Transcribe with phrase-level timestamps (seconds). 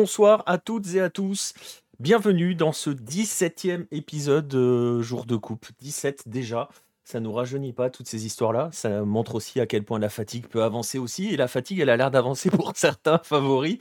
[0.00, 1.52] Bonsoir à toutes et à tous.
[1.98, 5.66] Bienvenue dans ce 17e épisode euh, jour de coupe.
[5.78, 6.70] 17 déjà.
[7.04, 8.70] Ça nous rajeunit pas toutes ces histoires-là.
[8.72, 11.26] Ça montre aussi à quel point la fatigue peut avancer aussi.
[11.26, 13.76] Et la fatigue, elle a l'air d'avancer pour certains favoris.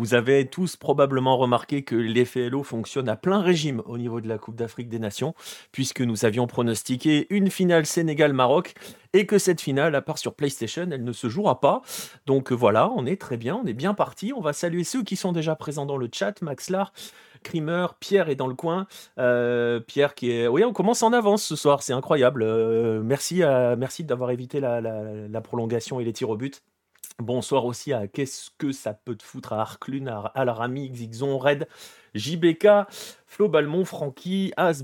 [0.00, 4.38] Vous avez tous probablement remarqué que l'FLO fonctionne à plein régime au niveau de la
[4.38, 5.34] Coupe d'Afrique des Nations,
[5.72, 8.72] puisque nous avions pronostiqué une finale Sénégal-Maroc
[9.12, 11.82] et que cette finale, à part sur PlayStation, elle ne se jouera pas.
[12.24, 14.32] Donc voilà, on est très bien, on est bien parti.
[14.34, 16.40] On va saluer ceux qui sont déjà présents dans le chat.
[16.40, 16.94] Maxlar,
[17.42, 18.86] Crimer, Pierre est dans le coin.
[19.18, 20.48] Euh, Pierre qui est.
[20.48, 22.42] Oui, on commence en avance ce soir, c'est incroyable.
[22.42, 23.42] Euh, merci,
[23.76, 26.62] merci d'avoir évité la, prolongation et les tirs au but.
[27.20, 31.68] Bonsoir aussi à Qu'est-ce que ça peut te foutre à Arclune, à Alarami, Xixon, Red,
[32.14, 32.68] JBK,
[33.30, 34.82] Flo Balmont, Francky, As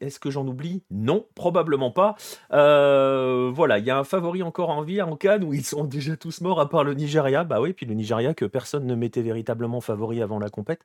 [0.00, 0.84] Est-ce que j'en oublie?
[0.92, 2.14] Non, probablement pas.
[2.52, 5.82] Euh, voilà, il y a un favori encore en vie en Cannes où ils sont
[5.82, 7.42] déjà tous morts à part le Nigeria.
[7.42, 10.82] Bah oui, puis le Nigeria que personne ne mettait véritablement favori avant la compète.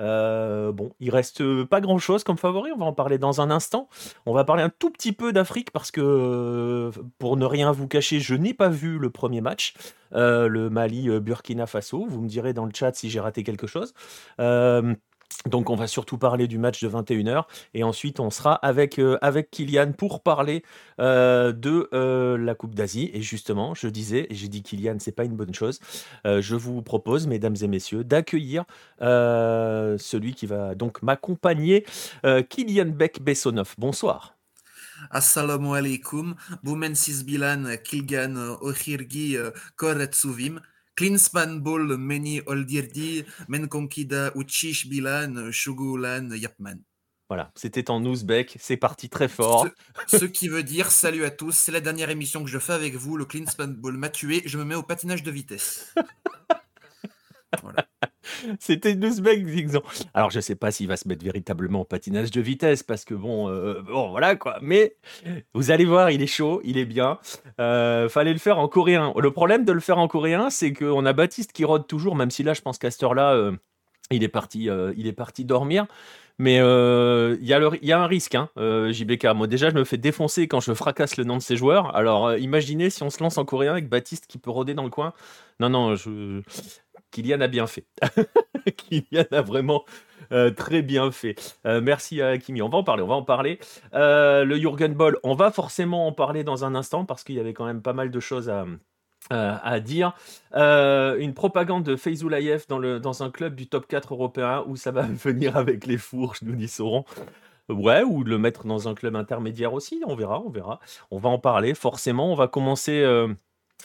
[0.00, 2.72] Euh, bon, il reste pas grand chose comme favori.
[2.74, 3.88] On va en parler dans un instant.
[4.26, 8.18] On va parler un tout petit peu d'Afrique parce que pour ne rien vous cacher,
[8.18, 9.74] je n'ai pas vu le premier match.
[10.14, 12.04] Euh, le Mali Burkina Faso.
[12.08, 13.94] Vous me direz dans le chat si j'ai raté quelque chose.
[15.46, 17.44] Donc on va surtout parler du match de 21h
[17.74, 19.18] et ensuite on sera avec, euh,
[19.50, 20.64] Kylian pour parler
[21.00, 23.10] euh, de euh, la Coupe d'Asie.
[23.14, 25.80] Et justement, je disais, et j'ai dit Kylian, c'est pas une bonne chose,
[26.24, 28.64] je vous propose, mesdames et messieurs, d'accueillir
[29.00, 31.84] celui qui va donc m'accompagner,
[32.22, 33.74] Kylian Beck-Bessonov.
[33.78, 34.34] Bonsoir.
[35.10, 39.36] Assalamu alaikum, Boumen Sisbilan, Kilgan Ohirgi
[39.76, 40.60] Koretsuvim.
[40.98, 46.80] Klinsman Bol Meni Oldirdi Menkonkida Uchish Bilan Shugulan Yapman.
[47.28, 49.68] Voilà, c'était en ouzbek, c'est parti très fort.
[50.08, 52.96] Ce, qui veut dire salut à tous, c'est la dernière émission que je fais avec
[52.96, 55.94] vous, le Klinsman Ball m'a tué, je me mets au patinage de vitesse.
[57.62, 57.86] voilà.
[58.60, 59.82] C'était Newsbeck, disons.
[60.14, 63.14] Alors, je sais pas s'il va se mettre véritablement en patinage de vitesse, parce que
[63.14, 64.58] bon, euh, bon, voilà quoi.
[64.62, 64.96] Mais
[65.54, 67.18] vous allez voir, il est chaud, il est bien.
[67.60, 69.12] Euh, fallait le faire en coréen.
[69.16, 72.30] Le problème de le faire en coréen, c'est qu'on a Baptiste qui rôde toujours, même
[72.30, 73.52] si là, je pense qu'à cette heure-là, euh,
[74.10, 75.86] il, est parti, il est parti dormir.
[76.40, 79.24] Mais il y, y, a un risque, hein, JBK.
[79.34, 81.96] Moi, déjà, je me fais défoncer quand je fracasse le nom de ces joueurs.
[81.96, 84.90] Alors, imaginez si on se lance en coréen avec Baptiste qui peut rôder dans le
[84.90, 85.14] coin.
[85.58, 86.42] Non, non, je,
[87.10, 87.86] Kylian a bien fait.
[88.76, 89.84] Kylian a vraiment
[90.32, 91.56] euh, très bien fait.
[91.66, 92.62] Euh, merci à Kimi.
[92.62, 93.58] On va en parler, on va en parler.
[93.94, 97.40] Euh, le Jürgen Ball, on va forcément en parler dans un instant parce qu'il y
[97.40, 98.66] avait quand même pas mal de choses à,
[99.30, 100.12] à dire.
[100.54, 104.90] une propagande de Feizoulayev dans, le, dans un club du top 4 européen où ça
[104.90, 107.04] va venir avec les fourches, nous y saurons.
[107.68, 110.80] Ouais, ou le mettre dans un club intermédiaire aussi, on verra, on verra.
[111.10, 112.32] On va en parler, forcément.
[112.32, 113.04] On va commencer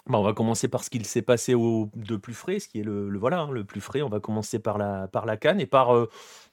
[0.08, 2.80] bah, on va commencer par ce qu'il s'est passé au de plus frais, ce qui
[2.80, 4.02] est le voilà, hein, le plus frais.
[4.02, 6.10] On va commencer par la par la CAN et par, euh,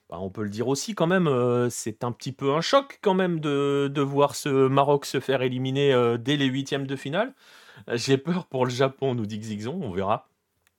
[0.08, 3.00] bah, on peut le dire aussi quand même, euh, c'est un petit peu un choc
[3.02, 6.94] quand même de de voir ce Maroc se faire éliminer, euh, dès les huitièmes de
[6.94, 7.34] finale.
[7.88, 10.28] j'ai peur pour le Japon, nous dit Xixon, on verra.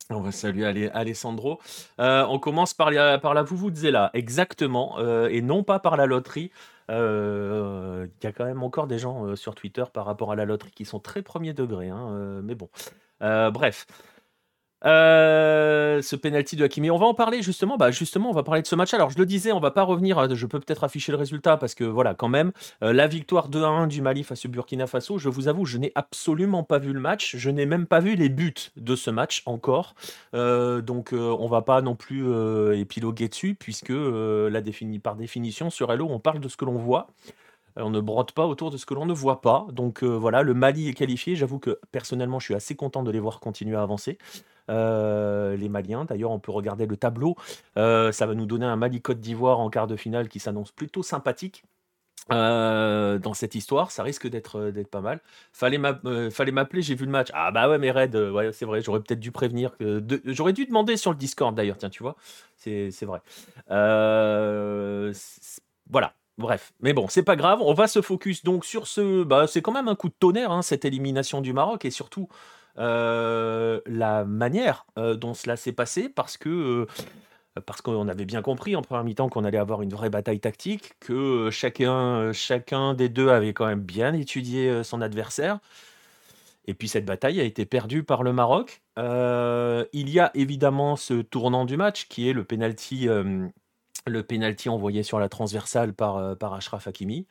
[0.09, 1.59] On va saluer Alessandro.
[1.97, 6.51] on commence par la par la Vuvuzela, exactement, et non pas par la loterie.
[6.91, 10.35] Euh, il y a quand même encore des gens euh, sur Twitter par rapport à
[10.35, 12.69] la loterie qui sont très premier degré, hein, euh, mais bon.
[13.19, 13.87] bref.
[14.83, 17.77] Ce penalty de Hakimi, on va en parler justement.
[17.77, 18.93] Bah justement, on va parler de ce match.
[18.93, 20.33] Alors je le disais, on va pas revenir.
[20.33, 22.51] Je peux peut-être afficher le résultat parce que voilà, quand même,
[22.81, 25.17] la victoire 2-1 du Mali face au Burkina Faso.
[25.17, 27.35] Je vous avoue, je n'ai absolument pas vu le match.
[27.35, 29.93] Je n'ai même pas vu les buts de ce match encore.
[30.33, 32.25] donc on va pas non plus
[32.75, 36.77] épiloguer dessus puisque la défini, par définition sur Hello, on parle de ce que l'on
[36.77, 37.07] voit.
[37.77, 39.65] On ne brode pas autour de ce que l'on ne voit pas.
[39.71, 41.35] Donc voilà, le Mali est qualifié.
[41.35, 44.17] J'avoue que personnellement, je suis assez content de les voir continuer à avancer.
[44.69, 46.05] Euh, les Maliens.
[46.05, 47.35] D'ailleurs, on peut regarder le tableau.
[47.77, 51.03] Euh, ça va nous donner un Mali-Côte d'Ivoire en quart de finale qui s'annonce plutôt
[51.03, 51.63] sympathique.
[52.31, 55.19] Euh, dans cette histoire, ça risque d'être pas mal.
[55.51, 57.29] Fallait m'appeler, j'ai vu le match.
[57.33, 59.75] Ah bah ouais, mais Red, ouais, c'est vrai, j'aurais peut-être dû prévenir.
[60.25, 62.15] J'aurais dû demander sur le Discord d'ailleurs, tiens, tu vois,
[62.55, 63.21] c'est vrai.
[65.89, 67.59] voilà, Bref, mais bon, c'est pas grave.
[67.61, 69.23] On va se focus donc sur ce.
[69.23, 72.29] Bah, c'est quand même un coup de tonnerre, hein, cette élimination du Maroc, et surtout
[72.75, 76.85] la manière euh, dont cela s'est passé, parce que euh,
[77.65, 80.93] parce qu'on avait bien compris en première mi-temps qu'on allait avoir une vraie bataille tactique,
[81.01, 85.59] que chacun, chacun des deux avait quand même bien étudié son adversaire.
[86.65, 88.81] Et puis cette bataille a été perdue par le Maroc.
[88.97, 93.09] il y a évidemment ce tournant du match qui est le penalty,
[94.07, 97.27] le penalty envoyé sur la transversale par, par Ashraf Hakimi.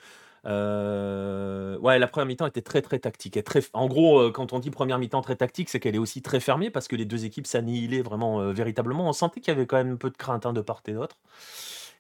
[0.46, 3.36] Euh, ouais, la première mi-temps était très très tactique.
[3.36, 3.60] Et très...
[3.72, 6.40] En gros, euh, quand on dit première mi-temps très tactique, c'est qu'elle est aussi très
[6.40, 9.08] fermée parce que les deux équipes s'annihilaient vraiment euh, véritablement.
[9.08, 10.92] On sentait qu'il y avait quand même un peu de crainte hein, de part et
[10.92, 11.16] d'autre.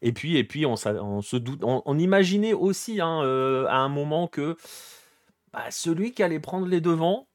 [0.02, 3.20] Et puis, et puis on, se doute, on, imaginait aussi hein,
[3.68, 4.56] à un moment que
[5.52, 7.26] bah, celui qui allait prendre les devants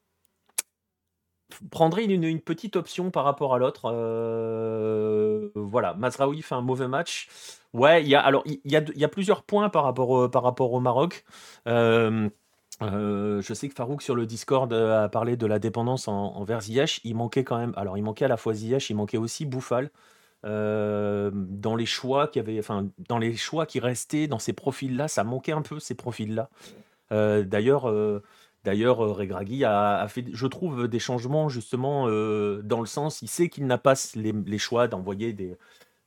[1.70, 3.90] prendrait une, petite option par rapport à l'autre.
[5.54, 7.28] voilà, Mazraoui fait un mauvais match.
[7.76, 10.72] Ouais, il y a, alors il y, a, plusieurs points par rapport au, par rapport
[10.72, 11.24] au Maroc.
[11.68, 12.30] Euh,
[12.82, 16.34] euh, je sais que Farouk sur le Discord euh, a parlé de la dépendance en,
[16.36, 17.00] envers Ziyech.
[17.04, 17.74] Il manquait quand même.
[17.76, 19.90] Alors, il manquait à la fois Ziyech, il manquait aussi Bouffal.
[20.42, 25.22] dans les choix qui avait, enfin, dans les choix qui restaient dans ces profils-là, ça
[25.24, 26.48] manquait un peu ces profils-là.
[27.10, 27.92] d'ailleurs,
[28.66, 33.66] d'ailleurs, Regragui a, fait, je trouve, des changements justement dans le sens, il sait qu'il
[33.66, 35.56] n'a pas les choix d'envoyer des,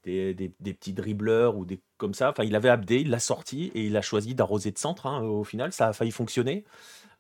[0.04, 2.30] petits dribbleurs ou des comme ça.
[2.30, 5.08] Enfin, il avait Abdé, il l'a sorti et il a choisi d'arroser de centre.
[5.08, 6.66] Hein, au final, ça a failli fonctionner.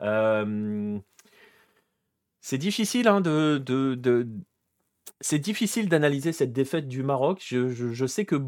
[0.01, 1.00] Euh,
[2.42, 3.57] c'est difficile hein, de,
[5.88, 7.45] d'analyser cette défaite du Maroc.
[7.47, 8.42] Je, sais que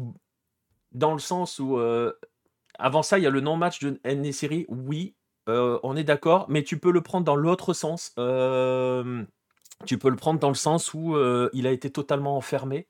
[0.92, 2.12] dans le sens où euh,
[2.78, 4.66] avant ça, il y a le non-match de N-Série.
[4.68, 5.14] Oui,
[5.46, 8.12] on est d'accord, mais tu peux le prendre dans l'autre sens.
[9.84, 11.16] tu peux le prendre dans le sens où
[11.52, 12.88] il a été totalement enfermé.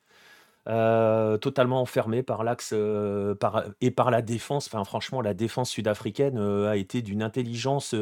[0.67, 4.67] Totalement enfermé par l'axe et par la défense.
[4.69, 7.95] Enfin, franchement, la défense sud-africaine a été d'une intelligence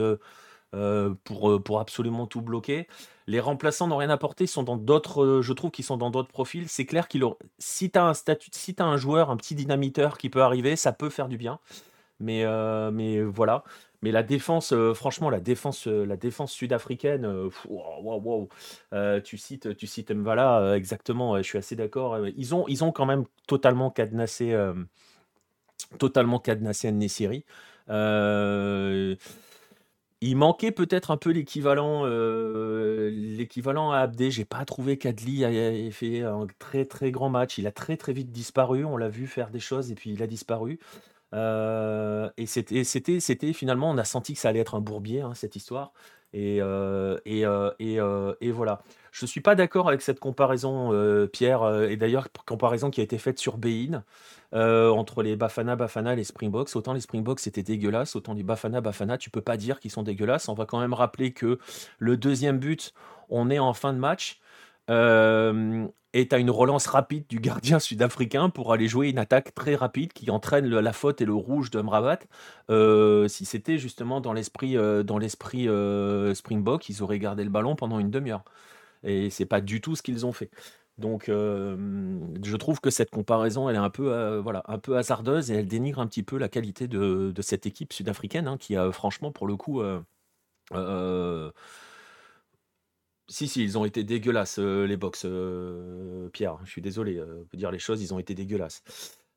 [1.24, 2.86] pour, pour absolument tout bloquer.
[3.26, 6.28] Les remplaçants n'ont rien apporté, ils sont dans d'autres, je trouve qu'ils sont dans d'autres
[6.32, 6.68] profils.
[6.68, 7.24] C'est clair qu'il
[7.58, 10.92] si tu as un statut, si un joueur, un petit dynamiteur qui peut arriver, ça
[10.92, 11.60] peut faire du bien.
[12.18, 12.44] Mais,
[12.92, 13.64] mais voilà.
[14.02, 17.26] Mais la défense, euh, franchement, la défense, euh, la défense sud-africaine,
[18.92, 21.36] euh, tu cites, tu cites Mvala, exactement.
[21.36, 22.26] je suis assez d'accord.
[22.28, 24.56] Ils ont, ils ont quand même totalement cadenassé,
[25.98, 27.44] totalement cadenassé Nessiri.
[27.88, 29.16] il
[30.36, 34.30] manquait peut-être un peu l'équivalent, l'équivalent à Abdé.
[34.30, 37.58] J'ai pas trouvé qu'Adli ait fait un très très grand match.
[37.58, 38.84] Il a très très vite disparu.
[38.84, 40.78] On l'a vu faire des choses et puis il a disparu.
[41.32, 45.20] Euh, et c'était, c'était, c'était finalement, on a senti que ça allait être un bourbier,
[45.22, 45.92] hein, cette histoire.
[46.32, 48.82] Et, euh, euh, voilà.
[49.10, 50.92] Je ne suis pas d'accord avec cette comparaison,
[51.32, 54.04] Pierre, et d'ailleurs, comparaison qui a été faite sur Bein,
[54.52, 56.76] entre les Bafana Bafana et les Springboks.
[56.76, 60.04] Autant les Springboks c'était dégueulasse, autant les Bafana Bafana, tu peux pas dire qu'ils sont
[60.04, 60.48] dégueulasses.
[60.48, 61.58] On va quand même rappeler que
[61.98, 62.94] le deuxième but,
[63.28, 64.40] on est en fin de match.
[66.12, 70.12] Et as une relance rapide du gardien sud-africain pour aller jouer une attaque très rapide
[70.12, 72.20] qui entraîne la faute et le rouge de Mrabat.
[72.70, 75.68] Euh, si c'était justement dans l'esprit euh, dans l'esprit
[76.34, 78.44] Springbok, ils auraient gardé le ballon pendant une demi-heure.
[79.04, 80.50] Et c'est pas du tout ce qu'ils ont fait.
[80.98, 85.54] Donc, je trouve que cette comparaison, elle est un peu, voilà, un peu hasardeuse et
[85.56, 89.32] elle dénigre un petit peu la qualité de, cette équipe sud-africaine, hein, qui a franchement,
[89.32, 89.82] pour le coup,
[93.30, 96.58] si, si, ils ont été dégueulasses, euh, les box, euh, Pierre.
[96.64, 98.82] Je suis désolé, euh, pour dire les choses, ils ont été dégueulasses.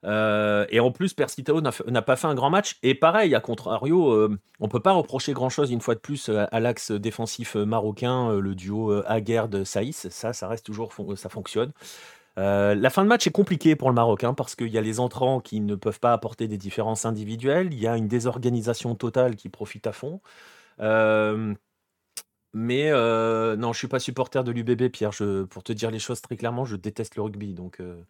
[0.04, 2.78] et en plus, Persitao n'a pas fait un grand match.
[2.84, 6.92] Et pareil, à contrario, on peut pas reprocher grand-chose une fois de plus à, l'axe
[6.92, 10.10] défensif marocain, le duo Aguerd-Saïs.
[10.10, 11.72] Ça, ça reste toujours, ça fonctionne.
[12.36, 15.00] la fin de match est compliquée pour le Maroc hein, parce qu'il y a les
[15.00, 17.70] entrants qui ne peuvent pas apporter des différences individuelles.
[17.72, 20.20] Il y a une désorganisation totale qui profite à fond.
[22.54, 25.12] Mais euh, non, je suis pas supporter de l'UBB, Pierre.
[25.50, 27.54] Pour te dire les choses très clairement, je déteste le rugby.
[27.54, 28.04] Donc, euh,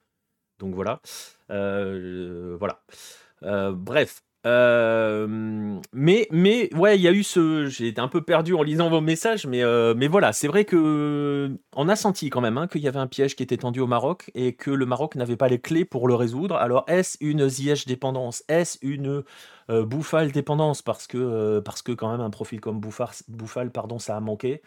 [0.60, 1.02] voilà.
[1.50, 2.84] Euh, voilà.
[3.72, 4.24] bref.
[4.46, 7.66] Mais, mais ouais, il y a eu ce.
[7.68, 9.64] J'ai été un peu perdu en lisant vos messages, mais,
[9.96, 13.08] mais voilà, c'est vrai que on a senti quand même hein, qu'il y avait un
[13.08, 16.08] piège qui était tendu au Maroc et que le Maroc n'avait pas les clés pour
[16.08, 16.56] le résoudre.
[16.56, 18.44] Alors, est-ce une Ziyech dépendance?
[18.48, 19.24] Est-ce une
[19.70, 20.82] euh, Bouffal dépendance?
[20.82, 24.62] Parce que, euh, parce que quand même un profil comme Bouffal, pardon, ça a manqué.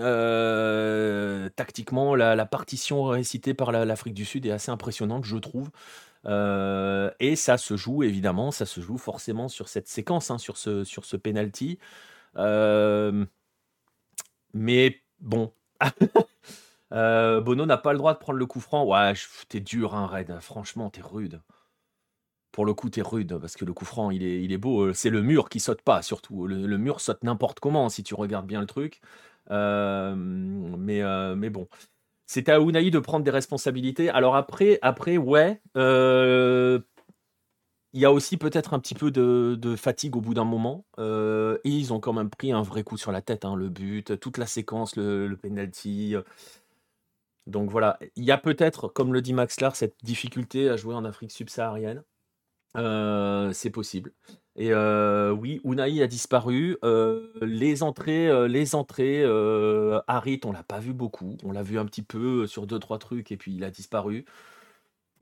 [0.00, 5.70] Euh, tactiquement, la, partition récitée par l'Afrique du Sud est assez impressionnante, je trouve.
[6.26, 11.16] et ça se joue évidemment, ça se joue forcément sur cette séquence, hein, sur ce,
[11.16, 11.78] penalty.
[14.54, 15.52] mais bon,
[16.92, 18.84] Euh, Bono n'a pas le droit de prendre le coup franc.
[18.84, 19.12] Ouais,
[19.48, 20.40] t'es dur, hein, Red.
[20.40, 21.40] Franchement, t'es rude.
[22.52, 24.86] Pour le coup, t'es rude parce que le coup franc, il est, beau.
[24.86, 26.46] Euh, c'est le mur qui saute pas, surtout.
[26.46, 29.00] Le, mur saute n'importe comment si tu regardes bien le truc.
[29.50, 31.02] Euh, mais,
[31.36, 31.68] mais bon.
[32.26, 34.08] C'est à Unai de prendre des responsabilités.
[34.10, 35.60] Alors après, après ouais.
[35.74, 36.80] il
[38.00, 40.84] y a aussi peut-être un petit peu de, fatigue au bout d'un moment.
[40.98, 43.44] et ils ont quand même pris un vrai coup sur la tête.
[43.44, 46.14] Hein, le but, toute la séquence, le, le penalty.
[47.46, 50.94] donc voilà, il y a peut-être, comme le dit Max Lar, cette difficulté à jouer
[50.94, 52.04] en Afrique subsaharienne.
[52.76, 54.12] Euh, c'est possible.
[54.60, 56.76] Et euh, oui, Unai a disparu.
[56.84, 59.24] Euh, les entrées, les entrées,
[60.06, 61.38] Harit, on l'a pas vu beaucoup.
[61.44, 64.26] On l'a vu un petit peu sur deux trois trucs et puis il a disparu.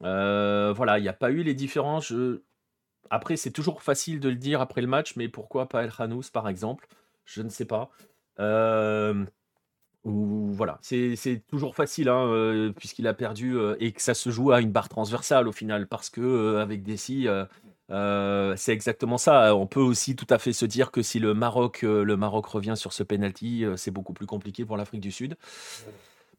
[0.01, 2.13] voilà, il n'y a pas eu les différences.
[3.11, 6.31] Après, c'est toujours facile de le dire après le match, mais pourquoi pas El Hanous
[6.33, 6.89] par exemple?
[7.25, 7.91] Je ne sais pas.
[10.05, 14.61] Ou voilà, c'est toujours facile hein, puisqu'il a perdu et que ça se joue à
[14.61, 16.83] une barre transversale au final parce que avec
[17.89, 19.55] c'est exactement ça.
[19.55, 22.75] On peut aussi tout à fait se dire que si le Maroc, le Maroc revient
[22.77, 25.37] sur ce penalty, c'est beaucoup plus compliqué pour l'Afrique du Sud.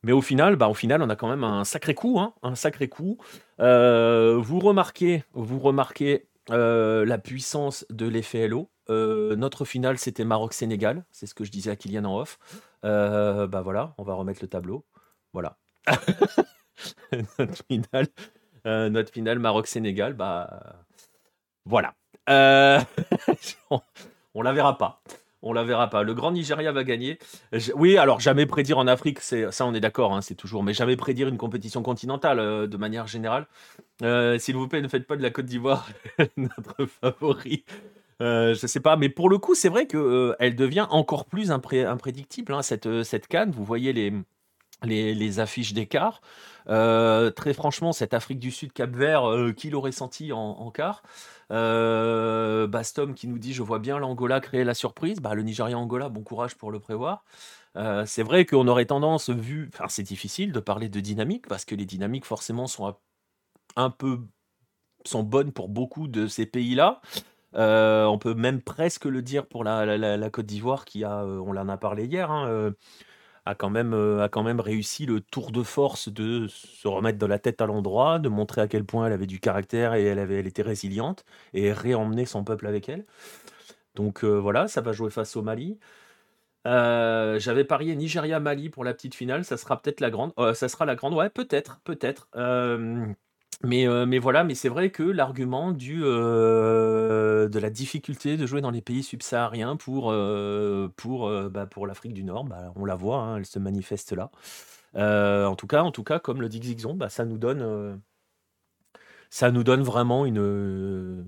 [0.03, 2.56] Mais au final, bah, au final, on a quand même un sacré coup, hein, un
[2.56, 3.18] sacré coup.
[3.58, 8.70] vous remarquez, vous remarquez la puissance de l'effet LO.
[8.88, 11.03] notre finale, c'était Maroc-Sénégal.
[11.12, 12.39] C'est ce que je disais à Kylian en off.
[12.84, 14.86] bah voilà, on va remettre le tableau.
[15.34, 15.58] Voilà.
[17.39, 18.08] notre finale,
[18.65, 20.86] notre finale Maroc-Sénégal, bah
[21.66, 21.94] voilà.
[23.70, 23.82] on,
[24.34, 25.01] on la verra pas.
[25.42, 26.04] On la verra pas.
[26.04, 27.18] Le grand Nigeria va gagner.
[27.75, 30.63] oui, alors jamais prédire en Afrique, c'est ça, on est d'accord, hein, c'est toujours.
[30.63, 33.48] Mais jamais prédire une compétition continentale de manière générale.
[34.01, 35.88] S'il vous plaît, ne faites pas de la Côte d'Ivoire
[36.38, 37.63] notre favori.
[38.22, 41.51] Euh, je sais pas, mais pour le coup, c'est vrai euh, elle devient encore plus
[41.51, 43.51] imprédictible, hein, cette, euh, cette canne.
[43.51, 44.13] Vous voyez les,
[44.84, 46.22] les, affiches d'écart.
[46.66, 51.04] très franchement, cette Afrique du Sud, Cap-Vert, qui l'aurait senti en, quart?
[51.50, 55.20] Bastom qui nous dit Je vois bien l'Angola créer la surprise.
[55.20, 57.24] Bah, le Nigeria-Angola, bon courage pour le prévoir.
[58.06, 59.70] c'est vrai qu'on aurait tendance, vu.
[59.74, 62.96] Enfin, c'est difficile de parler de dynamique parce que les dynamiques, forcément, sont
[63.76, 64.20] un peu
[65.06, 67.02] sont bonnes pour beaucoup de ces pays-là.
[67.56, 71.58] Euh, on peut même presque le dire pour la, Côte d'Ivoire qui a, euh, on
[71.58, 72.72] en a parlé hier, hein, euh,
[73.50, 77.25] a, quand même, a quand même réussi le tour de force de se remettre de
[77.25, 80.20] la tête à l'endroit, de montrer à quel point elle avait du caractère et elle,
[80.20, 83.06] avait, elle était résiliente et réemmener son peuple avec elle.
[83.96, 85.79] Donc voilà, ça va jouer face au Mali.
[86.65, 90.34] J'avais parié Nigeria-Mali pour la petite finale, ça sera peut-être la grande.
[90.53, 92.29] ça sera la grande, ouais, peut-être, peut-être.
[93.63, 98.46] Mais, euh, mais voilà, mais c'est vrai que l'argument du, euh, de la difficulté de
[98.46, 102.86] jouer dans les pays subsahariens pour, euh, pour, bah, pour l'Afrique du Nord, bah, on
[102.86, 104.32] la voit, hein, elle se manifeste là.
[104.96, 107.25] en tout cas en tout cas, comme le dit Xixon, bah, ça
[109.30, 111.24] ça nous donne vraiment une,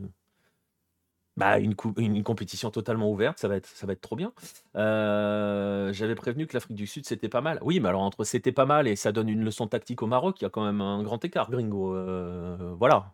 [1.41, 4.31] bah, une, une compétition totalement ouverte, ça va être, ça va être trop bien.
[4.75, 7.57] Euh, j'avais prévenu que l'Afrique du Sud, c'était pas mal.
[7.63, 10.39] Oui, mais alors entre c'était pas mal et ça donne une leçon tactique au Maroc,
[10.39, 11.95] il y a quand même un grand écart, gringo.
[11.95, 13.13] Euh, voilà.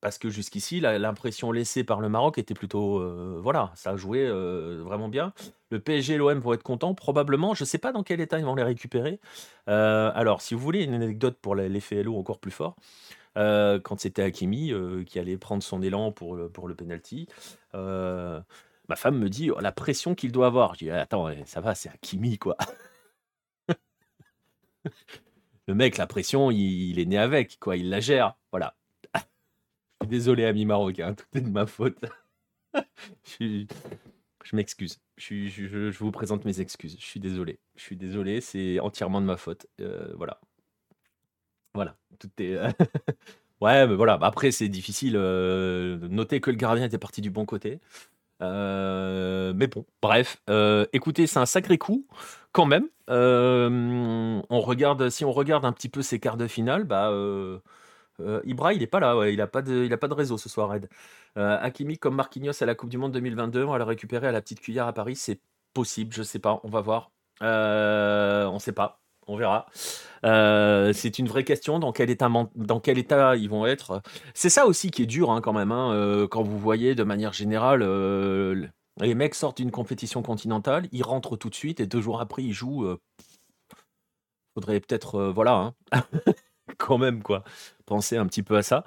[0.00, 3.00] Parce que jusqu'ici, l'impression laissée par le Maroc était plutôt.
[3.00, 5.34] Euh, voilà, ça a joué vraiment bien.
[5.70, 7.52] Le PSG et l'OM vont être contents, probablement.
[7.52, 9.20] Je ne sais pas dans quel état ils vont les récupérer.
[9.66, 12.76] alors, si vous voulez une anecdote pour l'effet LO encore plus fort,
[13.36, 17.28] euh, quand c'était Hakimi euh, qui allait prendre son élan pour, le- pour le penalty.
[17.74, 18.40] Euh,
[18.88, 20.74] ma femme me dit oh, la pression qu'il doit avoir.
[20.74, 22.56] Je dis attends, ça va, c'est Hakimi quoi.
[25.66, 27.76] Le mec, la pression, il, est né avec, quoi.
[27.76, 28.36] Il la gère.
[28.50, 28.74] Voilà.
[29.14, 29.20] Je
[30.06, 31.98] suis désolé, ami marocain, tout est de ma faute.
[33.40, 33.66] je,
[34.54, 35.00] m'excuse.
[35.16, 36.96] Je- je vous présente mes excuses.
[36.98, 37.60] Je suis désolé.
[37.76, 39.66] Je suis désolé, c'est entièrement de ma faute.
[40.16, 40.40] voilà.
[41.78, 42.56] Voilà, tout est.
[43.60, 44.18] ouais, mais voilà.
[44.20, 45.14] Après, c'est difficile.
[45.16, 47.78] Euh, noter que le gardien était parti du bon côté.
[48.42, 50.42] Euh, mais bon, bref.
[50.50, 52.04] Euh, écoutez, c'est un sacré coup
[52.50, 52.88] quand même.
[53.06, 57.12] on regarde, si on regarde un petit peu ces quarts de finale, bah.
[58.44, 60.88] Ibra, il est pas là, il a pas de, pas de réseau ce soir, Red.
[61.36, 64.40] Hakimi comme Marquinhos à la Coupe du Monde 2022, on va le récupérer à la
[64.40, 65.40] petite cuillère à Paris, c'est
[65.74, 67.12] possible, je sais pas, on va voir.
[67.40, 69.66] on sait pas on verra.
[70.24, 74.02] Euh, c'est une vraie question dans quel état, dans quel état ils vont être?
[74.34, 77.04] C'est ça aussi qui est dur hein, quand même, hein, euh, quand vous voyez de
[77.04, 78.66] manière générale, euh,
[79.00, 82.42] les mecs sortent d'une compétition continentale, ils rentrent tout de suite et deux jours après
[82.42, 82.96] ils jouent.
[84.54, 86.02] faudrait peut-être, voilà, hein,
[86.78, 87.44] quand même quoi,
[87.86, 88.84] penser un petit peu à ça.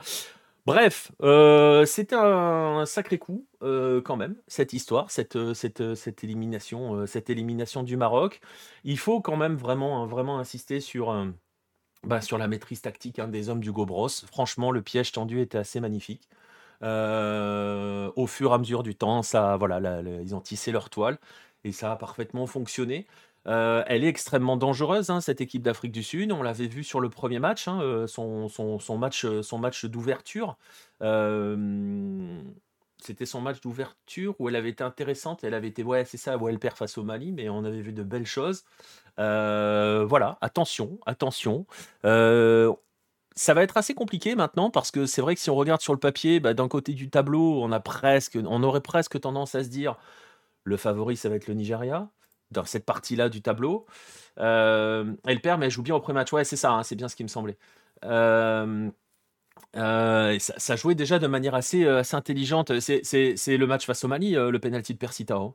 [0.68, 7.84] Bref, euh, c'était un sacré coup, euh, quand même, cette histoire, cette, euh, cette, élimination,
[7.84, 8.41] du Maroc.
[8.84, 11.15] Il faut quand même vraiment, vraiment insister sur,
[12.03, 14.10] bah, sur la maîtrise tactique, hein, des hommes du Gobros.
[14.27, 16.30] Franchement, le piège tendu était assez magnifique.
[16.82, 21.18] au fur et à mesure du temps, ça voilà, ils ont tissé leur toile
[21.63, 23.08] et ça a parfaitement fonctionné.
[23.48, 26.32] Euh, elle est extrêmement dangereuse, hein, cette équipe d'Afrique du Sud.
[26.32, 28.50] On l'avait vu sur le premier match, hein, euh, son,
[28.98, 30.58] match, euh, son match d'ouverture.
[33.04, 35.44] c'était son match d'ouverture où elle avait été intéressante.
[35.44, 37.82] Elle avait été, ouais, c'est ça, où elle perd face au Mali, mais on avait
[37.82, 38.64] vu de belles choses.
[39.18, 41.66] Voilà, attention, attention.
[43.34, 45.94] Ça va être assez compliqué maintenant parce que c'est vrai que si on regarde sur
[45.94, 49.64] le papier, bah, d'un côté du tableau, on a presque, on aurait presque tendance à
[49.64, 49.96] se dire
[50.64, 52.10] le favori, ça va être le Nigeria
[52.51, 53.86] dans cette partie-là du tableau.
[54.39, 56.31] Euh, elle perd, mais elle joue bien au pré-match.
[56.34, 57.58] Ouais, c'est ça, hein, c'est bien ce qui me semblait.
[58.03, 58.65] ça,
[60.75, 62.79] jouait déjà de manière assez, intelligente.
[62.79, 65.36] C'est le match face au Mali, le penalty de Persita.
[65.36, 65.53] Hein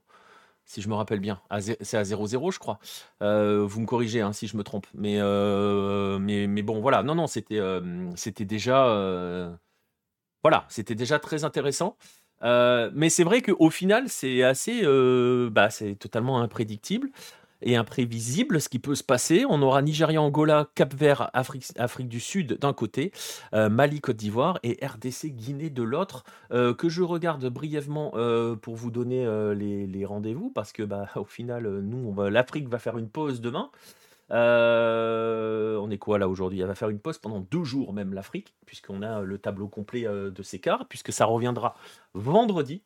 [0.66, 1.40] si je me rappelle bien.
[1.80, 2.78] C'est à 0-0, je crois.
[3.22, 4.86] Euh, vous me corrigez hein, si je me trompe.
[4.94, 7.02] Mais, euh, mais, mais, bon, voilà.
[7.02, 9.56] Non, non, euh, c'était déjà.
[10.42, 11.96] voilà, c'était déjà très intéressant.
[12.42, 14.82] Mais c'est vrai qu'au final, c'est assez.
[15.50, 17.10] bah, c'est totalement imprédictible
[17.62, 19.44] et imprévisible ce qui peut se passer.
[19.48, 23.12] On aura Nigeria, Angola, Cap-Vert, Afrique, Afrique, du Sud d'un côté,
[23.54, 28.56] euh, Mali, Côte d'Ivoire et RDC, Guinée de l'autre, euh, que je regarde brièvement euh,
[28.56, 33.08] pour vous donner les, rendez-vous parce que bah, au final, nous, l'Afrique va faire une
[33.08, 33.70] pause demain.
[34.30, 36.60] On est quoi là aujourd'hui?
[36.60, 40.02] Elle va faire une pause pendant deux jours même l'Afrique, puisqu'on a le tableau complet
[40.04, 41.74] de ces quarts, puisque ça reviendra
[42.14, 42.82] vendredi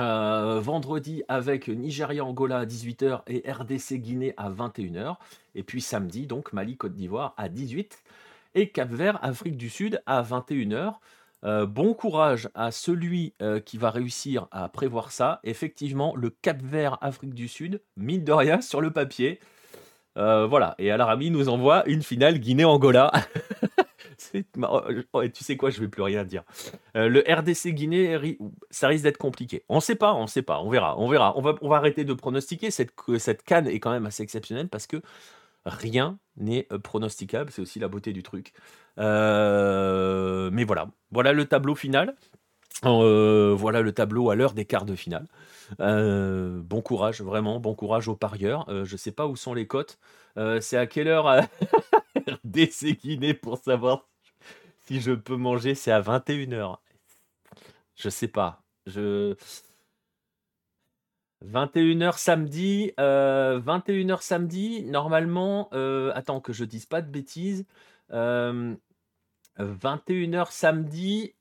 [0.00, 5.16] euh, vendredi avec Nigeria Angola à 18h et RDC Guinée à 21h.
[5.54, 8.02] Et puis samedi, donc Mali Côte d'Ivoire à 18
[8.54, 10.94] et Cap Vert Afrique du Sud à 21h.
[11.44, 15.40] Euh, bon courage à celui euh, qui va réussir à prévoir ça.
[15.44, 19.40] Effectivement, le Cap Vert Afrique du Sud, mine de rien, sur le papier.
[20.16, 23.12] Voilà, et Alarami nous envoie une finale Guinée-Angola.
[24.62, 26.42] Oh, oh, tu sais quoi, je vais plus rien dire.
[26.96, 28.38] Euh, le RDC Guinée,
[28.70, 29.64] ça risque d'être compliqué.
[29.68, 31.36] On ne sait pas, on ne sait pas, on verra, on verra.
[31.36, 32.70] On va, on va arrêter de pronostiquer.
[32.70, 35.02] Cette, cette canne est quand même assez exceptionnelle parce que
[35.64, 37.50] rien n'est euh, pronosticable.
[37.50, 38.52] C'est aussi la beauté du truc.
[38.98, 42.14] Euh, mais voilà, voilà le tableau final.
[42.82, 45.26] Voilà le tableau à l'heure des quarts de finale.
[45.78, 48.66] bon courage, vraiment, bon courage aux parieurs.
[48.84, 49.98] je ne sais pas où sont les cotes.
[50.60, 51.40] c'est à quelle heure
[52.44, 54.06] Guinée pour savoir
[54.86, 56.78] si je peux manger, c'est à 21h.
[57.94, 58.62] Je sais pas.
[58.86, 59.34] Je.
[61.44, 62.92] 21h samedi.
[62.98, 64.84] 21h euh, samedi.
[64.84, 67.64] Normalement, euh, attends que je dise pas de bêtises.
[69.58, 71.34] 21h euh, samedi.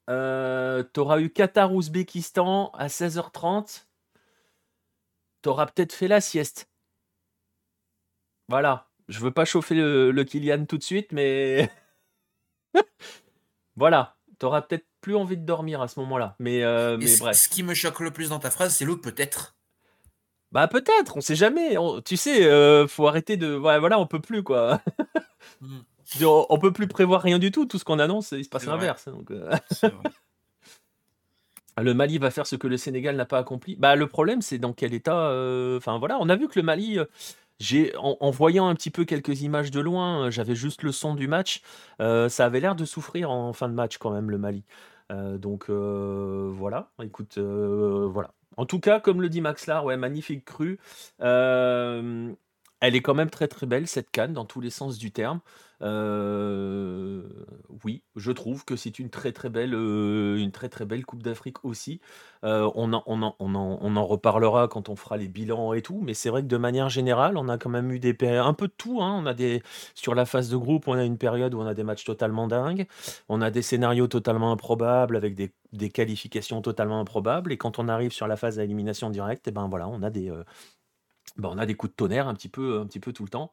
[0.93, 3.85] T'auras eu Qatar-Ouzbékistan à 16h30.
[5.41, 6.69] T'auras peut-être fait la sieste.
[8.47, 8.89] Voilà.
[9.07, 11.69] Je veux pas chauffer le, le Kylian tout de suite, mais.
[13.75, 16.35] Voilà, t'auras peut-être plus envie de dormir à ce moment-là.
[16.39, 17.35] Mais, euh, mais bref.
[17.35, 19.55] Ce qui me choque le plus dans ta phrase, c'est le peut-être.
[20.51, 21.75] Bah peut-être, on sait jamais.
[22.03, 23.47] tu sais, euh, faut arrêter de.
[23.47, 24.81] voilà, on peut plus quoi.
[26.19, 26.25] Hmm.
[26.49, 27.65] on, peut plus prévoir rien du tout.
[27.65, 29.07] Tout ce qu'on annonce, il se passe l'inverse.
[29.31, 29.91] Euh.
[31.81, 33.75] le Mali va faire ce que le Sénégal n'a pas accompli.
[33.75, 35.27] Bah le problème, c'est dans quel état.
[35.77, 36.99] Enfin voilà, on a vu que le Mali
[37.97, 41.27] en, voyant un petit peu quelques images de loin, euh, j'avais juste le son du
[41.27, 41.61] match.
[41.99, 44.63] Euh, ça avait l'air de souffrir en fin de match quand même le Mali.
[45.11, 48.31] Euh, donc voilà, écoute, voilà.
[48.57, 50.79] En tout cas, comme le dit Max Lar, ouais, magnifique cru.
[51.19, 52.35] elle
[52.81, 55.39] est quand même très très belle cette canne dans tous les sens du terme.
[55.81, 57.23] Euh,
[57.83, 61.23] oui, je trouve que c'est une très très belle, euh, une très très belle Coupe
[61.23, 61.99] d'Afrique aussi.
[62.43, 65.99] Euh, on en, on on on en reparlera quand on fera les bilans et tout,
[66.01, 68.67] mais c'est vrai que de manière générale, on a quand même eu des un peu
[68.67, 69.19] de tout, hein.
[69.23, 69.63] On a des
[69.95, 72.47] sur la phase de groupe, on a une période où on a des matchs totalement
[72.47, 72.85] dingues,
[73.27, 77.87] on a des scénarios totalement improbables avec des des qualifications totalement improbables et quand on
[77.87, 80.29] arrive sur la phase d'élimination directe et ben voilà, on a des,
[81.37, 83.29] ben, on a des coups de tonnerre un petit peu un petit peu tout le
[83.29, 83.51] temps.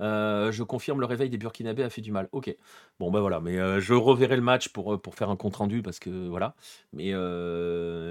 [0.00, 2.28] Euh, je confirme, le réveil des Burkinabés a fait du mal.
[2.32, 2.54] Ok.
[2.98, 3.40] Bon, ben voilà.
[3.40, 6.28] Mais euh, je reverrai le match pour, euh, pour faire un compte rendu parce que
[6.28, 6.54] voilà.
[6.92, 7.12] Mais,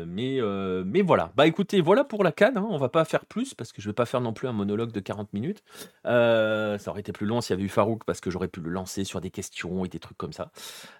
[0.05, 0.39] mais,
[0.85, 1.31] mais voilà.
[1.35, 2.57] Bah écoutez, voilà pour la canne.
[2.57, 2.67] Hein.
[2.69, 4.91] On va pas faire plus parce que je vais pas faire non plus un monologue
[4.91, 5.63] de 40 minutes.
[6.03, 8.69] ça aurait été plus long s'il y avait eu Farouk parce que j'aurais pu le
[8.69, 10.51] lancer sur des questions et des trucs comme ça.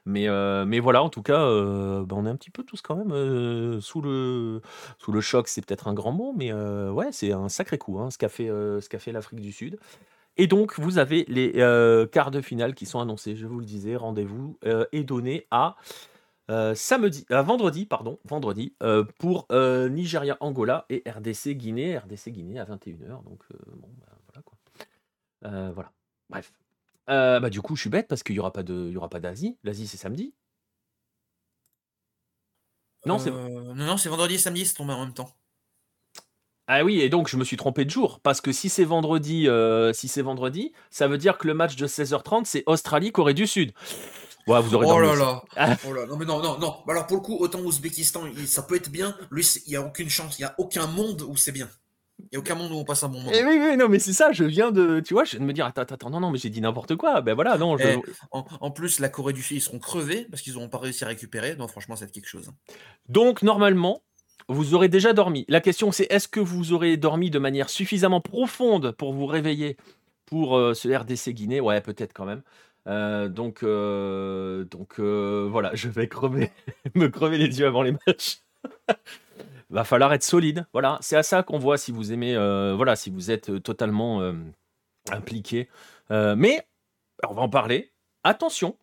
[0.06, 0.28] Mais,
[0.66, 4.02] mais voilà, en tout cas, bah, on est un petit peu tous quand même sous,
[4.02, 4.62] le,
[4.98, 5.48] sous le choc.
[5.48, 8.50] C'est peut-être un grand mot, mais ouais, c'est un sacré coup hein, ce qu'a fait,
[8.90, 9.78] qu'a fait l'Afrique du Sud.
[10.40, 13.36] Et donc, vous avez les euh, quarts de finale qui sont annoncés.
[13.36, 15.76] Je vous le disais, rendez-vous euh, est donné à
[16.50, 18.74] euh, samedi, à vendredi, pardon, vendredi,
[19.20, 21.98] pour Nigeria, Angola et RDC Guinée.
[21.98, 23.22] RDC Guinée à 21h.
[23.26, 25.72] Donc, bon, bah, voilà quoi.
[25.74, 25.92] voilà.
[26.30, 26.54] Bref.
[27.08, 29.58] bah, du coup, je suis bête parce qu'il n'y aura pas d'Asie.
[29.66, 30.34] L'Asie, c'est samedi.
[33.06, 35.36] Non, c'est non, non, c'est vendredi et samedi, c'est tombé en même temps.
[36.72, 39.48] Ah oui, et donc je me suis trompé de jour, parce que si c'est vendredi,
[39.48, 43.48] euh, si c'est vendredi, ça veut dire que le match de 16h30, c'est Australie-Corée du
[43.48, 43.72] Sud.
[44.46, 45.42] Ouais, vous aurez Oh là.
[45.56, 46.76] Ah, Oh là, non mais non, non, non.
[46.88, 49.16] Alors pour le coup, autant Ouzbékistan, ça peut être bien.
[49.32, 50.38] Lui, il n'y a aucune chance.
[50.38, 51.68] Il n'y a aucun monde où c'est bien.
[52.20, 53.32] Il n'y a aucun monde où on passe un bon moment.
[53.34, 55.00] eh oui, oui, non, mais c'est ça, je viens de.
[55.00, 56.62] Tu vois, je viens de me dire, attends, attends, attends, non, non, mais j'ai dit
[56.62, 57.22] n'importe quoi.
[57.22, 57.98] Ben voilà, non, je- Eh,
[58.32, 61.04] en, en plus, la Corée du Sud, ils seront crevés parce qu'ils n'auront pas réussi
[61.04, 61.56] à récupérer.
[61.56, 62.52] Donc franchement, ça va être quelque chose.
[63.08, 64.04] Donc, normalement,
[64.50, 65.46] vous aurez déjà dormi.
[65.48, 69.78] La question, c'est est-ce que vous aurez dormi de manière suffisamment profonde pour vous réveiller
[70.26, 71.62] pour euh, ce RDC Guinée?
[71.62, 72.42] Ouais, peut-être quand même.
[72.88, 76.52] Euh, donc, euh, donc euh, voilà, je vais crever,
[76.96, 78.42] me crever les yeux avant les matchs.
[79.70, 80.66] Va falloir être solide.
[80.74, 82.34] Voilà, c'est à ça qu'on voit si vous aimez,
[82.76, 84.34] voilà, si vous êtes totalement
[85.12, 85.70] impliqué.
[86.10, 86.66] Mais
[87.28, 87.92] on va en parler.
[88.24, 88.76] Attention,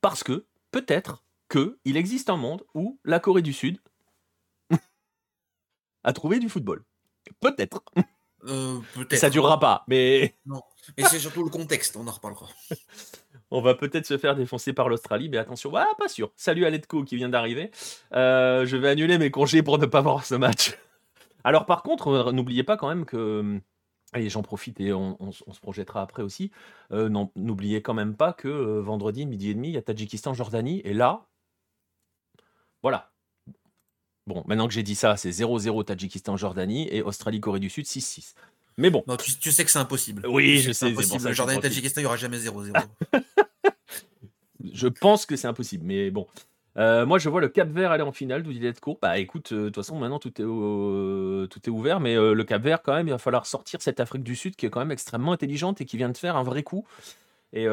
[0.00, 3.80] parce que peut-être que il existe un monde où la Corée du Sud
[6.04, 6.84] a trouvé du football.
[7.40, 7.82] Peut-être.
[8.44, 9.20] Euh, Peut-être.
[9.20, 10.34] Ça durera pas, mais
[10.96, 12.48] Mais c'est surtout le contexte, on en reparlera.
[13.50, 16.32] on va peut-être se faire défoncer par l'Australie, mais attention, ah, pas sûr.
[16.36, 17.70] Salut à Letco qui vient d'arriver.
[18.14, 20.76] Euh, je vais annuler mes congés pour ne pas voir ce match.
[21.44, 23.60] Alors par contre, euh, n'oubliez pas quand même que...
[24.16, 26.50] Et j'en profite et on, on s- on se projettera après aussi.
[26.92, 29.82] Euh, non, N'oubliez quand même pas que euh, vendredi, midi et demi, il y a
[29.82, 30.80] Tadjikistan-Jordanie.
[30.84, 31.26] Et là,
[32.82, 33.09] voilà.
[34.30, 38.34] Bon, maintenant que j'ai dit ça, c'est 0-0 Tadjikistan-Jordanie et Australie-Corée du Sud 6-6.
[38.76, 40.24] Mais bon, Non, tu, tu sais que c'est impossible.
[40.28, 41.20] Oui, Tu je sais, impossible.
[41.20, 41.62] ça Le Jordanie et.
[41.62, 42.72] Tadjikistan, il n'y aura jamais 0-0.
[44.72, 46.28] Je pense que c'est impossible, mais bon.
[46.76, 48.98] Euh, moi, je vois le Cap Vert aller en finale d'où il est court.
[49.02, 52.44] Bah écoute, euh, de toute façon, maintenant tout est, euh, tout est ouvert, mais le
[52.44, 54.78] Cap Vert, quand même, il va falloir sortir cette Afrique du Sud qui est quand
[54.78, 56.86] même extrêmement intelligente et qui vient de faire un vrai coup.
[57.52, 57.66] Et,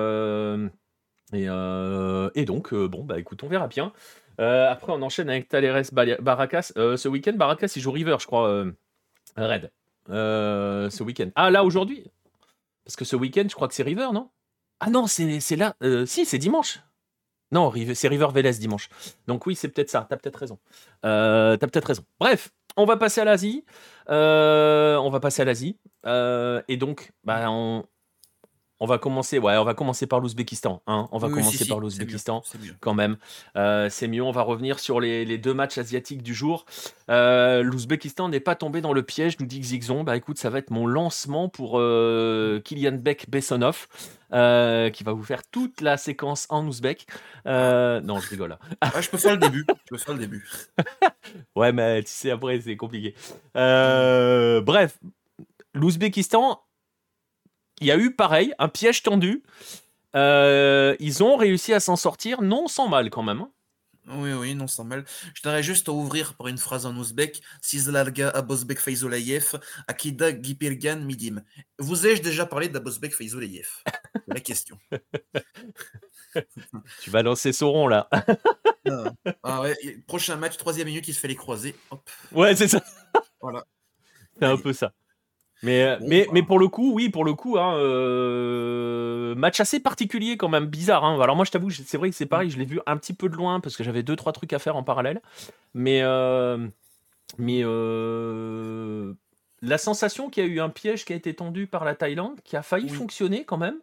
[1.33, 3.91] et, euh, et donc, euh, bon, bah écoute, on verra bien.
[4.39, 6.71] Euh, après, on enchaîne avec Taleres Baracas.
[6.75, 8.65] Ce week-end, Baracas, il joue River, je crois,
[9.35, 9.71] Red.
[10.07, 11.29] Ce week-end.
[11.35, 12.11] Ah, là, aujourd'hui?
[12.85, 14.29] Parce que ce week-end, je crois que c'est River, non?
[14.79, 15.75] Ah non, c'est là.
[16.05, 16.79] si, c'est dimanche.
[17.51, 18.89] Non, c'est River Vélez dimanche.
[19.25, 20.05] Donc oui, c'est peut-être ça.
[20.09, 20.59] T'as peut-être raison.
[21.01, 22.03] T'as peut-être raison.
[22.19, 23.65] Bref, on va passer à l'Asie.
[24.07, 25.77] On va passer à l'Asie.
[26.05, 27.83] Et donc, bah, on,
[28.79, 29.39] on va commencer.
[29.39, 30.81] Ouais, on va commencer par l'Ouzbékistan.
[30.87, 31.07] hein.
[31.11, 32.43] On va Oui, commencer si, si, par l'Ouzbékistan
[32.79, 33.17] quand même.
[33.55, 36.65] Euh, c'est mieux, on va revenir sur les, les deux matchs asiatiques du jour.
[37.09, 40.03] Euh, L'Ouzbékistan n'est pas tombé dans le piège, nous dit Xixon.
[40.03, 43.87] Bah écoute, ça va être mon lancement pour euh, Kylian Beck Bessonov,
[44.33, 47.07] euh, qui va vous faire toute la séquence en ouzbek.
[47.45, 48.49] Non, je rigole.
[48.49, 48.59] là.
[48.81, 49.65] Ah, je peux faire le début.
[49.85, 50.45] Je peux faire le début.
[51.55, 53.13] Ouais, mais tu sais, après, c'est compliqué.
[53.53, 54.97] Bref,
[55.73, 56.61] l'Ouzbékistan,
[57.81, 59.43] il y a eu pareil, un piège tendu.
[60.15, 63.41] Euh, ils ont réussi à s'en sortir, non sans mal quand même.
[63.41, 63.51] hein.
[64.09, 65.03] Oui, oui, non, sans mal.
[65.33, 67.41] Je t'aurais juste à ouvrir par une phrase en ouzbek.
[67.61, 69.59] Sizlarga Abosbek Faizoulayev,
[69.89, 71.43] Akida Gipirgan Midim.
[71.77, 73.67] Vous ai-je déjà parlé d'Abosbek Faizoulayev
[74.15, 74.79] C'est la question.
[77.01, 78.07] Tu vas lancer Sauron là.
[78.89, 79.03] Ah,
[79.43, 79.75] ah ouais,
[80.07, 81.75] prochain match, troisième minute, il se fait les croiser.
[81.91, 82.81] Hop, Ouais, c'est ça.
[83.41, 83.65] voilà.
[84.39, 84.93] C'est un peu ça.
[85.63, 86.31] Mais, euh, Bon, mais, bah.
[86.33, 90.65] mais pour le coup, oui, pour le coup, hein, euh, match assez particulier quand même,
[90.67, 91.03] bizarre.
[91.03, 91.19] hein.
[91.19, 93.27] Alors moi, je t'avoue, c'est vrai que c'est pareil, je l'ai vu un petit peu
[93.29, 95.21] de loin parce que j'avais deux, trois trucs à faire en parallèle.
[95.73, 96.67] Mais, euh,
[97.39, 99.13] mais euh,
[99.61, 102.39] la sensation qu'il y a eu un piège qui a été tendu par la Thaïlande,
[102.43, 102.95] qui a failli Oui.
[102.97, 103.77] fonctionner quand même.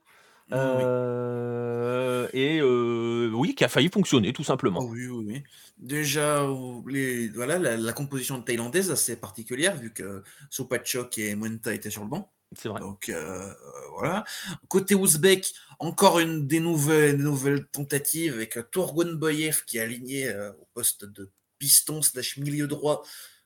[0.51, 0.59] Oui.
[0.59, 4.81] Euh, et euh, oui, qui a failli fonctionner tout simplement.
[4.83, 5.43] Oh oui, oui, oui.
[5.79, 11.73] Déjà, euh, les, voilà, la, la composition thaïlandaise assez particulière, vu que Sopachok et Muenta
[11.73, 12.31] étaient sur le banc.
[12.57, 12.81] C'est vrai.
[12.81, 13.53] Donc euh,
[13.95, 14.25] voilà.
[14.69, 20.31] Côté ouzbek, encore une des nouvelles, nouvelles tentatives avec Tourgon Boyev qui est aligné
[20.61, 23.03] au poste de piston slash milieu droit.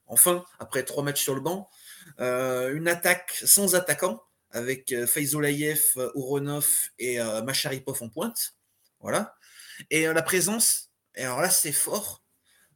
[0.07, 1.71] Enfin, après trois matchs sur le banc,
[2.19, 8.55] une attaque sans attaquant avec euh, Faizoulayev, euh, Ouronov et euh, Macharipov en pointe.
[9.01, 9.37] Voilà.
[9.91, 12.23] Et euh, la présence, et alors là c'est fort,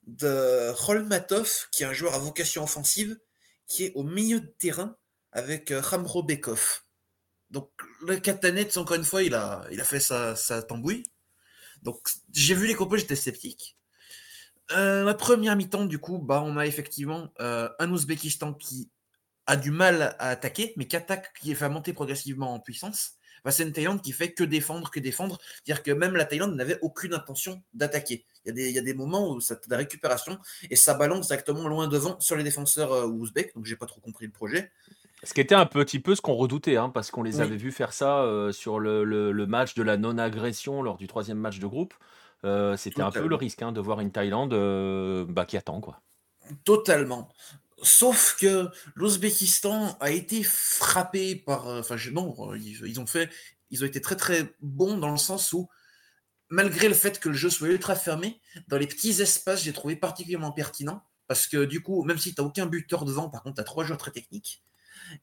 [0.07, 3.17] de Rolmatov qui est un joueur à vocation offensive
[3.67, 4.97] qui est au milieu de terrain
[5.33, 6.83] avec euh, Khamro Bekov.
[7.51, 7.71] Donc
[8.03, 11.05] le Katanets, encore une fois, il a, fait sa, tambouille.
[11.83, 13.77] Donc j'ai vu les compos, j'étais sceptique.
[14.71, 18.91] Euh, la première mi-temps, du coup, bah, on a effectivement euh, un Ouzbékistan qui
[19.47, 23.13] a du mal à attaquer, mais qui attaque, qui est fait monter progressivement en puissance.
[23.45, 25.39] Bah, c'est une Thaïlande qui fait que défendre, que défendre.
[25.65, 28.25] C'est-à-dire que même la Thaïlande n'avait aucune intention d'attaquer.
[28.45, 30.39] Il y, a des, il y a des moments où ça de la récupération
[30.71, 33.53] et ça balance directement loin devant sur les défenseurs euh, ouzbeks.
[33.57, 34.71] Donc j'ai pas trop compris le projet.
[35.25, 37.43] Ce qui était un petit peu ce qu'on redoutait, hein, parce qu'on les Oui.
[37.43, 41.07] avait vus faire ça euh, sur le, le- le match de la non-agression lors du
[41.09, 41.95] troisième match de groupe.
[42.45, 44.53] Euh, C'était un peu le risque hein, de voir une Thaïlande
[45.29, 45.81] bah, qui attend.
[45.81, 46.01] quoi.
[46.65, 47.29] Totalement.
[47.83, 51.69] Sauf que l'Ouzbékistan a été frappé par.
[51.69, 53.29] euh, Enfin, non, euh, ils, ont fait.
[53.71, 55.69] Ils ont été très très bons dans le sens où
[56.49, 59.97] malgré le fait que le jeu soit ultra fermé, dans les petits espaces, j'ai trouvé
[59.97, 61.03] particulièrement pertinent.
[61.27, 63.65] Parce que du coup, même si tu n'as aucun buteur devant, par contre, tu as
[63.65, 64.63] trois joueurs très techniques.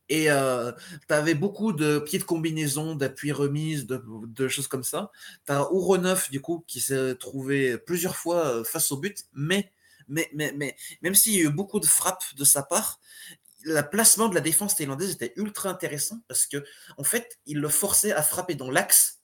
[0.09, 0.71] Et euh,
[1.07, 5.11] tu avais beaucoup de pieds de combinaison, d'appui remise, de, choses comme ça.
[5.45, 9.71] Tu as Ouronov, du coup, qui s'est trouvé plusieurs fois face au but, mais,
[10.09, 10.29] mais,
[11.01, 12.99] même s'il y a eu beaucoup de frappes de sa part,
[13.63, 16.63] le placement de la défense thaïlandaise était ultra intéressant parce que
[16.97, 19.19] en fait, il le forçait à frapper dans l'axe.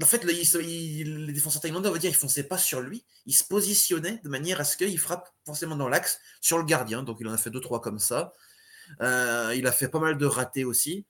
[0.00, 3.44] En fait, les défenseurs thaïlandais, on va dire, ils fonçaient pas sur lui, ils se
[3.44, 7.02] positionnaient de manière à ce qu'il frappe forcément dans l'axe sur le gardien.
[7.02, 8.32] Donc, il en a fait deux trois comme ça.
[9.02, 11.04] Euh, il a fait pas mal de ratés aussi.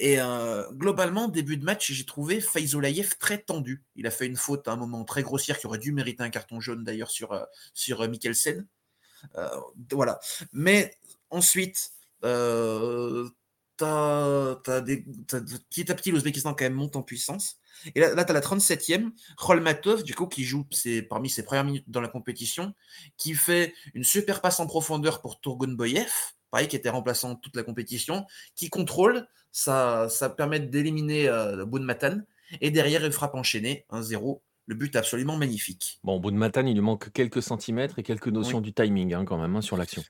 [0.00, 3.82] Et euh, globalement, début de match, j'ai trouvé Faizolayev très tendu.
[3.96, 6.30] Il a fait une faute à un moment très grossière qui aurait dû mériter un
[6.30, 8.66] carton jaune d'ailleurs sur, euh, sur Mikkelsen.
[9.90, 10.20] voilà.
[10.52, 10.94] Mais
[11.30, 11.90] ensuite,
[12.24, 13.28] euh,
[13.78, 17.58] petit à petit, l'Ouzbékistan quand même monte en puissance.
[17.94, 20.66] Et là, tu as la 37e, Rolmatov, du coup, qui joue
[21.08, 22.74] parmi ses premières minutes dans la compétition,
[23.16, 26.10] qui fait une super passe en profondeur pour Turgun Boyev
[26.50, 31.64] pareil, qui était remplaçant toute la compétition, qui contrôle, ça, ça permet d'éliminer euh,
[32.60, 34.40] et derrière, il frappe enchaîné, 1-0.
[34.66, 35.98] Le but absolument magnifique.
[36.04, 39.56] Bon, Matan, il lui manque quelques centimètres et quelques notions du timing hein, quand même
[39.56, 40.02] hein, sur l'action.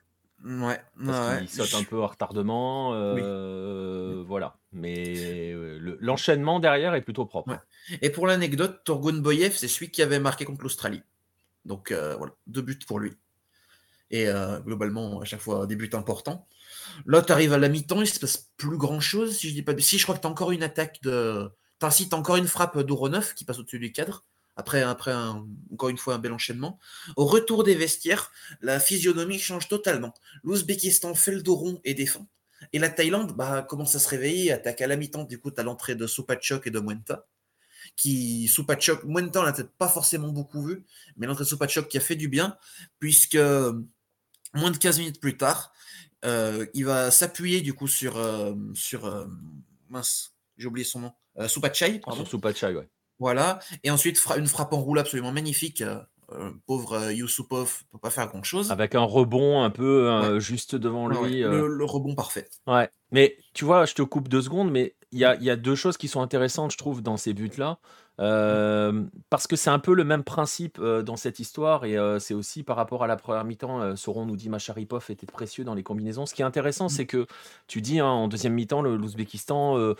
[0.43, 0.81] Ouais,
[1.41, 4.55] il saute un peu à retardement, euh, voilà.
[4.71, 7.57] Mais euh, l'enchaînement derrière est plutôt propre.
[8.01, 11.03] Et pour l'anecdote, Torgun Boyev, c'est celui qui avait marqué contre l'Australie.
[11.65, 13.13] Donc euh, voilà, deux buts pour lui
[14.11, 16.47] et euh, globalement à chaque fois des buts importants.
[17.05, 19.37] Là, tu arrives à la mi-temps, il se passe plus grand chose.
[19.37, 21.49] Si je dis pas si, je crois que tu as encore une attaque de.
[22.11, 24.25] Encore une frappe d'Ouronov qui passe au-dessus du cadre.
[24.57, 25.13] Après, après
[25.71, 26.77] encore une fois, un bel enchaînement.
[27.15, 30.13] Au retour des vestiaires, la physionomie change totalement.
[30.43, 32.27] L'Ouzbékistan fait le dos rond et défend.
[32.73, 35.23] Et la Thaïlande bah, commence à se réveiller, attaque à la mi-temps.
[35.23, 37.25] Du coup, tu as l'entrée de Supachok et de Muenta.
[37.95, 40.83] Qui, Supachok, Muenta, on l'a peut-être pas forcément beaucoup vu,
[41.15, 42.57] mais l'entrée de Supachok qui a fait du bien,
[42.99, 43.37] puisque
[44.53, 45.71] Moins de 15 minutes plus tard,
[46.25, 48.17] euh, il va s'appuyer du coup sur.
[48.17, 49.25] Euh, sur euh,
[49.89, 51.11] mince, j'ai oublié son nom.
[51.47, 52.01] Soupachai.
[52.13, 52.89] Sur Soupachai, ouais.
[53.19, 53.59] Voilà.
[53.83, 55.83] Et ensuite, une frappe en roule absolument magnifique.
[56.65, 58.71] pauvre Yusupov ne peut pas faire grand chose.
[58.71, 61.41] Avec un rebond un peu juste devant lui.
[61.41, 62.49] Le, rebond parfait.
[62.67, 62.89] Ouais.
[63.11, 66.07] Mais tu vois, je te coupe deux secondes, mais il y a, deux choses qui
[66.07, 67.79] sont intéressantes, je trouve, dans ces buts-là.
[68.19, 72.19] Euh, parce que c'est un peu le même principe euh, dans cette histoire et euh,
[72.19, 73.95] c'est aussi par rapport à la première mi-temps.
[73.95, 76.25] Sauron nous dit Macharipov était précieux dans les combinaisons.
[76.25, 77.27] Ce qui est intéressant, c'est que
[77.67, 79.95] tu dis hein, en deuxième mi-temps, l'Ouzbékistan,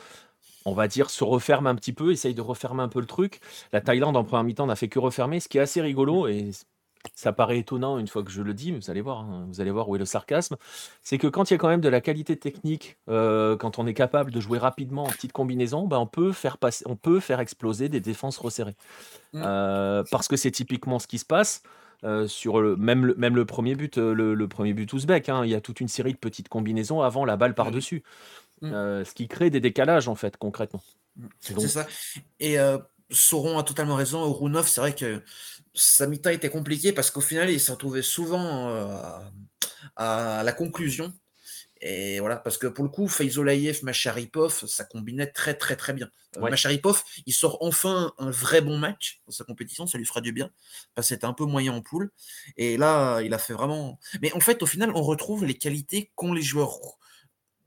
[0.65, 3.39] on va dire, se referme un petit peu, essaye de refermer un peu le truc.
[3.72, 6.52] La Thaïlande en première mi-temps n'a fait que refermer, ce qui est assez rigolo et
[7.16, 9.62] ça paraît étonnant une fois que je le dis, mais vous allez voir, hein, vous
[9.62, 10.58] allez voir où est le sarcasme.
[11.02, 13.88] C'est que quand il y a quand même de la qualité technique, euh, quand on
[13.88, 17.20] est capable de jouer rapidement en petite combinaison, ben on peut faire passer, on peut
[17.20, 18.76] faire exploser des défenses resserrées.
[19.34, 19.42] Mmh.
[19.46, 21.64] Euh, parce que c'est typiquement ce qui se passe.
[22.06, 25.52] Euh, sur le, même, le, même le premier but, le, premier but ouzbek, hein, il
[25.52, 28.04] y a toute une série de petites combinaisons avant la balle par-dessus.
[28.62, 28.72] Mmh.
[28.72, 30.82] ce qui crée des décalages, en fait, concrètement.
[31.18, 31.26] Mmh.
[31.40, 31.88] C'est ça.
[32.40, 32.58] Et
[33.12, 34.32] Sauron a totalement raison.
[34.32, 35.24] Rounov, c'est vrai que
[35.74, 39.19] sa mi-temps était compliqué parce qu'au final, il s'est retrouvé souvent euh,
[39.95, 41.13] à, la conclusion.
[41.82, 46.10] Et voilà, parce que pour le coup, Faizolayev, Macharipov, ça combinait très très très bien.
[46.38, 50.19] Euh, Macharipov, il sort enfin un vrai bon match dans sa compétition, ça lui fera
[50.19, 50.50] du bien,
[50.93, 52.12] parce que c'était un peu moyen en poule.
[52.58, 53.98] Et là, il a fait vraiment.
[54.22, 56.80] Mais en fait, au final, on retrouve les qualités qu'ont les joueurs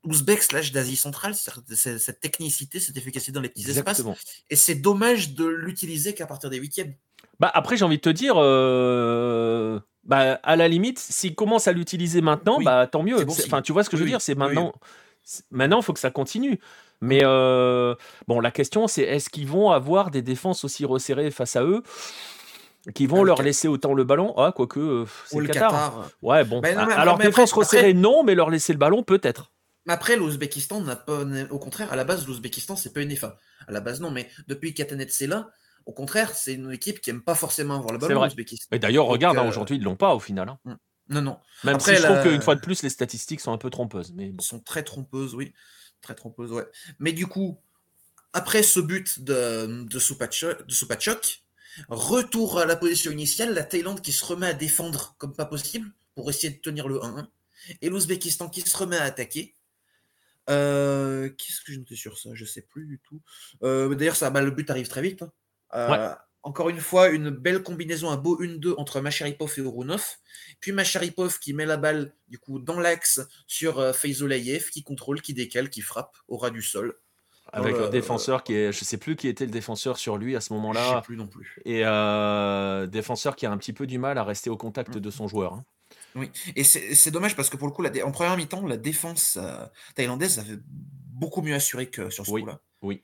[0.04, 4.02] ouzbeks slash d'Asie centrale, cette technicité, cette efficacité dans les petits espaces.
[4.50, 6.94] Et c'est dommage de l'utiliser qu'à partir des huitièmes.
[7.40, 11.72] Bah après, j'ai envie de te dire, euh, bah, à la limite, s'ils commencent à
[11.72, 13.24] l'utiliser maintenant, bah tant mieux.
[13.28, 14.20] enfin, tu vois ce que je veux dire?
[14.20, 14.72] C'est maintenant.
[15.50, 16.58] Maintenant, il faut que ça continue.
[17.00, 17.96] Mais euh,
[18.28, 21.82] bon, la question, c'est est-ce qu'ils vont avoir des défenses aussi resserrées face à eux
[22.94, 24.34] qui vont ah, leur laisser autant le ballon?
[24.36, 26.08] Ah, quoique, euh, c'est le Qatar.
[26.22, 26.60] Ouais, bon.
[26.60, 29.50] Alors, défense resserrée, non, mais leur laisser le ballon, peut-être.
[29.88, 31.24] Après, l'Ouzbékistan n'a pas.
[31.50, 33.38] Au contraire, à la base, l'Ouzbékistan, c'est pas une EFA.
[33.66, 34.74] À la base, non, mais depuis
[35.08, 35.50] c'est là,
[35.86, 38.28] au contraire, c'est une équipe qui aime pas forcément avoir le ballon,
[38.70, 40.48] Et d'ailleurs, regarde, hein, euh, aujourd'hui, ils l'ont pas au final.
[40.48, 40.58] Hein.
[40.64, 40.76] Hmm.
[41.08, 41.38] Non, non.
[41.64, 44.12] Même si je trouve qu'une fois de plus, les statistiques sont un peu trompeuses.
[44.14, 45.52] Mais sont très trompeuses, oui.
[46.00, 46.66] Très trompeuses, ouais.
[46.98, 47.58] Mais du coup,
[48.32, 51.42] après ce but de, de Supachok,
[51.88, 55.92] retour à la position initiale, la Thaïlande qui se remet à défendre comme pas possible
[56.14, 57.26] pour essayer de tenir le 1-1.
[57.80, 59.54] Et l'Ouzbékistan qui se remet à attaquer.
[60.50, 62.30] Euh, qu'est-ce que je notais sur ça?
[62.34, 63.20] Je sais plus du tout.
[63.62, 65.22] Euh, d'ailleurs, ça, bah, le but arrive très vite.
[65.22, 65.32] Hein.
[65.74, 70.04] Euh, encore une fois, une belle combinaison, un beau 1-2 entre Macharipov et Orunov.
[70.60, 73.92] Puis Macharipov qui met la balle du coup dans l'axe sur euh,
[74.72, 76.94] qui contrôle, qui décale, qui frappe au ras du sol.
[77.52, 80.40] Avec un défenseur qui est, je sais plus qui était le défenseur sur lui à
[80.40, 81.58] ce Je sais moment-là, plus non plus.
[81.64, 85.10] et euh, défenseur qui a un petit peu du mal à rester au contact de
[85.10, 85.54] son joueur.
[85.54, 85.64] hein.
[86.14, 88.76] Oui, et c'est dommage parce que pour le coup, la dé- en première mi-temps, la
[88.76, 92.42] défense euh, thaïlandaise avait beaucoup mieux assuré que sur ce Oui.
[92.42, 92.60] coup-là.
[92.82, 93.02] Oui.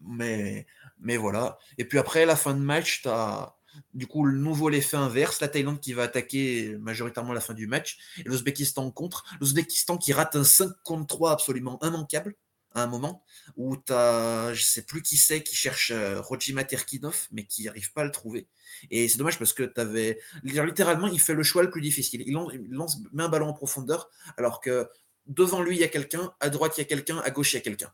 [0.00, 0.66] Mais,
[0.98, 1.58] mais voilà.
[1.78, 3.54] Et puis après, la fin de match, tu as
[3.92, 7.52] du coup le nouveau l'effet inverse, la Thaïlande qui va attaquer majoritairement à la fin
[7.54, 9.24] du match, et l'Ouzbékistan contre.
[9.40, 12.34] L'Ouzbékistan qui rate un 5 contre 3 absolument immanquable
[12.76, 13.24] à un moment,
[13.56, 17.64] où tu as, je sais plus qui c'est, qui cherche euh, Rojima Terkinov, mais qui
[17.64, 18.46] n'arrive pas à le trouver.
[18.90, 20.20] Et c'est dommage parce que tu avais.
[20.42, 22.22] Littéralement, il fait le choix le plus difficile.
[22.26, 22.34] Il
[22.70, 24.88] lance, met un ballon en profondeur, alors que
[25.26, 27.56] devant lui, il y a quelqu'un, à droite, il y a quelqu'un, à gauche, il
[27.56, 27.90] y a quelqu'un.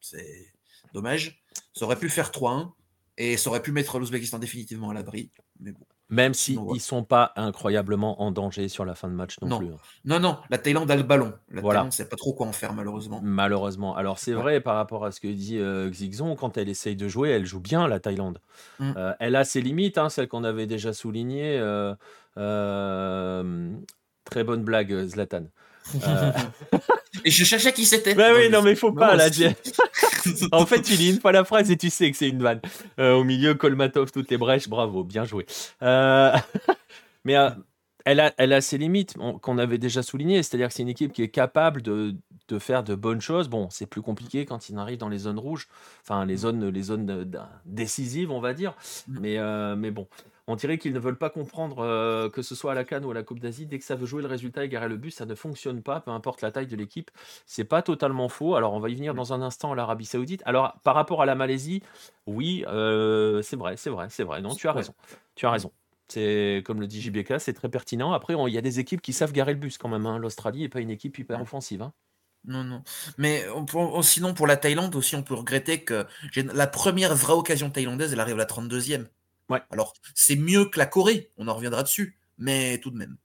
[0.00, 0.52] C'est
[0.94, 1.44] dommage.
[1.74, 2.72] Ça aurait pu faire 3-1
[3.18, 5.30] et ça aurait pu mettre l'Ouzbékistan définitivement à l'abri.
[5.60, 5.86] Mais bon.
[6.10, 6.76] Même si Sinon, ouais.
[6.76, 9.58] ils sont pas incroyablement en danger sur la fin de match non, Non.
[9.58, 9.68] plus.
[9.68, 9.76] hein.
[10.04, 11.32] Non, non, la Thaïlande a le ballon.
[11.50, 11.78] La Voilà.
[11.80, 13.20] Thaïlande ne sait pas trop quoi en faire, malheureusement.
[13.22, 13.96] Malheureusement.
[13.96, 14.42] Alors c'est Ouais.
[14.42, 17.46] vrai par rapport à ce que dit euh, Xixon, quand elle essaye de jouer, elle
[17.46, 18.38] joue bien la Thaïlande.
[18.80, 18.92] Mm.
[18.96, 21.58] Euh, elle a ses limites, hein, celles qu'on avait déjà soulignées.
[21.58, 21.94] euh,
[22.36, 23.70] euh,
[24.24, 25.44] très bonne blague, Zlatan.
[26.06, 26.32] Euh,
[27.24, 28.14] Et je cherchais qui c'était.
[28.14, 29.28] bah oui, non mais faut Non, pas là.
[30.52, 32.60] en fait, tu lis une fois la phrase et tu sais que c'est une vanne.
[32.98, 35.46] Euh, au milieu, Kolmatov, toutes les brèches, bravo, bien joué.
[35.82, 36.32] Euh,
[37.24, 37.50] mais euh,
[38.04, 40.88] elle, a, elle a ses limites on- qu'on avait déjà soulignées, c'est-à-dire que c'est une
[40.88, 42.14] équipe qui est capable de,
[42.48, 43.48] de faire de bonnes choses.
[43.48, 45.68] Bon, c'est plus compliqué quand il arrive dans les zones rouges,
[46.02, 47.30] enfin les zones, les zones
[47.66, 48.74] décisives, on va dire.
[49.08, 49.18] Mm.
[49.20, 50.06] Mais, euh, mais bon.
[50.46, 53.10] On dirait qu'ils ne veulent pas comprendre euh, que ce soit à la Cannes ou
[53.10, 53.64] à la Coupe d'Asie.
[53.66, 56.00] Dès que ça veut jouer le résultat et garer le but, ça ne fonctionne pas,
[56.00, 57.10] peu importe la taille de l'équipe.
[57.46, 58.54] C'est pas totalement faux.
[58.54, 60.42] Alors, on va y venir dans un instant à l'Arabie Saoudite.
[60.44, 61.82] Alors, par rapport à la Malaisie,
[62.26, 64.42] oui, euh, c'est vrai, c'est vrai, c'est vrai.
[64.42, 64.94] Non, tu as raison.
[65.34, 65.72] Tu as raison.
[66.08, 68.12] C'est comme le dit JBK, c'est très pertinent.
[68.12, 70.04] Après, il y a des équipes qui savent garer le bus quand même.
[70.04, 70.18] hein.
[70.18, 71.80] L'Australie n'est pas une équipe hyper offensive.
[71.80, 71.94] hein.
[72.46, 72.82] Non, non.
[73.16, 76.04] Mais on peut- on- sinon, pour la Thaïlande aussi, on peut regretter que
[76.36, 79.08] la première vraie occasion thaïlandaise, elle arrive à la 32e.
[79.48, 79.62] Ouais.
[79.70, 83.16] Alors, c'est mieux que la Corée, on en reviendra dessus, mais tout de même.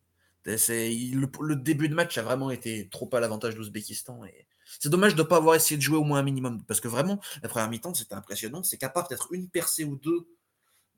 [0.46, 4.26] Le, le début de match a vraiment été trop à l'avantage de l'Ouzbékistan.
[4.26, 4.48] Et
[4.80, 6.88] c'est dommage de ne pas avoir essayé de jouer au moins un minimum, parce que
[6.88, 8.64] vraiment, la première mi-temps, c'était impressionnant.
[8.64, 10.28] C'est qu'à part peut-être une percée ou deux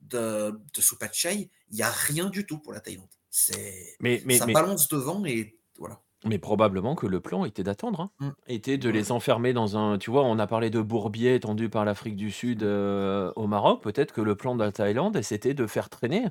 [0.01, 3.09] de, de Supachai, il n'y a rien du tout pour la Thaïlande.
[3.29, 6.01] C'est, Mais, mais, ça mais, balance devant et voilà.
[6.25, 8.01] Mais probablement que le plan était d'attendre.
[8.01, 8.09] hein.
[8.19, 8.29] Mm.
[8.47, 8.93] Était de Ouais.
[8.93, 9.97] les enfermer dans un.
[9.97, 13.81] Tu vois, on a parlé de bourbier tendu par l'Afrique du Sud euh, au Maroc.
[13.81, 16.25] Peut-être que le plan de la Thaïlande, c'était de faire traîner.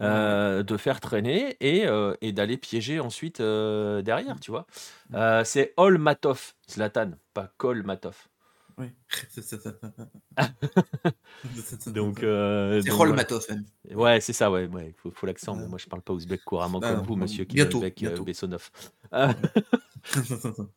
[0.00, 4.66] euh, de faire traîner et, euh, et d'aller piéger ensuite euh, derrière, tu vois.
[5.10, 5.14] Mm.
[5.16, 8.28] Euh, c'est Olmatov, Zlatan, pas Kolmatov.
[8.78, 8.86] Oui.
[11.86, 13.64] Donc, euh, c'est Rolmatov, même.
[13.92, 14.14] voilà.
[14.14, 15.58] Ouais, c'est ça, ouais, ouais, faut, faut l'accent.
[15.58, 18.08] Euh, moi, je parle pas ouzbek couramment ah comme non, vous, monsieur bientôt, Kimelbek euh,
[18.08, 18.24] bientôt.
[18.24, 18.70] Bessonov.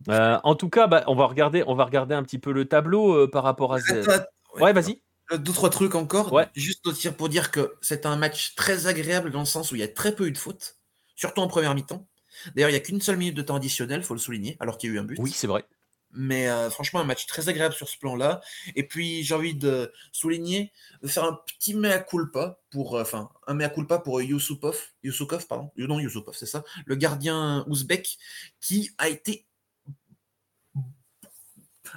[0.07, 2.63] Euh, en tout cas, bah, on va regarder, on va regarder un petit peu le
[2.63, 3.77] tableau euh, par rapport à.
[3.77, 4.10] Attends,
[4.55, 4.62] ouais.
[4.62, 5.01] Ouais, vas-y.
[5.38, 6.31] Deux, trois trucs encore.
[6.31, 6.47] Ouais.
[6.55, 9.75] Juste au tir pour dire que c'est un match très agréable dans le sens où
[9.75, 10.77] il y a très peu eu de fautes,
[11.17, 12.07] surtout en première mi-temps.
[12.55, 14.89] D'ailleurs, il n'y a qu'une seule minute de temps additionnel, faut le souligner, alors qu'il
[14.89, 15.17] y a eu un but.
[15.19, 15.65] Oui, c'est vrai.
[16.12, 18.41] Mais euh, franchement, un match très agréable sur ce plan-là.
[18.76, 20.72] Et puis, j'ai envie de souligner,
[21.04, 25.46] de faire un petit mea culpa pour, euh, enfin, un mea culpa pour Yusupov, Yusukov,
[25.48, 28.17] pardon, Euh, non Yusupov, c'est ça, le gardien ouzbek,
[28.62, 29.46] qui a été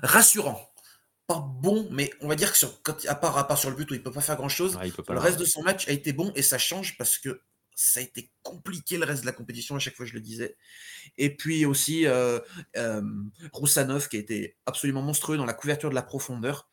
[0.02, 0.66] rassurant.
[1.26, 3.76] Pas bon, mais on va dire que sur, quand, à, part, à part sur le
[3.76, 6.12] but où il peut pas faire grand-chose, Ah, le- reste de son match a été
[6.12, 7.40] bon et ça change parce que
[7.82, 10.56] ça a été compliqué le reste de la compétition, à chaque fois je le disais.
[11.16, 12.38] Et puis aussi euh,
[12.76, 13.02] euh,
[13.52, 16.68] Roussanov qui a été absolument monstrueux dans la couverture de la profondeur.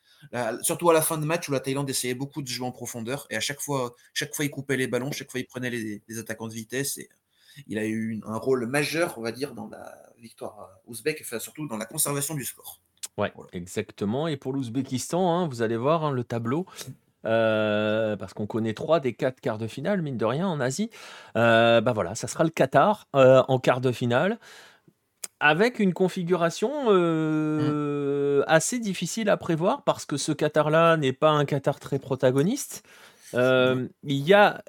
[0.64, 3.26] Surtout à la fin de match où la Thaïlande essayait beaucoup de jouer en profondeur
[3.30, 6.02] et à chaque fois, chaque fois il coupait les ballons, chaque fois il prenait les,
[6.08, 7.08] les attaquants de vitesse et
[7.68, 11.68] il a eu un rôle majeur, on va dire, dans la victoire ouzbek, enfin, surtout
[11.68, 12.82] dans la conservation du score.
[13.18, 13.50] Ouais, Voilà.
[13.54, 14.28] exactement.
[14.28, 16.66] Et pour l'Ouzbékistan, hein, vous allez voir hein, le tableau.
[17.28, 20.90] Euh, parce qu'on connaît trois des quatre quarts de finale, mine de rien, en Asie.
[21.36, 24.40] Euh, bah voilà, ça sera le Qatar euh, en quart de finale,
[25.40, 31.46] avec une configuration euh, assez difficile à prévoir, parce que ce Qatar-là n'est pas un
[31.46, 32.84] Qatar très protagoniste.
[33.34, 34.64] Euh, il y a,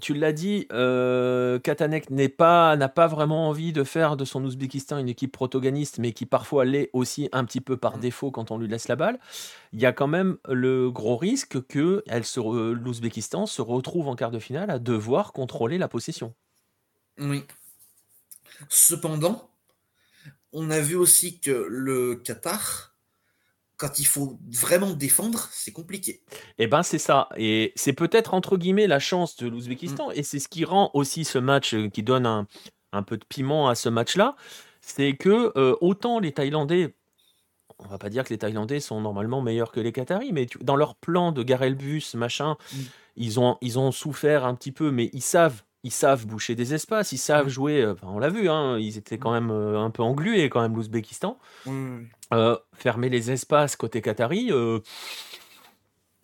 [0.00, 4.44] tu l'as dit, euh, Katanek n'est pas, n'a pas vraiment envie de faire de son
[4.44, 8.00] Ouzbékistan une équipe protagoniste, mais qui parfois l'est aussi un petit peu par Mm.
[8.00, 9.18] défaut quand on lui laisse la balle.
[9.72, 12.04] Il y a quand même le gros risque que
[12.74, 16.34] l'Ouzbékistan se retrouve en quart de finale à devoir contrôler la possession.
[17.18, 17.44] Oui.
[18.68, 19.50] Cependant,
[20.52, 22.91] on a vu aussi que le Qatar,
[23.76, 26.22] quand il faut vraiment défendre, c'est compliqué.
[26.58, 30.38] Eh ben c'est ça, et c'est peut-être entre guillemets la chance de l'Ouzbékistan, et c'est
[30.38, 32.46] ce qui rend aussi ce match, euh, qui donne un,
[32.92, 34.36] un peu de piment à ce match-là,
[34.80, 36.94] c'est que euh, autant les Thaïlandais
[37.84, 40.76] on va pas dire que les Thaïlandais sont normalement meilleurs que les Qataris, mais dans
[40.76, 42.76] leur plan de garer le bus, machin, mmh.
[43.16, 46.74] ils, ont, ils ont souffert un petit peu, mais ils savent ils savent boucher des
[46.74, 47.50] espaces, ils savent mmh.
[47.50, 47.82] jouer.
[47.82, 50.74] Euh, on l'a vu, hein, ils étaient quand même euh, un peu englués, quand même,
[50.74, 51.38] l'Ouzbékistan.
[52.32, 54.50] Euh, fermer les espaces côté Qatari,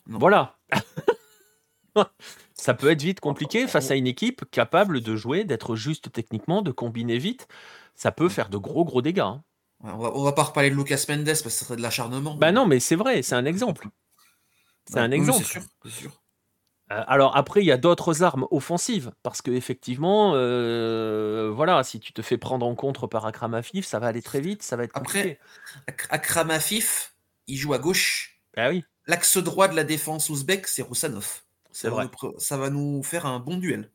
[0.07, 0.57] voilà.
[2.53, 6.61] Ça peut être vite compliqué face à une équipe capable de jouer, d'être juste techniquement,
[6.61, 7.47] de combiner vite.
[7.95, 9.19] Ça peut faire de gros, gros dégâts.
[9.19, 9.43] Hein.
[9.81, 12.35] On va, va pas reparler de Lucas Mendes parce que ça serait de l'acharnement.
[12.35, 13.87] Bah non, mais c'est vrai, c'est un exemple.
[14.89, 15.39] C'est un exemple.
[15.39, 16.11] c'est sûr, sûr.
[16.91, 21.99] Euh, alors après, il y a d'autres armes offensives, parce que effectivement, euh, voilà, si
[21.99, 24.75] tu te fais prendre en contre par Akram Afif, ça va aller très vite, ça
[24.75, 25.39] va être compliqué.
[25.87, 27.13] Après, Akram Afif,
[27.47, 28.39] il joue à gauche.
[28.57, 28.83] Ah oui.
[29.05, 31.41] L'axe droit de la défense ouzbek, c'est Roussanov.
[31.71, 32.07] C'est vrai.
[32.39, 33.89] ça va nous faire un bon duel.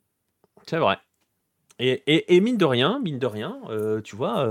[0.66, 0.98] C'est vrai.
[1.80, 4.46] Et, mine de rien, mine de rien, euh, tu vois,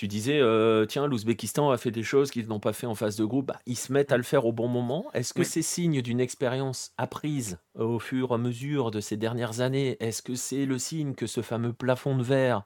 [0.00, 3.16] tu disais, euh, tiens, l'Ouzbékistan a fait des choses qu'ils n'ont pas fait en phase
[3.16, 3.48] de groupe.
[3.48, 5.04] Bah, ils se mettent à le faire au bon moment.
[5.12, 9.60] Est-ce que c'est signe d'une expérience apprise au fur et à mesure de ces dernières
[9.60, 9.98] années?
[10.00, 12.64] Est-ce que c'est le signe que ce fameux plafond de verre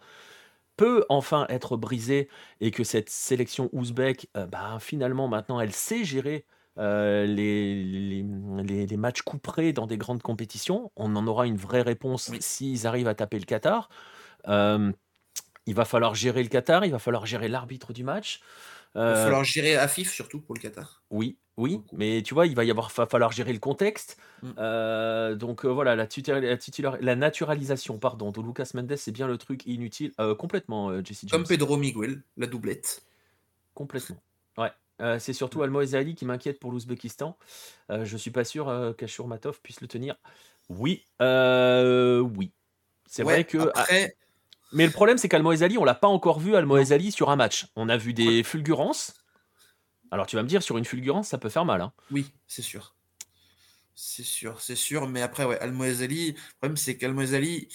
[0.77, 2.29] peut enfin être brisé
[2.61, 6.47] et que cette sélection ouzbek, euh, bah, finalement, maintenant, elle sait gérer
[6.79, 8.23] euh, les,
[8.63, 10.93] les, matchs couperés dans des grandes compétitions?
[10.95, 13.89] On en aura une vraie réponse s'ils arrivent à taper le Qatar.
[15.67, 18.41] Il va falloir gérer le Qatar, il va falloir gérer l'arbitre du match.
[18.95, 21.03] Il va euh, falloir gérer Afif surtout pour le Qatar.
[21.11, 24.19] Oui, oui, mais tu vois, il va y avoir falloir gérer le contexte.
[24.43, 24.51] Mm.
[24.59, 26.07] Euh, donc euh, voilà, la,
[27.01, 31.77] la, naturalisation pardon, de Lucas Mendes, c'est bien le truc inutile, complètement, Jesse Comme Pedro
[31.77, 33.03] Miguel, la doublette.
[33.75, 34.23] Complètement.
[34.59, 34.71] Ouais.
[35.19, 37.37] c'est surtout Almoez Ali qui m'inquiète pour l'Ouzbékistan.
[37.89, 39.29] je suis pas sûr qu'Ashur
[39.63, 40.15] puisse le tenir.
[40.69, 42.53] Oui, oui.
[43.07, 43.59] C'est vrai que.
[43.75, 44.17] Après,
[44.75, 47.69] mais le problème, c'est qu'Almoezali, on l'a pas encore vu Almoezali sur un match.
[47.77, 49.15] On a vu des fulgurances.
[50.11, 51.81] Alors tu vas me dire, sur une fulgurance, ça peut faire mal.
[51.81, 51.93] Hein.
[52.11, 52.95] Oui, c'est sûr.
[53.95, 55.09] C'est sûr, c'est sûr.
[55.09, 57.69] Mais après, ouais, Almoezali, le problème, c'est qu'Almoezali,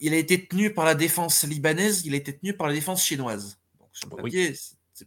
[0.00, 3.04] il a été tenu par la défense libanaise, il a été tenu par la défense
[3.04, 3.58] chinoise.
[3.78, 4.54] Donc sur le papier,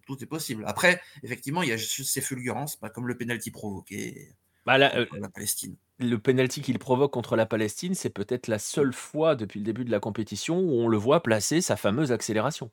[0.06, 0.64] tout est possible.
[0.68, 4.30] Après, effectivement, il y a juste ces fulgurances, bah, comme le penalty provoqué
[4.66, 8.60] bah, la, euh, la Palestine le penalty qu'il provoque contre la Palestine, c'est peut-être la
[8.60, 12.12] seule fois depuis le début de la compétition où on le voit placer sa fameuse
[12.12, 12.72] accélération.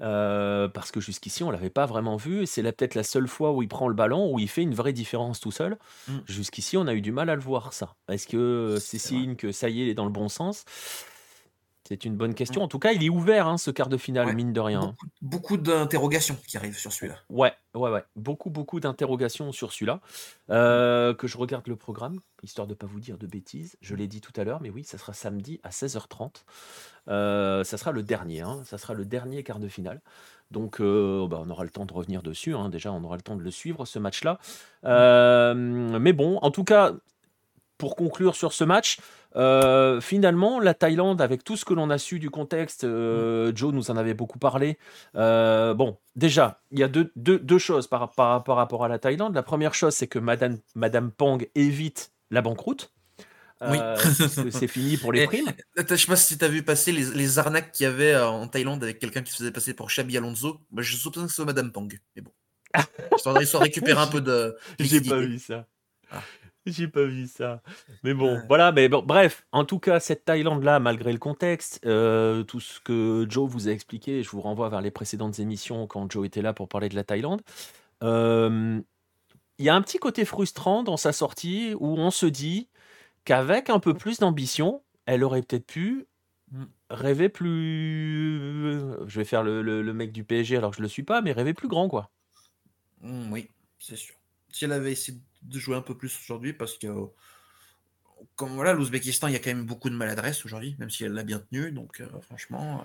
[0.00, 2.46] Euh, parce que jusqu'ici, on l'avait pas vraiment vu.
[2.46, 4.92] C'est peut-être la seule fois où il prend le ballon, où il fait une vraie
[4.92, 5.76] différence tout seul.
[6.06, 6.18] Mm.
[6.26, 7.96] Jusqu'ici, on a eu du mal à le voir, ça.
[8.08, 10.64] Est-ce que c'est signe que ça y est, il est dans le bon sens?
[11.88, 12.62] C'est une bonne question.
[12.62, 14.94] En tout cas, il est ouvert, hein, ce quart de finale, mine de rien.
[15.22, 17.16] Beaucoup, d'interrogations qui arrivent sur celui-là.
[17.30, 18.04] Ouais, ouais, ouais.
[18.14, 20.02] Beaucoup, beaucoup d'interrogations sur celui-là.
[20.50, 23.78] Euh, que je regarde le programme, histoire de ne pas vous dire de bêtises.
[23.80, 26.44] Je l'ai dit tout à l'heure, mais oui, ça sera samedi à 16h30.
[27.08, 28.60] Euh, ça sera le dernier, hein.
[28.66, 30.02] ça sera le dernier quart de finale.
[30.50, 32.54] Donc, euh, bah, on aura le temps de revenir dessus.
[32.54, 32.68] Hein.
[32.68, 34.38] Déjà, on aura le temps de le suivre, ce match-là.
[34.84, 36.92] mais bon, en tout cas,
[37.78, 38.98] pour conclure sur ce match,
[39.36, 43.72] euh, finalement, la Thaïlande, avec tout ce que l'on a su du contexte, euh, Joe
[43.72, 44.78] nous en avait beaucoup parlé.
[45.16, 48.98] Euh, bon, déjà, il y a deux, deux, choses par, par, par, rapport à la
[48.98, 49.34] Thaïlande.
[49.34, 52.92] La première chose, c'est que Madame, Madame Pang évite la banqueroute.
[53.60, 53.78] Oui.
[54.52, 55.50] c'est fini pour les primes.
[55.76, 58.46] Je sais pas si tu as vu passer les, les arnaques qu'il y avait en
[58.46, 60.60] Thaïlande avec quelqu'un qui se faisait passer pour Chabi Alonso.
[60.70, 61.88] Bah, je soupçonne que c'est Madame Pang.
[62.14, 62.30] Mais bon.
[63.40, 64.56] Ils sont récupérer un peu de.
[64.78, 65.66] J'ai pas vu ça.
[66.10, 66.22] Ah.
[66.72, 67.62] J'ai pas vu ça.
[68.04, 68.72] Mais bon, voilà.
[68.72, 73.26] Mais bon, bref, en tout cas, cette Thaïlande-là, malgré le contexte, euh, tout ce que
[73.28, 76.52] Joe vous a expliqué, je vous renvoie vers les précédentes émissions quand Joe était là
[76.52, 77.42] pour parler de la Thaïlande.
[78.02, 78.80] Euh,
[79.58, 82.68] il y a un petit côté frustrant dans sa sortie où on se dit
[83.24, 86.06] qu'avec un peu plus d'ambition, elle aurait peut-être pu
[86.90, 88.80] rêver plus.
[89.06, 91.54] Je vais faire le, mec du PSG alors que je le suis pas, mais rêver
[91.54, 92.10] plus grand, quoi.
[93.00, 94.14] Mm, oui, c'est sûr.
[94.50, 96.88] Si elle avait essayé de jouer un peu plus aujourd'hui parce que
[98.36, 101.12] comme voilà, l'Ouzbékistan, il y a quand même beaucoup de maladresse aujourd'hui, même si elle
[101.12, 101.72] l'a bien tenu.
[101.72, 102.84] Donc, euh, franchement.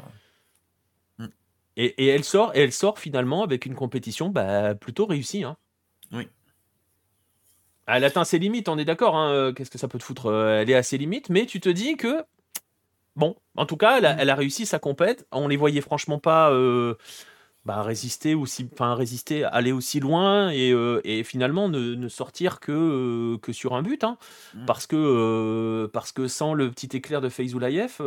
[1.20, 1.30] Euh, hmm.
[1.78, 5.44] Et, elle sort, et elle sort finalement avec une compétition bah, plutôt réussie.
[5.44, 5.58] Hein.
[6.12, 6.28] Oui.
[7.88, 9.16] Elle atteint ses limites, on est d'accord.
[9.16, 11.70] Hein, qu'est-ce que ça peut te foutre Elle est à ses limites, mais tu te
[11.70, 12.24] dis que.
[13.16, 14.20] Bon, en tout cas, elle a, hmm.
[14.20, 15.28] elle a réussi sa compète.
[15.32, 16.52] On les voyait franchement pas.
[16.52, 16.96] Euh,
[17.66, 22.60] bah, résister aussi, enfin résister, aller aussi loin et, euh, et finalement ne, ne, sortir
[22.60, 24.18] que, euh, que sur un but, hein.
[24.54, 24.66] mmh.
[24.66, 28.02] parce que euh, parce que sans le petit éclair de Feyzoulayev,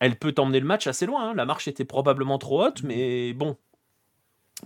[0.00, 1.30] elle peut emmener le match assez loin.
[1.30, 1.34] Hein.
[1.34, 2.86] La marche était probablement trop haute, mmh.
[2.86, 3.56] mais bon.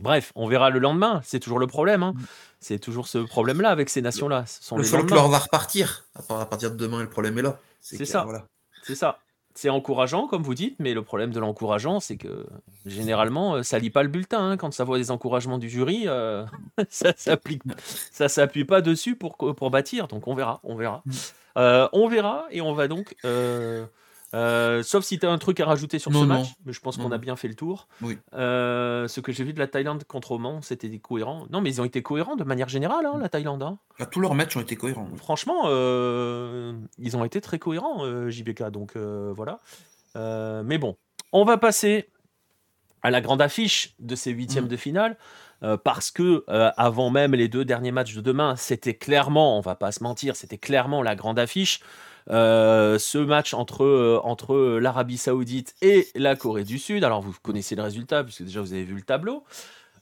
[0.00, 1.22] Bref, on verra le lendemain.
[1.24, 2.02] C'est toujours le problème.
[2.02, 2.12] Hein.
[2.14, 2.24] Mmh.
[2.60, 4.44] C'est toujours ce problème-là avec ces nations-là.
[4.76, 6.04] Le folklore va repartir.
[6.28, 7.58] À partir de demain, le problème est là.
[7.80, 8.24] C'est ça.
[8.24, 8.46] Voilà.
[8.82, 9.18] C'est ça.
[9.58, 12.46] C'est encourageant, comme vous dites, mais le problème de l'encourageant, c'est que
[12.84, 14.50] généralement, ça lit pas le bulletin.
[14.50, 14.56] Hein.
[14.56, 16.06] Quand ça voit des encouragements du jury,
[16.88, 17.62] ça s'applique,
[18.10, 20.08] ça s'appuie pas dessus pour, pour bâtir.
[20.08, 21.02] Donc on verra, on verra.
[21.06, 21.88] Mm.
[21.92, 23.86] on verra et on va donc euh,
[24.82, 27.12] sauf si tu as un truc à rajouter sur ce match, mais je pense qu'on
[27.12, 27.88] a bien fait le tour.
[28.02, 28.18] Oui.
[28.34, 31.46] Euh, ce que j'ai vu de la Thaïlande contre Oman, c'était cohérent.
[31.50, 33.62] Non, mais ils ont été cohérents de manière générale, hein, la Thaïlande.
[33.62, 33.78] Hein.
[33.98, 35.08] Bah, tous leurs matchs ont été cohérents.
[35.16, 38.70] Franchement, euh, ils ont été très cohérents, JBK.
[38.70, 39.60] Donc voilà.
[40.14, 40.96] mais bon,
[41.32, 42.08] on va passer
[43.02, 44.68] à la grande affiche de ces huitièmes mm.
[44.68, 45.16] de finale.
[45.84, 49.92] parce que avant même les deux derniers matchs de demain, c'était clairement, on va pas
[49.92, 51.80] se mentir, c'était clairement la grande affiche.
[52.30, 57.04] Euh, ce match entre, euh, entre l'Arabie Saoudite et la Corée du Sud.
[57.04, 59.44] Alors, vous connaissez le résultat, puisque déjà vous avez vu le tableau.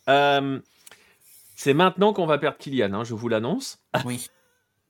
[0.08, 0.58] Euh,
[1.54, 3.78] c'est maintenant qu'on va perdre Kylian, hein, je vous l'annonce.
[4.04, 4.28] Oui.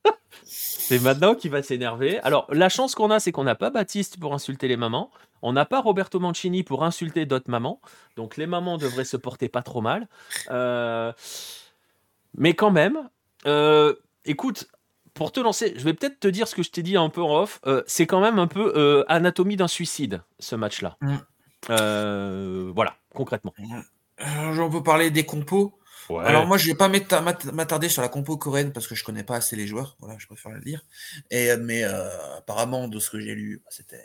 [0.45, 2.21] c'est maintenant qu'il va s'énerver.
[2.21, 5.11] Alors, la chance qu'on a, c'est qu'on n'a pas Baptiste pour insulter les mamans.
[5.43, 7.81] On n'a pas Roberto Mancini pour insulter d'autres mamans.
[8.17, 10.07] Donc, les mamans devraient se porter pas trop mal.
[12.37, 13.09] mais quand même,
[14.25, 14.69] écoute,
[15.15, 17.23] pour te lancer, je vais peut-être te dire ce que je t'ai dit un peu
[17.23, 17.61] en off.
[17.67, 20.97] Euh, c'est quand même un peu euh, anatomie d'un suicide, ce match-là.
[21.01, 21.17] Mm.
[21.71, 23.55] Euh, voilà, concrètement.
[24.19, 25.79] On peut parler des compos.
[26.11, 29.37] Alors moi, je vais pas m'attarder sur la compo coréenne parce que je connais pas
[29.37, 29.97] assez les joueurs.
[30.01, 30.85] Voilà, je préfère le dire.
[31.31, 34.05] Et, mais apparemment, de ce que j'ai lu, bah, c'était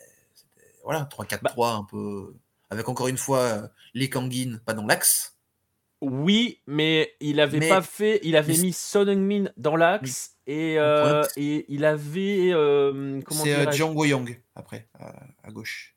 [0.85, 2.33] voilà 3-4-3 bah un peu
[2.69, 5.35] avec encore une fois les Kangin pas dans l'axe.
[5.99, 8.21] Oui, mais il avait pas fait.
[8.23, 12.49] Il avait mis Son Heung-min dans l'axe et, euh, et il avait.
[12.51, 14.89] Euh, comment C'est euh, Jiang Young après,
[15.43, 15.95] à gauche.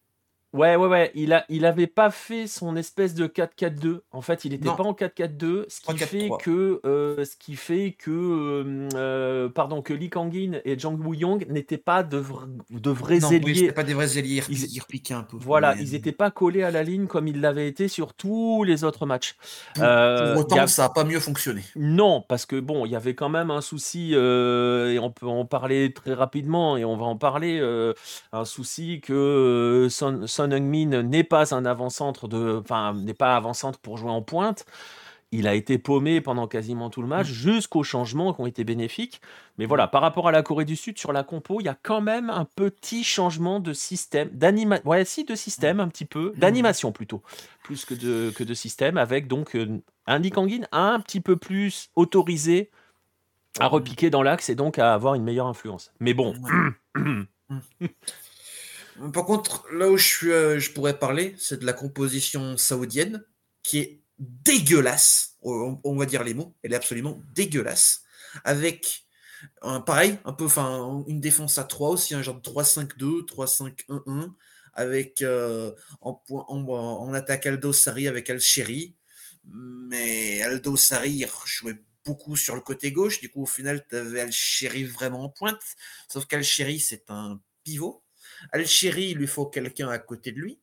[0.52, 1.10] Ouais, ouais, ouais.
[1.14, 4.00] Il, a, il avait pas fait son espèce de 4-4-2.
[4.12, 7.96] En fait, il n'était pas en 4-4-2, ce qui fait que, euh, ce qui fait
[7.98, 12.22] que, euh, euh, pardon, que Lee Kangin et Jang Woo-young n'étaient pas de,
[12.70, 13.62] de vrais non, ailiers.
[13.62, 14.42] Oui, pas des vrais ailiers.
[14.50, 15.38] Ils, repiquaient un peu.
[15.40, 18.84] Voilà, ils n'étaient pas collés à la ligne comme ils l'avaient été sur tous les
[18.84, 19.36] autres matchs.
[19.74, 19.84] Pour,
[20.36, 21.62] autant, ça n'a pas mieux fonctionné.
[21.76, 25.46] Non, parce que bon, il y avait quand même un souci, et on peut en
[25.46, 27.58] parler très rapidement, et on va en parler,
[28.32, 33.78] un souci que Son son Heung-min n'est pas un avant-centre de, enfin, n'est pas avant-centre
[33.78, 34.66] pour jouer en pointe.
[35.34, 37.32] Il a été paumé pendant quasiment tout le match, mm.
[37.32, 39.22] jusqu'aux changements qui ont été bénéfiques.
[39.56, 41.78] Mais voilà, par rapport à la Corée du Sud, sur la compo, il y a
[41.82, 46.32] quand même un petit changement de système, d'animation, ouais, si, de système un petit peu,
[46.36, 46.38] mm.
[46.38, 47.22] d'animation plutôt,
[47.64, 51.36] plus que de, que de système, avec donc euh, un Lee Kangin un petit peu
[51.36, 52.70] plus autorisé
[53.58, 55.92] à repiquer dans l'axe et donc à avoir une meilleure influence.
[55.98, 56.34] Mais bon.
[59.12, 63.24] Par contre, là où euh, je pourrais parler, c'est de la composition saoudienne,
[63.62, 65.36] qui est dégueulasse.
[65.42, 66.54] On, va dire les mots.
[66.62, 68.02] Elle est absolument dégueulasse.
[68.44, 69.06] Avec,
[69.62, 70.46] un, pareil, un peu,
[71.08, 74.32] une défense à 3 aussi, un genre de 3-5-2, 3-5-1-1,
[74.74, 78.94] avec euh, en, en, attaque Aldo Sari avec Al-Sheri.
[79.44, 83.20] Mais Aldo Sari jouait beaucoup sur le côté gauche.
[83.20, 85.60] Du coup, au final, tu avais Al-Sheri vraiment en pointe.
[86.08, 88.01] Sauf qu'Al-Sheri, c'est un pivot.
[88.50, 90.60] Alchéry, il lui faut quelqu'un à côté de lui.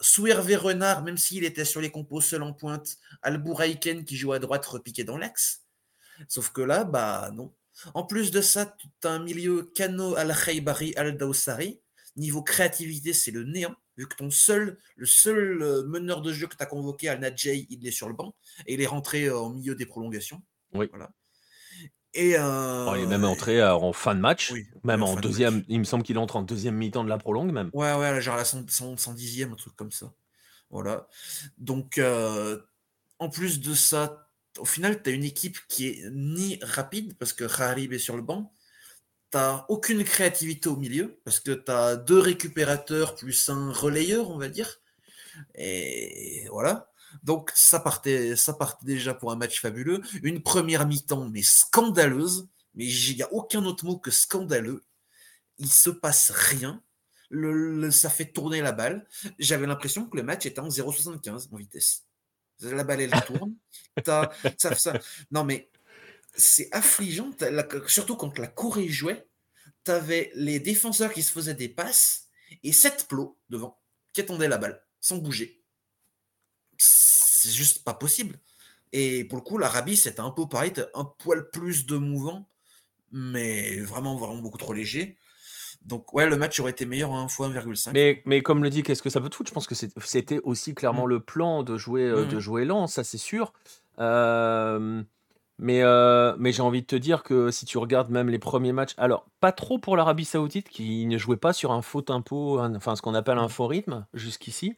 [0.00, 4.32] Sous Hervé Renard, même s'il était sur les compos seul en pointe, Albouraiken qui joue
[4.32, 5.62] à droite repiqué dans l'axe.
[6.28, 7.54] Sauf que là, bah non.
[7.94, 11.80] En plus de ça, tu as un milieu Kano Al-Khaybari Al-Dawsari.
[12.16, 16.46] Niveau créativité, c'est le néant, vu que ton seul, le seul euh, meneur de jeu
[16.46, 19.36] que tu as convoqué, Al-Najay, il est sur le banc et il est rentré euh,
[19.36, 20.40] au milieu des prolongations.
[20.74, 20.86] Oui.
[20.90, 21.10] Voilà.
[22.14, 24.52] Et euh, il est même entré en fin de match,
[24.84, 25.64] même en deuxième.
[25.68, 27.70] Il me semble qu'il entre en deuxième mi-temps de la prolongue même.
[27.72, 30.12] Ouais, ouais, genre à 110e, un truc comme ça.
[30.70, 31.08] Voilà.
[31.58, 32.60] Donc, euh,
[33.18, 37.32] en plus de ça, au final, tu as une équipe qui est ni rapide, parce
[37.32, 38.52] que Harib est sur le banc.
[39.32, 39.38] Tu
[39.68, 44.48] aucune créativité au milieu, parce que tu as deux récupérateurs plus un relayeur, on va
[44.48, 44.80] dire.
[45.56, 46.88] Et voilà.
[47.22, 50.02] Donc ça partait, ça partait déjà pour un match fabuleux.
[50.22, 52.48] Une première mi-temps, mais scandaleuse.
[52.74, 54.84] Mais il n'y a aucun autre mot que scandaleux.
[55.58, 56.82] Il se passe rien.
[57.30, 59.06] Le, ça fait tourner la balle.
[59.38, 62.04] J'avais l'impression que le match était en 0,75 en vitesse.
[62.60, 63.54] La balle, elle tourne.
[65.30, 65.70] Non, mais
[66.34, 67.30] c'est affligeant.
[67.86, 69.26] surtout quand la Corée jouait,
[69.84, 72.28] tu avais les défenseurs qui se faisaient des passes
[72.62, 73.78] et sept plots devant
[74.12, 75.63] qui attendaient la balle sans bouger
[76.84, 78.38] c'est juste pas possible.
[78.92, 82.48] Et pour le coup, l'Arabie, c'était un peu pareil, un poil plus de mouvement,
[83.12, 85.16] mais vraiment, vraiment beaucoup trop léger.
[85.84, 87.90] Donc ouais, le match aurait été meilleur en 1x1,5.
[87.92, 89.48] Mais, mais comme le dit, qu'est-ce que ça peut foutre?
[89.48, 91.10] Je pense que c'était aussi clairement mmh.
[91.10, 92.40] le plan de jouer, euh, de mmh.
[92.40, 93.52] jouer lent, ça c'est sûr.
[93.98, 95.02] Euh,
[95.58, 98.72] Mais, euh, mais j'ai envie de te dire que si tu regardes même les premiers
[98.72, 102.60] matchs, alors pas trop pour l'Arabie Saoudite qui ne jouait pas sur un faux tempo,
[102.60, 104.76] enfin ce qu'on appelle un faux rythme jusqu'ici.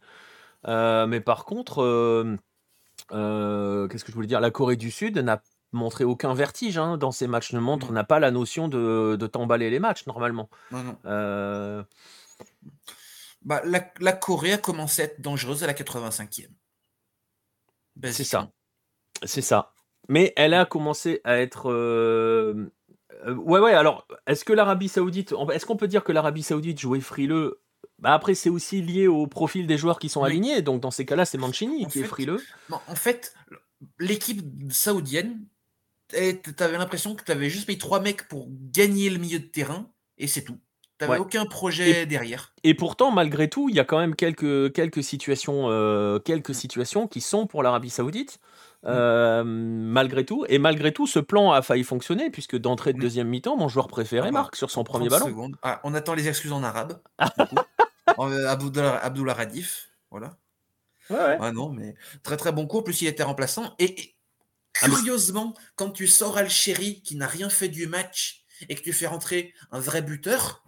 [0.66, 1.82] Euh, mais par contre,
[3.12, 4.40] euh, qu'est-ce que je voulais dire?
[4.40, 5.42] La Corée du Sud n'a
[5.72, 9.26] montré aucun vertige hein, dans ces matchs, ne montre, n'a pas la notion de, de
[9.26, 10.48] t'emballer les matchs normalement.
[13.42, 16.48] Bah, la, la, Corée a commencé à être dangereuse à la 85e.
[18.02, 18.50] C'est ça.
[19.24, 19.72] C'est ça.
[20.08, 21.70] Mais elle a commencé à être.
[21.70, 22.72] Euh,
[23.26, 25.34] euh, ouais, ouais, alors, est-ce que l'Arabie Saoudite.
[25.52, 27.62] Est-ce qu'on peut dire que l'Arabie Saoudite jouait frileux
[28.06, 30.62] bah après, c'est aussi lié au profil des joueurs qui sont alignés.
[30.62, 32.40] Donc, dans ces cas-là, c'est Mancini qui est frileux.
[32.70, 33.34] en fait,
[33.98, 35.40] l'équipe saoudienne,
[36.10, 39.44] tu avais l'impression que tu avais juste payé trois mecs pour gagner le milieu de
[39.44, 40.56] terrain et c'est tout.
[41.00, 42.54] Tu n'avais aucun projet derrière.
[42.62, 46.54] Et pourtant, malgré tout, il y a quand même quelques, quelques, situations, euh, quelques mm.
[46.54, 48.38] situations qui sont pour l'Arabie Saoudite.
[48.84, 50.44] Euh, malgré tout.
[50.48, 53.88] Et malgré tout, ce plan a failli fonctionner, puisque d'entrée de deuxième mi-temps, mon joueur
[53.88, 55.50] préféré ah bah, marque sur son premier ballon.
[55.62, 57.00] Ah, on attend les excuses en arabe.
[58.18, 60.38] Euh, Abdullah, Radif, voilà.
[61.10, 63.74] Ouais, Ah non, mais très très bon cours, plus il était remplaçant.
[63.78, 64.14] Et,
[64.74, 69.06] curieusement, quand tu sors Al-Shéri, qui n'a rien fait du match, et que tu fais
[69.06, 70.64] rentrer un vrai buteur,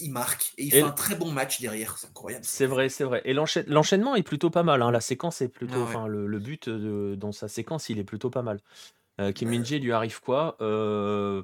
[0.00, 2.44] il marque et il fait un très bon match derrière, c'est incroyable.
[2.44, 3.22] C'est vrai, c'est vrai.
[3.24, 4.82] Et l'enchaînement est plutôt pas mal.
[4.82, 4.90] Hein.
[4.90, 8.42] La séquence est plutôt, ah enfin le, but dans sa séquence, il est plutôt pas
[8.42, 8.60] mal.
[9.20, 10.56] Euh, Kim Min lui arrive quoi?
[10.60, 11.42] Euh,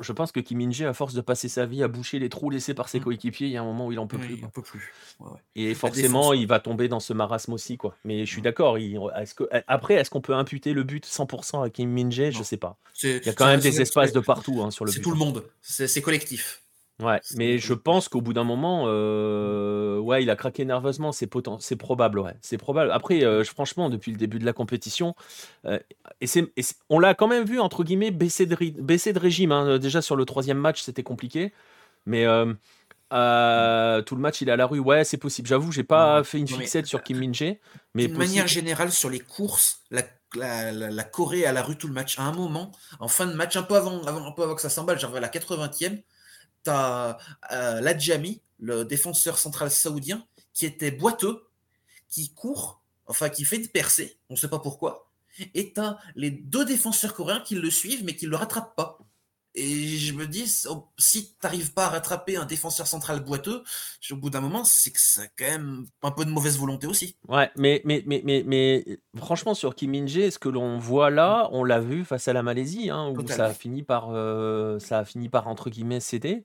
[0.00, 2.50] Je pense que Kim Min à force de passer sa vie à boucher les trous
[2.50, 3.04] laissés par ses mmh.
[3.04, 4.36] coéquipiers, il y a un moment où il en peut plus.
[4.38, 4.92] Il en peut plus.
[5.54, 7.96] Et forcément, il va tomber dans ce marasme aussi, quoi.
[8.04, 8.78] Mais je suis d'accord.
[9.66, 12.76] après, est-ce qu'on peut imputer le but 100% à Kim Min Je sais pas.
[13.02, 14.92] Il y a quand même des espaces de partout hein, sur le.
[14.92, 15.44] C'est tout le monde.
[15.60, 16.61] C'est collectif.
[17.02, 21.28] Ouais, mais je pense qu'au bout d'un moment, euh, ouais, il a craqué nerveusement, c'est
[21.58, 22.92] c'est probable, ouais, c'est probable.
[22.92, 25.16] Après, euh, franchement, depuis le début de la compétition,
[25.64, 25.80] euh,
[26.20, 26.52] et c'est,
[26.88, 29.50] on l'a quand même vu entre guillemets baisser de, baisser de régime.
[29.50, 29.78] Hein.
[29.78, 31.52] Déjà sur le troisième match, c'était compliqué,
[32.06, 34.78] mais tout le match, il est à la rue.
[34.78, 35.48] Ouais, c'est possible.
[35.48, 37.58] J'avoue, j'ai pas fait une fixette sur Kim Min Jae,
[37.94, 40.02] mais de manière générale, sur les courses, la,
[40.36, 42.16] la, la, Corée à la rue tout le match.
[42.20, 44.62] À un moment, en fin de match, un peu avant, avant, un peu avant que
[44.62, 46.00] ça s'emballe, genre à la 80e
[46.64, 47.18] tu as
[47.52, 51.46] euh, Ladjami, le défenseur central saoudien, qui était boiteux,
[52.08, 55.10] qui court, enfin qui fait une percée, on ne sait pas pourquoi.
[55.54, 58.76] Et tu as les deux défenseurs coréens qui le suivent, mais qui ne le rattrapent
[58.76, 58.98] pas.
[59.54, 60.46] Et je me dis,
[60.96, 63.62] si tu n'arrives pas à rattraper un défenseur central boiteux,
[64.10, 67.16] au bout d'un moment, c'est que c'est quand même un peu de mauvaise volonté aussi.
[67.28, 68.84] Ouais, mais, mais, mais, mais, mais
[69.16, 72.42] franchement, sur Kim min ce que l'on voit là, on l'a vu face à la
[72.42, 76.44] Malaisie, hein, où ça a, fini par, euh, ça a fini par, entre guillemets, céder.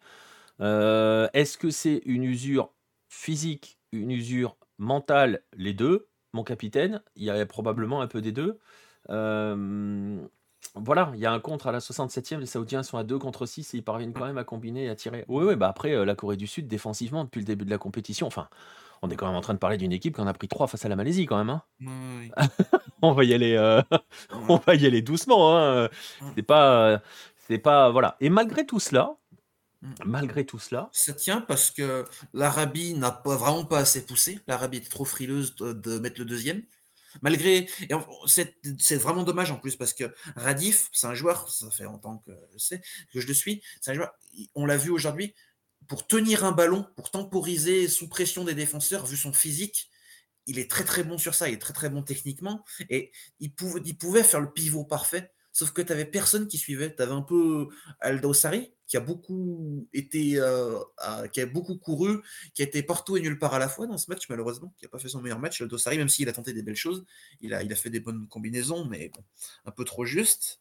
[0.60, 2.74] Euh, est-ce que c'est une usure
[3.08, 6.10] physique, une usure mentale, les deux?
[6.34, 8.60] Mon capitaine, il y a probablement un peu des deux.
[9.10, 10.28] Euh,
[10.84, 13.46] voilà, il y a un contre à la 67e, les Saoudiens sont à 2 contre
[13.46, 15.26] 6 et ils parviennent quand même à combiner et à tirer.
[15.28, 17.78] Oui, oui, bah après, euh, la Corée du Sud, défensivement, depuis le début de la
[17.78, 18.50] compétition, enfin,
[19.02, 20.68] on est quand même en train de parler d'une équipe qui en a pris 3
[20.68, 21.50] face à la Malaisie quand même.
[21.50, 21.64] Hein.
[23.02, 23.82] on, va y aller, euh,
[24.50, 25.58] on va y aller doucement.
[25.58, 25.90] Hein.
[26.36, 27.02] C'est pas,
[27.48, 28.16] c'est pas, voilà.
[28.20, 29.16] Et malgré tout cela,
[29.82, 29.94] mm.
[30.06, 34.40] malgré tout cela, Ça tient parce que l'Arabie n'a pas vraiment pas assez poussé.
[34.48, 36.64] L'Arabie était trop frileuse de mettre le deuxième.
[37.22, 37.70] Malgré.
[38.28, 42.32] C'est vraiment dommage en plus parce que Radif, c'est un joueur, ça fait longtemps que
[42.58, 42.76] je
[43.14, 44.14] que je le suis, c'est un joueur,
[44.56, 45.34] on l'a vu aujourd'hui,
[45.88, 49.90] pour tenir un ballon, pour temporiser sous pression des défenseurs, vu son physique,
[50.46, 53.54] il est très très bon sur ça, il est très très bon techniquement, et il
[53.54, 55.32] pouvait faire le pivot parfait.
[55.58, 56.96] Sauf que tu avais personne qui suivait.
[56.96, 60.78] Tu avais un peu Aldo Sari, qui a beaucoup été, euh,
[61.34, 62.20] qui a beaucoup couru,
[62.54, 64.86] qui a été partout et nulle part à la fois dans ce match, malheureusement, qui
[64.86, 65.60] n'a pas fait son meilleur match.
[65.60, 67.06] Aldo Sari, même s'il a tenté des belles choses,
[67.42, 69.10] il a, il a fait des bonnes combinaisons, mais
[69.66, 70.60] un peu trop juste.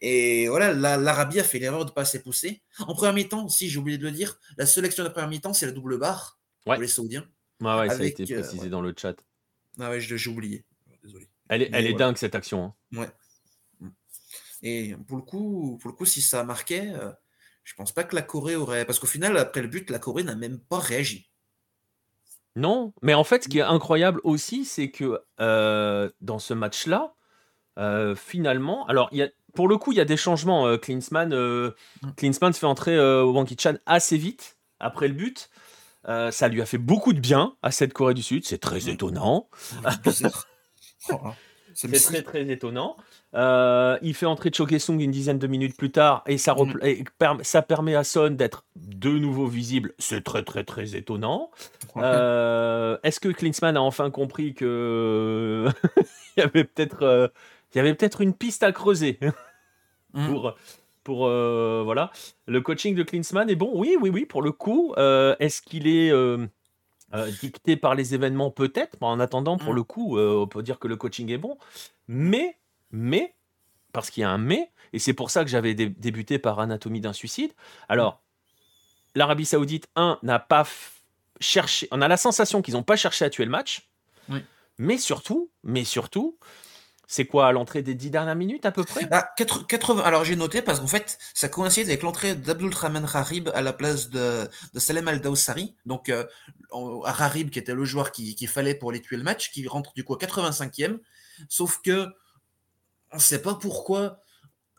[0.00, 2.62] Et voilà, l'Arabie a fait l'erreur de ne pas assez pousser.
[2.78, 5.54] En première mi-temps, si j'ai oublié de le dire, la sélection de la première mi-temps,
[5.54, 7.28] c'est la double barre pour les Saoudiens.
[7.60, 9.16] Ouais, ouais, ça a été euh, précisé dans le chat.
[9.80, 10.64] Ah ouais, j'ai oublié.
[11.02, 11.28] Désolé.
[11.48, 12.64] Elle est, elle est dingue cette action.
[12.64, 13.00] Hein.
[13.00, 13.08] Ouais.
[14.62, 17.10] Et pour le coup, pour le coup si ça marquait, euh,
[17.64, 18.84] je pense pas que la Corée aurait.
[18.84, 21.30] Parce qu'au final, après le but, la Corée n'a même pas réagi.
[22.54, 27.14] Non, mais en fait, ce qui est incroyable aussi, c'est que euh, dans ce match-là,
[27.78, 30.78] euh, finalement, alors y a, pour le coup, il y a des changements.
[30.78, 31.74] Klinsmann, mm.
[32.16, 35.50] Klinsmann se fait entrer Wang Chan assez vite après le but.
[36.06, 38.46] ça lui a fait beaucoup de bien à cette Corée du Sud.
[38.46, 38.88] C'est très mm.
[38.88, 39.48] étonnant.
[41.08, 41.20] Oh,
[41.72, 42.96] c'est très très étonnant.
[43.36, 47.42] Euh, il fait entrer Sung une dizaine de minutes plus tard et ça, mm.
[47.42, 49.92] ça permet à Son d'être de nouveau visible.
[49.98, 51.50] C'est très très très étonnant.
[51.98, 55.66] Euh, est-ce que Klinsmann a enfin compris que
[56.36, 57.28] il y avait peut-être euh,
[57.74, 59.18] il y avait peut-être une piste à creuser
[60.14, 60.28] Mm.
[61.04, 62.10] pour, voilà.
[62.46, 63.70] Le coaching de Klinsmann est bon.
[63.74, 64.24] Oui, oui, oui.
[64.24, 66.10] Pour le coup, est-ce qu'il est
[67.42, 68.96] dicté par les événements Peut-être?
[69.02, 69.76] En attendant, pour Mm.
[69.76, 71.58] le coup, on peut dire que le coaching est bon.
[72.08, 72.56] Mais,
[72.96, 73.34] mais,
[73.92, 76.58] parce qu'il y a un mais, et c'est pour ça que j'avais dé- débuté par
[76.58, 77.52] Anatomie d'un suicide.
[77.88, 78.22] Alors,
[79.14, 80.66] l'Arabie Saoudite, un, n'a pas
[81.40, 81.88] cherché.
[81.90, 83.88] On a la sensation qu'ils n'ont pas cherché à tuer le match.
[84.28, 84.42] Oui.
[84.78, 86.38] Mais surtout, mais surtout,
[87.06, 89.06] c'est quoi à l'entrée des dix dernières minutes à peu près?
[89.10, 93.06] Ah, 4 80, alors j'ai noté parce qu'en fait, ça coïncide avec l'entrée d'Abdul Rahman
[93.12, 95.74] Harib à la place de, de Salem Al Dawsari.
[95.86, 96.24] Donc, euh,
[97.04, 99.92] Harib, qui était le joueur qui- qu'il fallait pour les tuer le match, qui rentre
[99.94, 100.98] du coup à 85e.
[101.48, 102.08] Sauf que,
[103.16, 104.20] on sait pas pourquoi,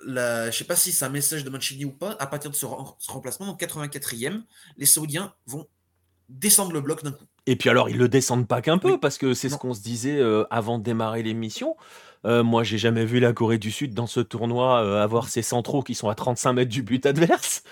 [0.05, 2.55] la, je sais pas si c'est un message de Mancini ou pas, à partir de
[2.55, 4.43] ce, remplacement, donc 84e,
[4.77, 5.67] les Saoudiens vont
[6.29, 7.25] descendre le bloc d'un coup.
[7.45, 8.97] Et puis alors, ils le descendent pas qu'un peu, Oui.
[9.01, 11.75] parce que c'est ce qu'on se disait euh, avant de démarrer l'émission.
[12.25, 15.41] Euh, moi, j'ai jamais vu la Corée du Sud dans ce tournoi euh, avoir ses
[15.43, 17.63] centraux qui sont à 35 mètres du but adverse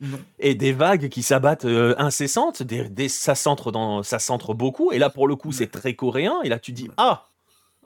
[0.00, 0.18] Non.
[0.40, 2.62] et des vagues qui s'abattent euh, incessantes.
[2.64, 4.90] Des, des- ça, centre dans, ça centre beaucoup.
[4.92, 6.34] Et là, pour le coup, c'est très coréen.
[6.42, 7.28] Et là, tu dis Ah,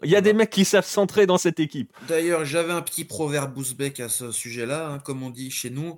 [0.03, 1.93] il y a des mecs qui savent centrer dans cette équipe.
[2.09, 5.97] D'ailleurs, j'avais un petit proverbe ouzbek à ce sujet-là, hein, comme on dit chez nous.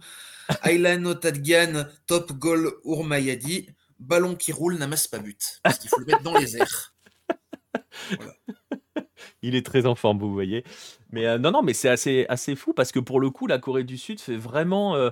[0.63, 5.61] Aylan Tadgan, top goal Urmayadi, ballon qui roule n'amasse pas but.
[5.63, 6.95] Parce qu'il faut le mettre dans les airs.
[9.43, 10.65] Il est très en forme, vous voyez.
[11.11, 13.59] Mais euh, non, non, mais c'est assez, assez fou parce que pour le coup, la
[13.59, 14.97] Corée du Sud fait vraiment.
[14.97, 15.11] euh,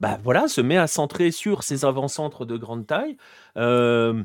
[0.00, 3.18] bah voilà, se met à centrer sur ses avant-centres de grande taille.
[3.58, 4.24] Euh,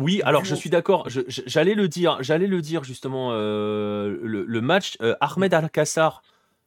[0.00, 1.08] oui, alors je suis d'accord.
[1.28, 3.30] J'allais le dire, j'allais le dire justement.
[3.32, 6.22] euh, le, le match, euh, Ahmed Al-Kassar,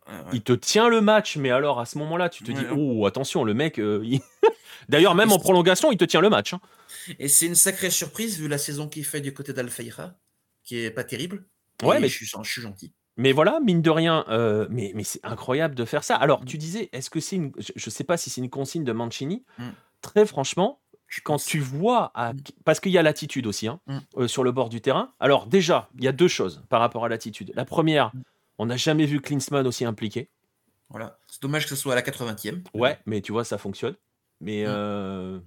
[0.05, 0.19] Ouais, ouais.
[0.33, 3.05] il te tient le match, mais alors à ce moment-là, tu te dis, Ouais, oh
[3.05, 3.79] attention, le mec.
[3.79, 4.19] euh, il-
[4.89, 6.53] D'ailleurs, même en prolongation, il te tient le match.
[6.53, 6.59] hein.
[7.19, 10.13] Et c'est une sacrée surprise vu la saison qu'il fait du côté d'Al Fayra,
[10.65, 11.45] qui est pas terrible.
[11.83, 12.93] Ouais, Et mais- je suis, je suis gentil.
[13.15, 16.15] Mais voilà, mine de rien, euh, mais, mais c'est incroyable de faire ça.
[16.15, 17.51] Alors, tu disais, est-ce que c'est une.
[17.59, 19.45] Je ne sais pas si c'est une consigne de Mancini.
[19.59, 19.69] Mm.
[20.01, 20.79] Très franchement,
[21.21, 22.11] quand tu vois.
[22.15, 22.33] À...
[22.33, 22.37] Mm.
[22.65, 23.97] Parce qu'il y a l'attitude aussi, hein, Mm.
[24.17, 25.13] euh, sur le bord du terrain.
[25.19, 27.51] Alors, déjà, il y a deux choses par rapport à l'attitude.
[27.55, 28.21] La première, Mm.
[28.59, 30.29] on n'a jamais vu Klinsmann aussi impliqué.
[30.89, 31.17] Voilà.
[31.27, 32.63] C'est dommage que ce soit à la 80e.
[32.73, 33.95] Ouais, mais tu vois, ça fonctionne.
[34.41, 34.67] Mais, Mm.
[34.69, 35.39] euh,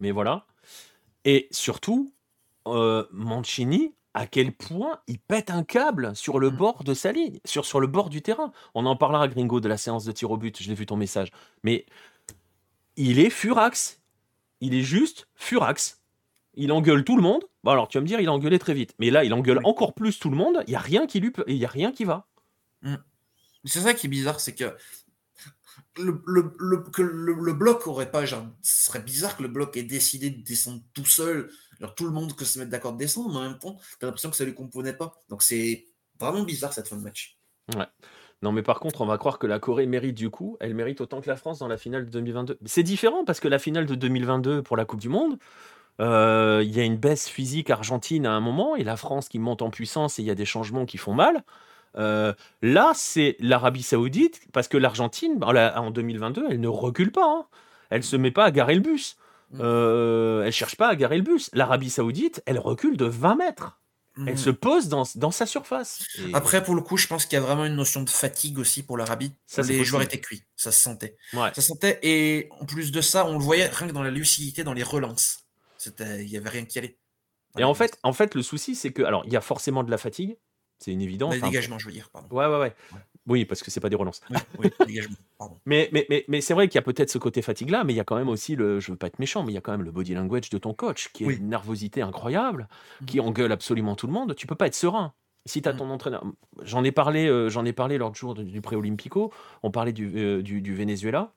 [0.00, 0.46] mais voilà.
[1.24, 2.12] Et surtout,
[2.66, 7.38] euh, Mancini, à quel point il pète un câble sur le bord de sa ligne,
[7.44, 8.52] sur, sur le bord du terrain.
[8.74, 10.60] On en parlera, Gringo, de la séance de tir au but.
[10.60, 11.30] Je l'ai vu ton message.
[11.62, 11.86] Mais
[12.96, 13.97] il est furax.
[14.60, 16.00] Il est juste furax.
[16.54, 17.44] Il engueule tout le monde.
[17.62, 18.94] Bon, alors, tu vas me dire, il a engueulé très vite.
[18.98, 19.64] Mais là, il engueule Oui.
[19.64, 20.62] encore plus tout le monde.
[20.66, 22.26] Il n'y a rien qui lui il y a rien qui va.
[23.64, 24.76] C'est ça qui est bizarre, c'est que
[25.96, 29.48] le, le, le- que le, le bloc aurait pas, genre, ce serait bizarre que le
[29.48, 31.50] bloc ait décidé de descendre tout seul,
[31.80, 34.06] genre tout le monde que se mette d'accord de descendre, mais en même temps, t'as
[34.06, 35.12] l'impression que ça lui convenait pas.
[35.28, 35.86] Donc c'est
[36.18, 37.36] vraiment bizarre cette fin de match.
[38.42, 41.00] Non, mais par contre, on va croire que la Corée mérite du coup, elle mérite
[41.00, 42.58] autant que la France dans la finale de 2022.
[42.66, 45.38] C'est différent parce que la finale de 2022 pour la Coupe du Monde,
[46.00, 49.40] euh, il y a une baisse physique argentine à un moment et la France qui
[49.40, 51.42] monte en puissance et il y a des changements qui font mal.
[51.96, 52.32] Euh,
[52.62, 57.26] là, c'est l'Arabie Saoudite parce que l'Argentine, en la- en 2022, elle ne recule pas.
[57.26, 57.46] hein.
[57.90, 59.16] Elle se met pas à garer le bus.
[59.50, 59.58] Mm.
[59.62, 61.50] Euh, elle cherche pas à garer le bus.
[61.54, 63.80] L'Arabie Saoudite, elle recule de 20 mètres.
[64.26, 64.36] Elle Mhm.
[64.36, 66.04] se pose dans, dans sa surface.
[66.18, 68.58] Et- Après, pour le coup, je pense qu'il y a vraiment une notion de fatigue
[68.58, 69.32] aussi pour l'Arabie.
[69.58, 71.16] Les joueurs étaient cuits, ça se sentait.
[71.34, 71.48] Ouais.
[71.54, 74.10] Ça se sentait, et en plus de ça, on le voyait rien que dans la
[74.10, 75.44] lucidité, dans les relances.
[76.00, 76.98] Il y avait rien qui allait.
[77.56, 79.90] Et en fait, en fait, le souci, c'est que, alors, il y a forcément de
[79.90, 80.36] la fatigue,
[80.78, 81.34] c'est une évidence.
[81.34, 81.48] les hein.
[81.48, 82.28] dégagements, je veux dire, pardon.
[82.36, 82.74] Ouais, ouais, ouais.
[82.92, 83.00] Ouais.
[83.28, 84.20] Oui, parce que c'est pas des relances.
[84.30, 85.58] Oui, oui, les dégagements, pardon.
[85.66, 87.96] Mais, mais, mais, mais c'est vrai qu'il y a peut-être ce côté fatigue-là, mais il
[87.96, 88.80] y a quand même aussi le.
[88.80, 90.58] Je veux pas être méchant, mais il y a quand même le body language de
[90.58, 91.36] ton coach, qui est Oui.
[91.36, 92.68] une nervosité incroyable,
[93.06, 93.26] qui Mhm.
[93.26, 94.34] engueule absolument tout le monde.
[94.34, 95.12] Tu peux pas être serein.
[95.46, 95.78] Si tu as Mhm.
[95.78, 96.24] ton entraîneur.
[96.62, 99.32] J'en ai parlé, euh, j'en ai parlé l'autre jour du, du pré-olympico.
[99.62, 101.32] On parlait du, euh, du, du Venezuela.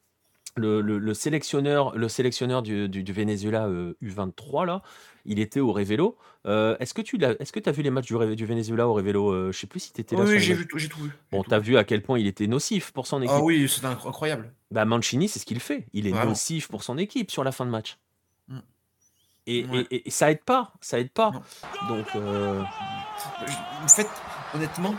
[0.56, 4.82] Le, le- le sélectionneur, le sélectionneur du, du- du Venezuela euh, U23, là,
[5.26, 6.18] il était au Révélo.
[6.46, 8.94] Euh, est-ce que tu l'as, est-ce que as vu les matchs du, du Venezuela au
[8.94, 10.24] Révélo Euh, Je sais plus si tu étais là.
[10.24, 11.12] Oui, j'ai vu, tout- j'ai tout vu.
[11.32, 11.78] Bon, tu as vu.
[11.78, 13.36] à quel point il était nocif pour son équipe.
[13.38, 14.54] Ah oui, inc- incroyable.
[14.72, 15.86] Bah, Mancini, c'est ce qu'il fait.
[15.94, 16.30] Il est Vraiment.
[16.32, 17.98] nocif pour son équipe sur la fin de match.
[18.50, 18.60] Mm.
[19.48, 19.86] Et, Ouais.
[19.90, 21.32] et- et- et ça aide pas, ça aide pas.
[21.32, 21.96] Non.
[21.96, 22.62] Donc, euh,
[23.84, 24.08] En fait,
[24.54, 24.96] honnêtement,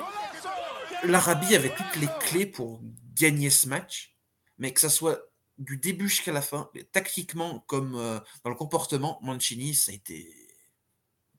[1.05, 2.81] l'Arabie avait toutes les clés pour
[3.21, 4.15] gagner ce match,
[4.59, 5.19] mais que ça soit
[5.65, 10.29] du début jusqu'à la fin, tactiquement comme euh, dans le comportement, Mancini, ça a été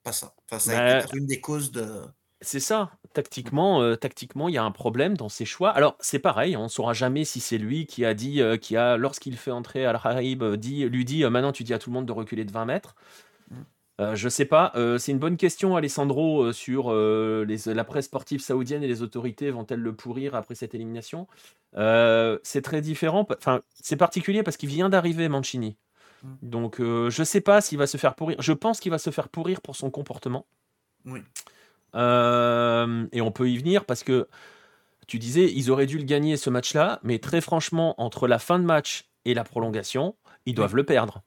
[0.04, 0.36] pas ça.
[0.46, 2.04] Enfin, ça a Bah, été peut-être une des causes de.
[2.42, 2.92] c'est ça.
[3.14, 5.70] Tactiquement, euh, tactiquement, il y a un problème dans ses choix.
[5.72, 8.76] Alors, c'est pareil, on ne saura jamais si c'est lui qui a dit, euh, qui
[8.76, 11.90] a, lorsqu'il fait entrer Al-Harib, euh, dit, lui dit, euh, maintenant tu dis à tout
[11.90, 12.96] le monde de reculer de 20 mètres.
[14.02, 18.06] Euh, je sais pas, euh, c'est une bonne question, Alessandro, euh, sur les, la presse
[18.06, 21.28] sportive saoudienne et les autorités vont-elles le pourrir après cette élimination
[21.76, 25.78] C'est très différent, enfin, c'est particulier parce qu'il vient d'arriver, Mancini.
[26.24, 26.28] Mm.
[26.42, 28.42] Donc, je sais pas s'il va se faire pourrir.
[28.42, 30.46] Je pense qu'il va se faire pourrir pour son comportement.
[31.06, 31.20] Oui.
[31.94, 34.28] et on peut y venir parce que
[35.06, 38.58] tu disais, ils auraient dû le gagner ce match-là, mais très franchement, entre la fin
[38.58, 40.16] de match et la prolongation,
[40.46, 41.22] ils doivent le perdre.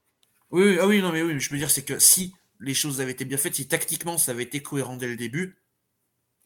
[0.51, 3.13] Oui, ah oui, non, mais oui, je veux dire, c'est que si les choses avaient
[3.13, 5.59] été bien faites, si tactiquement ça avait été cohérent dès le début.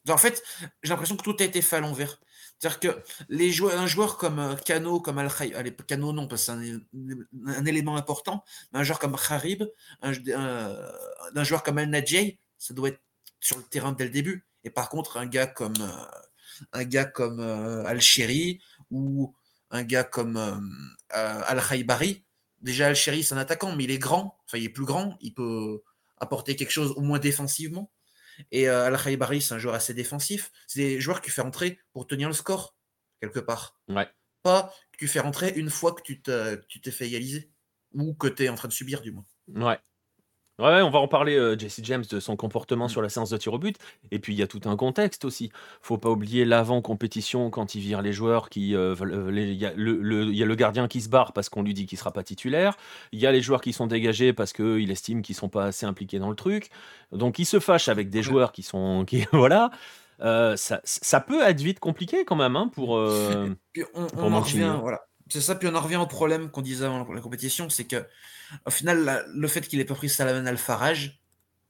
[0.09, 0.43] En fait,
[0.81, 2.19] j'ai l'impression que tout a été fait à l'envers.
[2.57, 6.53] C'est-à-dire que les joueurs, un joueur comme Cano, comme al allez, Cano non, parce que
[6.53, 8.43] c'est un, élément important,
[8.73, 9.63] un joueur comme Kharib,
[10.01, 10.13] un,
[11.43, 13.01] joueur comme Al Nadjei, ça doit être
[13.39, 14.45] sur le terrain dès le début.
[14.63, 17.99] Et par contre, un gars comme euh, un gars comme euh, al
[18.91, 19.33] ou
[19.71, 20.59] un gars comme euh,
[21.09, 22.23] Al Khaibari,
[22.59, 25.33] déjà Al c'est un attaquant, mais il est grand, enfin il est plus grand, il
[25.33, 25.81] peut
[26.21, 27.91] apporter quelque chose au moins défensivement.
[28.51, 30.51] Et euh, Al Khaibari, c'est un joueur assez défensif.
[30.67, 32.75] C'est des joueurs qui fait rentrer pour tenir le score,
[33.19, 33.77] quelque part.
[33.89, 34.07] Ouais.
[34.43, 37.51] Pas que tu fais rentrer une fois que tu t'es fait égaliser.
[37.93, 39.25] Ou que tu es en train de subir, du moins.
[39.49, 39.77] Ouais.
[40.61, 42.89] Ouais, on va en parler, euh, Jesse James, de son comportement mm.
[42.89, 43.77] sur la séance de tir au but.
[44.11, 45.51] Et puis, il y a tout un contexte aussi.
[45.81, 48.47] faut pas oublier l'avant-compétition quand il vire les joueurs.
[48.49, 49.73] qui euh, euh, Il y, a
[50.45, 52.77] le gardien qui se barre parce qu'on lui dit qu'il sera pas titulaire.
[53.11, 55.87] Il y a les joueurs qui sont dégagés parce qu'il estime qu'ils sont pas assez
[55.87, 56.69] impliqués dans le truc.
[57.11, 59.03] Donc, il se fâche avec des joueurs qui sont.
[59.05, 59.71] Qui, voilà.
[60.19, 62.89] ça, peut être vite compliqué quand même hein, pour,
[63.95, 64.79] on, en revient, hein.
[64.79, 65.01] voilà.
[65.31, 68.05] C'est ça, puis on en revient au problème qu'on disait avant la compétition, c'est que
[68.65, 71.17] au final, le fait qu'il ait pas pris Salman Al-Faraj,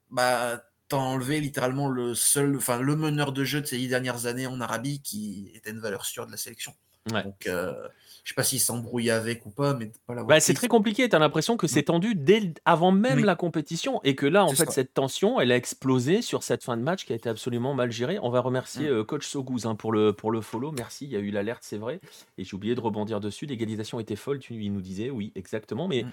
[0.09, 4.25] bah, t'as enlevé littéralement le seul, enfin, le meneur de jeu de ces dix dernières
[4.25, 6.73] années en Arabie qui était une valeur sûre de la sélection.
[7.05, 7.87] Donc, euh,
[8.23, 11.09] je sais pas s'il s'embrouille avec ou pas, mais pas bah, C'est très compliqué.
[11.09, 11.85] Tu as l'impression que c'est mm.
[11.85, 15.55] tendu dès avant même la compétition et que là, en fait, cette tension, elle a
[15.55, 18.19] explosé sur cette fin de match qui a été absolument mal gérée.
[18.21, 18.93] On va remercier mm.
[18.93, 20.71] euh, coach Sogouz hein, pour, le, pour le follow.
[20.71, 21.05] Merci.
[21.05, 21.99] Il y a eu l'alerte, c'est vrai.
[22.37, 23.45] Et j'ai oublié de rebondir dessus.
[23.45, 24.39] L'égalisation était folle.
[24.39, 25.87] Tu, il nous disait, oui, exactement.
[25.87, 26.11] Mais mm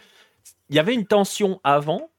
[0.71, 2.11] il y avait une tension avant.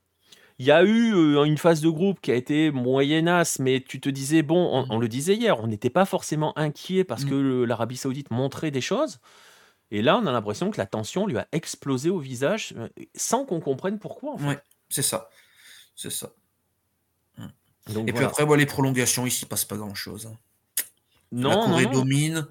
[0.57, 4.01] Il y a eu euh, une phase de groupe qui a été moyennasse, mais tu
[4.01, 7.95] te disais, bon, on, le disait hier, on n'était pas forcément inquiet parce que l'Arabie
[7.95, 9.19] Saoudite montrait des choses.
[9.91, 13.45] Et là, on a l'impression que la tension lui a explosé au visage euh, sans
[13.45, 14.33] qu'on comprenne pourquoi.
[14.33, 14.55] En
[14.89, 15.29] c'est ça.
[15.95, 16.31] C'est ça.
[17.37, 18.07] Mm.
[18.07, 20.27] et puis après, les prolongations, ici, il ne passe pas grand-chose.
[20.27, 20.37] Hein.
[21.31, 22.47] Non, la Corée domine.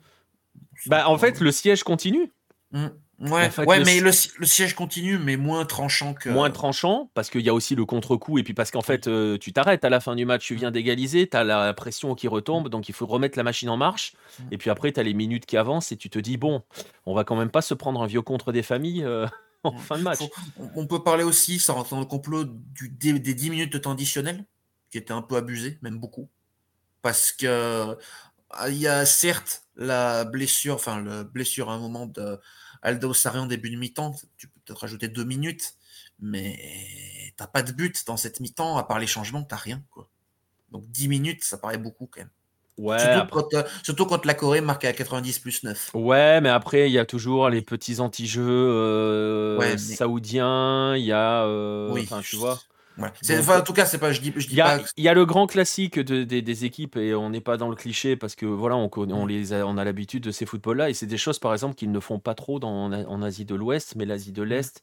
[0.87, 2.33] Bah, en fait, le siège continue.
[2.73, 2.89] Mm.
[3.21, 6.29] Ouais, ouais mais le, siège continue, mais moins tranchant que.
[6.29, 9.37] Moins tranchant, parce qu'il y a aussi le contre-coup, et puis parce qu'en fait, euh,
[9.39, 12.29] tu t'arrêtes à la fin du match, tu viens d'égaliser, tu as la pression qui
[12.29, 12.71] retombe, mm.
[12.71, 14.43] donc il faut remettre la machine en marche, mm.
[14.53, 16.63] et puis après, tu as les minutes qui avancent, et tu te dis, bon,
[17.07, 19.27] on va quand même pas se prendre un vieux contre des familles euh,
[19.65, 19.79] en mm.
[19.79, 20.21] fin de match.
[20.77, 23.79] on peut parler aussi, ça rentre dans le complot, du, des, des 10 minutes de
[23.79, 24.45] temps additionnel,
[24.93, 26.29] qui était un peu abusé, même beaucoup.
[27.03, 27.97] Parce que
[28.69, 32.39] il y a certes la blessure, enfin, la blessure à un moment de
[32.83, 35.75] Aldo Sarri en début de mi-temps, tu peux peut-être rajouter deux minutes,
[36.21, 39.83] mais t'as pas de but dans cette mi-temps, à part les changements, t'as rien.
[39.91, 40.09] Quoi.
[40.71, 42.31] Donc 10 minutes, ça paraît beaucoup quand même.
[42.77, 42.99] Ouais,
[43.83, 45.91] surtout, quand, la Corée marque à 90 plus 9.
[45.95, 51.45] Ouais, mais après, il y a toujours les petits anti-jeux euh, saoudiens, il y a.
[51.45, 52.61] Euh, oui, tu vois
[52.99, 54.13] en tout cas, c'est pas.
[54.13, 57.41] Je dis, il y, a, y a le grand classique des équipes et on n'est
[57.41, 59.29] pas dans le cliché parce que voilà, on, on mm.
[59.29, 61.93] les a, on a l'habitude de ces footballs-là et c'est des choses par exemple qu'ils
[61.93, 64.49] ne font pas trop dans, en Asie de l'Ouest, mais l'Asie de mm.
[64.49, 64.83] l'Est,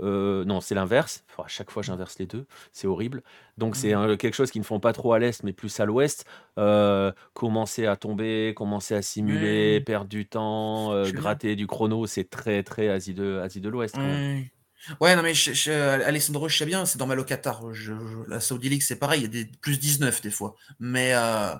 [0.00, 1.24] euh, non, c'est l'inverse.
[1.38, 3.22] à chaque fois, j'inverse les deux, c'est horrible.
[3.58, 4.16] Donc c'est mm.
[4.16, 6.24] quelque chose qu'ils ne font pas trop à l'Est, mais plus à l'Ouest.
[6.58, 12.28] Euh, commencer à tomber, commencer à simuler, perdre du temps, euh, gratter du chrono, c'est
[12.28, 13.96] très très Asie de Asie de l'Ouest.
[15.00, 15.32] Ouais, non, mais
[16.04, 17.62] Alessandro, je sais bien, c'est dans au Qatar.
[18.28, 20.54] la Saudi League, c'est pareil, il y a des plus 19 des fois.
[20.78, 21.54] Mais euh,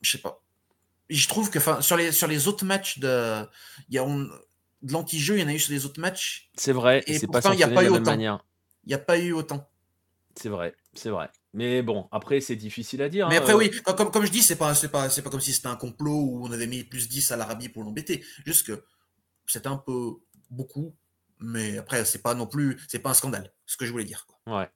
[0.00, 0.42] je sais pas.
[1.08, 3.44] Je trouve que sur les, sur les autres matchs de,
[3.88, 6.50] y a, de l'anti-jeu, il y en a eu sur les autres matchs.
[6.56, 8.16] C'est vrai, et c'est pas il n'y a pas eu autant.
[8.16, 9.68] Il n'y a pas eu autant.
[10.36, 11.28] C'est vrai, c'est vrai.
[11.52, 13.28] Mais bon, après, c'est difficile à dire.
[13.28, 13.92] Mais après, hein, oui, euh.
[13.92, 16.52] comme, comme je dis, c'est pas, pas, pas comme si c'était un complot où on
[16.52, 18.24] avait mis plus 10 à l'Arabie pour l'embêter.
[18.46, 18.84] Juste que
[19.46, 20.12] c'était un peu
[20.48, 20.94] beaucoup
[21.40, 24.26] mais après, c'est pas non plus, c'est pas un scandale, ce que je voulais dire.
[24.46, 24.68] Ouais.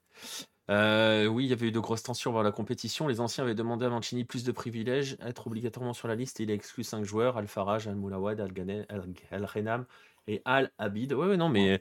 [0.70, 3.06] Euh, oui, il y avait eu de grosses tensions dans la compétition.
[3.06, 6.40] Les anciens avaient demandé à Mancini plus de privilèges, être obligatoirement sur la liste.
[6.40, 8.86] il a exclu cinq joueurs Al Faraj, Al Moulawad, Al,
[9.30, 9.84] Al Renam
[10.26, 11.12] et Al Abid.
[11.12, 11.80] Ouais, ouais, non, mais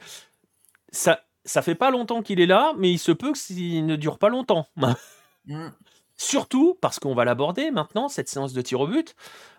[0.92, 4.18] ça, ça fait pas longtemps qu'il est là, mais il se peut qu'il ne dure
[4.18, 4.68] pas longtemps.
[5.46, 5.72] Mm.
[6.16, 9.14] Surtout parce qu'on va l'aborder maintenant, cette séance de tir au but.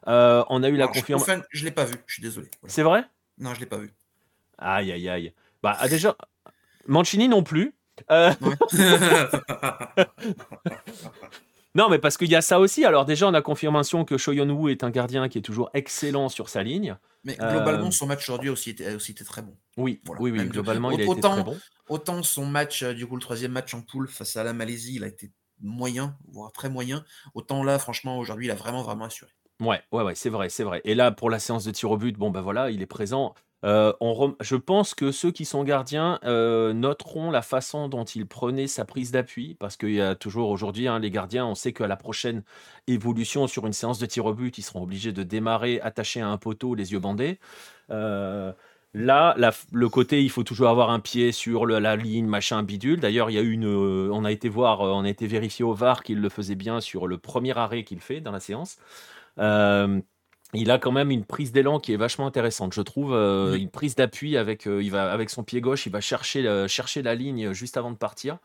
[0.08, 1.42] Euh, on a eu la confirmation.
[1.50, 2.48] Je, je l'ai pas vu, je suis désolé.
[2.66, 3.04] C'est vrai?
[3.36, 3.92] Non, je l'ai pas vu.
[4.64, 5.32] Aïe, aïe, aïe.
[5.62, 6.16] Bah, ah, déjà,
[6.86, 7.74] Mancini non plus.
[8.10, 8.32] Euh,
[11.74, 12.84] non, mais parce qu'il y a ça aussi.
[12.84, 16.30] Alors déjà, on a confirmation que Shoyon Woo est un gardien qui est toujours excellent
[16.30, 16.96] sur sa ligne.
[17.24, 19.54] Mais globalement, son match aujourd'hui aussi était, aussi très bon.
[19.76, 21.58] Oui, oui, oui, globalement, il a été très bon.
[21.88, 25.04] Autant son match, du coup, le troisième match en poule face à la Malaisie, il
[25.04, 27.04] a été moyen, voire très moyen.
[27.34, 29.30] Autant là, franchement, aujourd'hui, il a vraiment, vraiment assuré.
[29.60, 30.80] Ouais, ouais, ouais, c'est vrai, c'est vrai.
[30.84, 33.34] Et là, pour la séance de tir au but, bon, ben voilà, il est présent.
[33.64, 33.92] Euh,
[34.40, 38.84] Je pense que ceux qui sont gardiens euh, noteront la façon dont il prenait sa
[38.84, 41.96] prise d'appui, parce qu'il y a toujours aujourd'hui, hein, les gardiens, on sait qu'à la
[41.96, 42.42] prochaine
[42.86, 46.28] évolution sur une séance de tir au but, ils seront obligés de démarrer attachés à
[46.28, 47.38] un poteau, les yeux bandés.
[47.90, 48.52] Euh,
[48.96, 49.34] Là,
[49.72, 53.00] le côté, il faut toujours avoir un pied sur la ligne, machin, bidule.
[53.00, 56.04] D'ailleurs, il y a une, on a été voir, on a été vérifié au VAR
[56.04, 58.78] qu'il le faisait bien sur le premier arrêt qu'il fait dans la séance.
[60.54, 63.12] Euh, il a quand même une prise d'élan qui est vachement intéressante, je trouve.
[63.14, 67.14] Une prise d'appui avec, il va avec son pied gauche, il va chercher, chercher la
[67.14, 68.38] ligne juste avant de partir.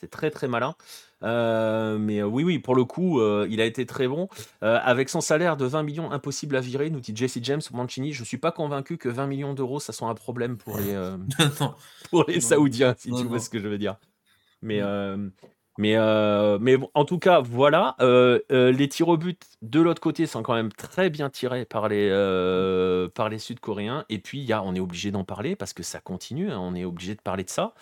[0.00, 0.74] C'est très très malin.
[1.22, 4.28] Euh, mais euh, oui, oui, pour le coup, euh, il a été très bon.
[4.62, 8.24] avec son salaire de 20 millions impossible à virer, nous dit Jesse James Mancini, je
[8.24, 10.96] suis pas convaincu que 20 millions d'euros, ça soit un problème pour les,
[12.10, 13.96] pour les Saoudiens, si tu vois ce que je veux dire.
[14.62, 14.80] Mais,
[15.78, 15.96] mais,
[16.60, 17.96] mais en tout cas, voilà.
[18.50, 22.08] les tirs au but de l'autre côté sont quand même très bien tirés par les,
[23.14, 24.04] par les Sud-Coréens.
[24.08, 26.74] Et puis, y a, on est obligé d'en parler parce que ça continue, hein, on
[26.74, 27.74] est obligé de parler de ça.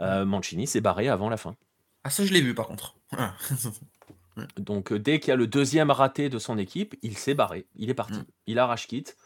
[0.00, 1.56] Euh, Mancini s'est barré avant la fin.
[2.04, 2.96] Ah ça je l'ai vu par contre.
[4.56, 7.66] Donc euh, dès qu'il y a le deuxième raté de son équipe, il s'est barré,
[7.76, 8.26] il est parti, mm.
[8.46, 9.16] il arrache quitte.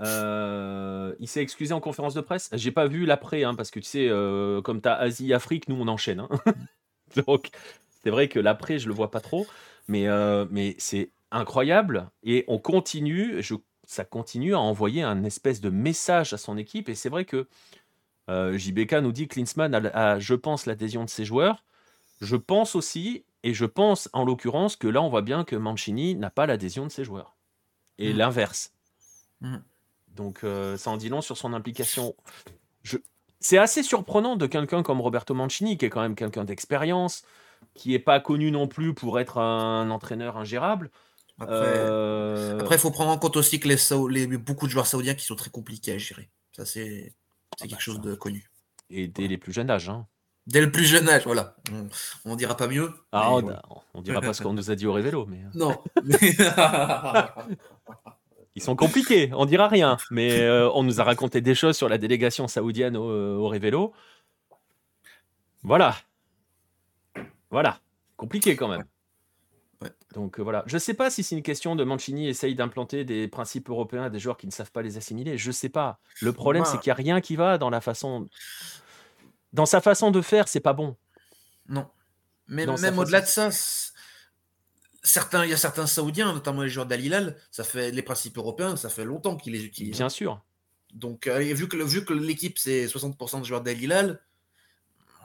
[0.00, 2.50] Euh, il s'est excusé en conférence de presse.
[2.52, 4.08] J'ai pas vu l'après, hein, parce que tu sais,
[4.62, 6.20] comme tu as Asie, Afrique, nous on enchaîne.
[6.20, 6.28] Hein.
[7.26, 7.50] Donc
[8.02, 9.46] c'est vrai que l'après, je le vois pas trop,
[9.88, 10.06] mais,
[10.50, 13.54] mais c'est incroyable et on continue, je,
[13.88, 16.90] ça continue à envoyer un espèce de message à son équipe.
[16.90, 17.48] Et c'est vrai que
[18.28, 21.64] euh, JBK nous dit Klinsmann a, je pense, l'adhésion de ses joueurs.
[22.20, 26.14] Je pense aussi, et je pense en l'occurrence que là, on voit bien que Mancini
[26.16, 27.36] n'a pas l'adhésion de ses joueurs.
[27.96, 28.16] Et mm.
[28.18, 28.74] l'inverse.
[29.40, 29.56] Mm.
[30.08, 32.14] Donc, euh, ça en dit long sur son implication.
[33.40, 37.22] C'est assez surprenant de quelqu'un comme Roberto Mancini, qui est quand même quelqu'un d'expérience,
[37.74, 40.90] qui n'est pas connu non plus pour être un entraîneur ingérable.
[41.40, 45.14] Après, euh, il faut prendre en compte aussi que les, les, beaucoup de joueurs saoudiens
[45.14, 46.28] qui sont très compliqués à gérer.
[46.52, 47.14] Ça, c'est.
[47.56, 48.50] C'est quelque chose de connu.
[48.90, 49.88] Et dès les plus jeunes âges.
[49.88, 50.06] Hein.
[50.46, 51.56] Dès le plus jeune âge, voilà.
[52.24, 52.92] On, dira pas mieux.
[53.12, 53.32] Ah,
[53.94, 55.26] on, dira pas ce qu'on nous a dit au Révélo.
[55.26, 55.44] Mais...
[55.44, 55.50] Euh.
[55.54, 55.76] Non.
[58.58, 59.98] Ils sont compliqués, on dira rien.
[60.10, 63.92] Mais euh, on nous a raconté des choses sur la délégation saoudienne au, au Révélo.
[65.62, 65.96] Voilà.
[67.50, 67.78] Voilà.
[68.16, 68.82] Compliqué quand même.
[70.12, 73.04] Donc euh, voilà, je ne sais pas si c'est une question de Mancini essaye d'implanter
[73.04, 75.38] des principes européens à des joueurs qui ne savent pas les assimiler.
[75.38, 76.00] Je ne sais pas.
[76.20, 78.26] Le problème, c'est qu'il n'y a rien qui va dans la façon,
[79.52, 80.96] dans sa façon de faire, c'est pas bon.
[81.68, 81.86] Non.
[82.48, 83.50] Mais même au-delà de ça,
[85.02, 88.76] certains, il y a certains Saoudiens, notamment les joueurs d'Al ça fait les principes européens,
[88.76, 89.96] ça fait longtemps qu'ils les utilisent.
[89.96, 90.42] Bien sûr.
[90.92, 94.20] Donc euh, vu que vu que l'équipe c'est 60% de joueurs d'Al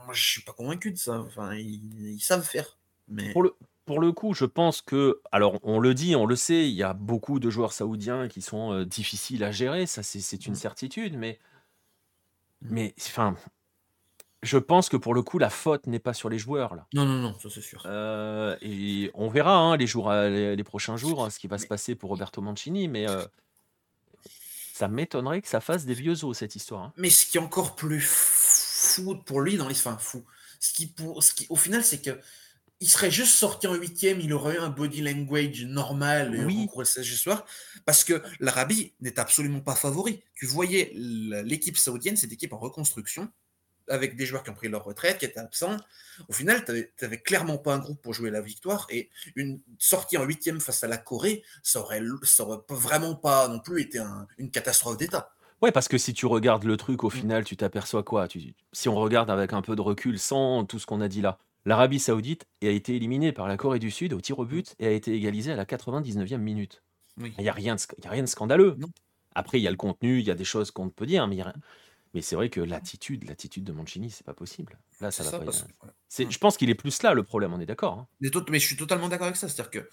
[0.06, 1.20] moi je suis pas convaincu de ça.
[1.20, 2.78] Enfin, ils, savent faire.
[3.08, 3.32] Mais...
[3.32, 3.56] Pour le,
[3.86, 6.84] pour le coup, je pense que, alors on le dit, on le sait, il y
[6.84, 10.56] a beaucoup de joueurs saoudiens qui sont euh, difficiles à gérer, ça c'est une mmh.
[10.56, 11.40] certitude, mais,
[12.62, 12.68] mmh.
[12.70, 13.36] mais enfin,
[14.44, 16.86] je pense que pour le coup, la faute n'est pas sur les joueurs là.
[16.94, 17.84] Non, non, non, ça c'est sûr.
[17.86, 21.58] Euh, et on verra hein, les, jours, euh, les, prochains jours hein, ce qui va
[21.58, 23.08] se passer pour Roberto Mancini, mais
[24.74, 26.84] ça m'étonnerait que ça fasse des vieux os cette histoire.
[26.84, 26.94] Hein.
[26.98, 30.24] Mais ce qui est encore plus fou pour lui dans les, enfin fou,
[30.60, 32.20] ce qui, pour, ce qui, au final, c'est que
[32.80, 36.68] il serait juste sorti en huitième, il aurait eu un body language normal oui.
[36.84, 37.46] ce soir,
[37.86, 40.22] parce que l'Arabie n'est absolument pas favori.
[40.34, 43.30] Tu voyais l'équipe saoudienne, cette équipe en reconstruction,
[43.90, 45.78] avec des joueurs qui ont pris leur retraite, qui étaient absents.
[46.28, 50.18] Au final, tu n'avais clairement pas un groupe pour jouer la victoire, et une sortie
[50.18, 54.00] en huitième face à la Corée, ça aurait, ça aurait vraiment pas non plus été
[54.38, 55.34] une catastrophe d'État.
[55.62, 57.12] Ouais, parce que si tu regardes le truc, au mm.
[57.12, 58.28] final, tu t'aperçois quoi?
[58.74, 61.38] Si on regarde avec un peu de recul, sans tout ce qu'on a dit là,
[61.66, 64.88] L'Arabie Saoudite a été éliminée par la Corée du Sud au tir au but et
[64.88, 66.84] a été égalisée à la 99e minute.
[67.18, 68.76] Il n'y a, rien de, a rien de scandaleux.
[69.36, 71.38] Après, il y a le contenu, il y a des choses qu'on peut dire, mais,
[72.14, 74.78] mais c'est vrai que l'attitude, l'attitude de Mancini, c'est pas possible.
[75.02, 75.52] Là, ça, va pas.
[76.18, 77.94] Je pense qu'il est plus là le problème, on est d'accord.
[77.94, 78.08] Hein.
[78.50, 79.50] Mais, je suis totalement d'accord avec ça.
[79.50, 79.90] C'est-à-dire que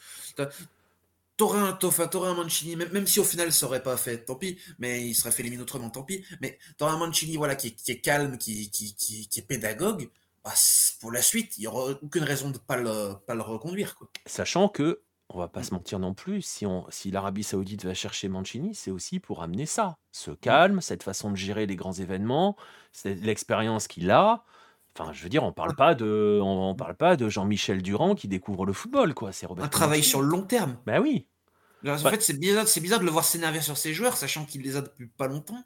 [1.36, 5.06] t'aurais un, un Mancini, même, si au final ça aurait pas fait, tant pis, mais
[5.06, 6.22] il serait fait éliminer autrement, tant pis.
[6.42, 10.10] Mais t'aurais un Mancini voilà, qui, est calme, qui, qui, est pédagogue,
[10.44, 10.52] bah,
[11.00, 13.94] pour la suite, il n'y aura aucune raison de ne pas le, pas le reconduire.
[13.94, 14.08] Quoi.
[14.26, 15.00] Sachant que,
[15.30, 15.64] on va pas mm.
[15.64, 19.42] se mentir non plus, si, on, si l'Arabie Saoudite va chercher Mancini, c'est aussi pour
[19.42, 19.96] amener ça.
[20.12, 20.36] Ce mm.
[20.36, 22.56] calme, cette façon de gérer les grands événements,
[23.04, 24.44] l'expérience qu'il a.
[24.98, 28.26] Enfin, je veux dire, on parle pas de, on, parle pas de Jean-Michel Durand qui
[28.26, 29.32] découvre le football, quoi.
[29.32, 30.76] C'est Un travail sur le long terme.
[30.84, 31.28] Ben oui.
[31.86, 34.62] En fait, c'est bizarre, c'est bizarre de le voir s'énerver sur ses joueurs, sachant qu'il
[34.62, 35.62] les a depuis pas longtemps.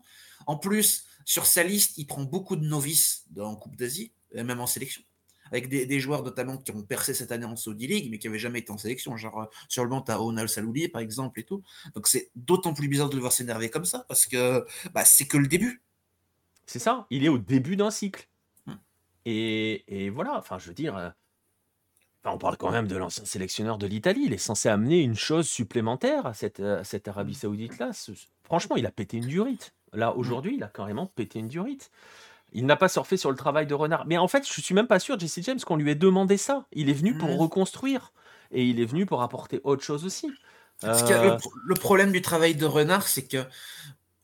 [0.47, 4.61] En plus, sur sa liste, il prend beaucoup de novices en Coupe d'Asie, et même
[4.61, 5.03] en sélection
[5.51, 8.39] avec des, joueurs notamment qui ont percé cette année en Saudi League, mais qui n'avaient
[8.39, 9.17] jamais été en sélection.
[9.17, 11.63] Genre euh, sur le banc, tu as Onal Salouli, par exemple, et tout.
[11.95, 15.27] Donc c'est d'autant plus bizarre de le voir s'énerver comme ça, parce que bah, c'est
[15.27, 15.83] que le début.
[16.67, 18.29] C'est ça, il est au début d'un cycle.
[18.67, 18.75] Hmm.
[19.27, 21.11] Et, voilà, enfin, je veux dire, euh,
[22.25, 24.23] on parle quand même de l'ancien sélectionneur de l'Italie.
[24.25, 27.37] Il est censé amener une chose supplémentaire à cette, cette Arabie hmm.
[27.37, 27.91] Saoudite-là.
[28.45, 29.75] Franchement, il a pété une durite.
[29.93, 30.19] Là, hmm.
[30.19, 31.91] aujourd'hui, il a carrément pété une durite.
[32.55, 34.07] Il n'a pas surfé sur le travail de Renard.
[34.07, 36.67] Mais en fait, je suis même pas sûr, Jesse James, qu'on lui ait demandé ça.
[36.73, 38.13] Il est venu pour reconstruire.
[38.53, 40.31] Et il est venu pour apporter autre chose aussi.
[40.85, 43.45] Euh, le, problème du travail de Renard, c'est que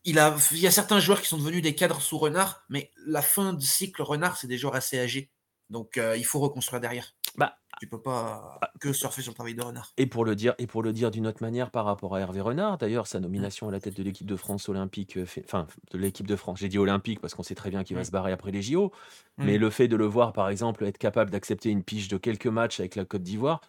[0.05, 2.91] il, a, il y a certains joueurs qui sont devenus des cadres sous Renard, mais
[3.07, 5.31] la fin du cycle Renard, c'est des joueurs assez âgés.
[5.69, 7.15] Donc euh, il faut reconstruire derrière.
[7.41, 8.71] Bah, tu peux pas ah.
[8.79, 9.95] que surfer sur le travail de Renard.
[9.97, 12.43] Et pour le dire, et pour le dire d'une autre manière par rapport à Hervé
[12.43, 15.97] Renard, d'ailleurs, sa nomination à la tête de l'équipe de France olympique, euh, enfin de
[15.97, 18.33] l'équipe de France, j'ai dit olympique parce qu'on sait très bien qu'il va se barrer
[18.33, 18.93] après les JO,
[19.39, 22.47] mais le fait de le voir, par exemple, être capable d'accepter une pige de quelques
[22.47, 23.63] matchs avec la Côte d'Ivoire,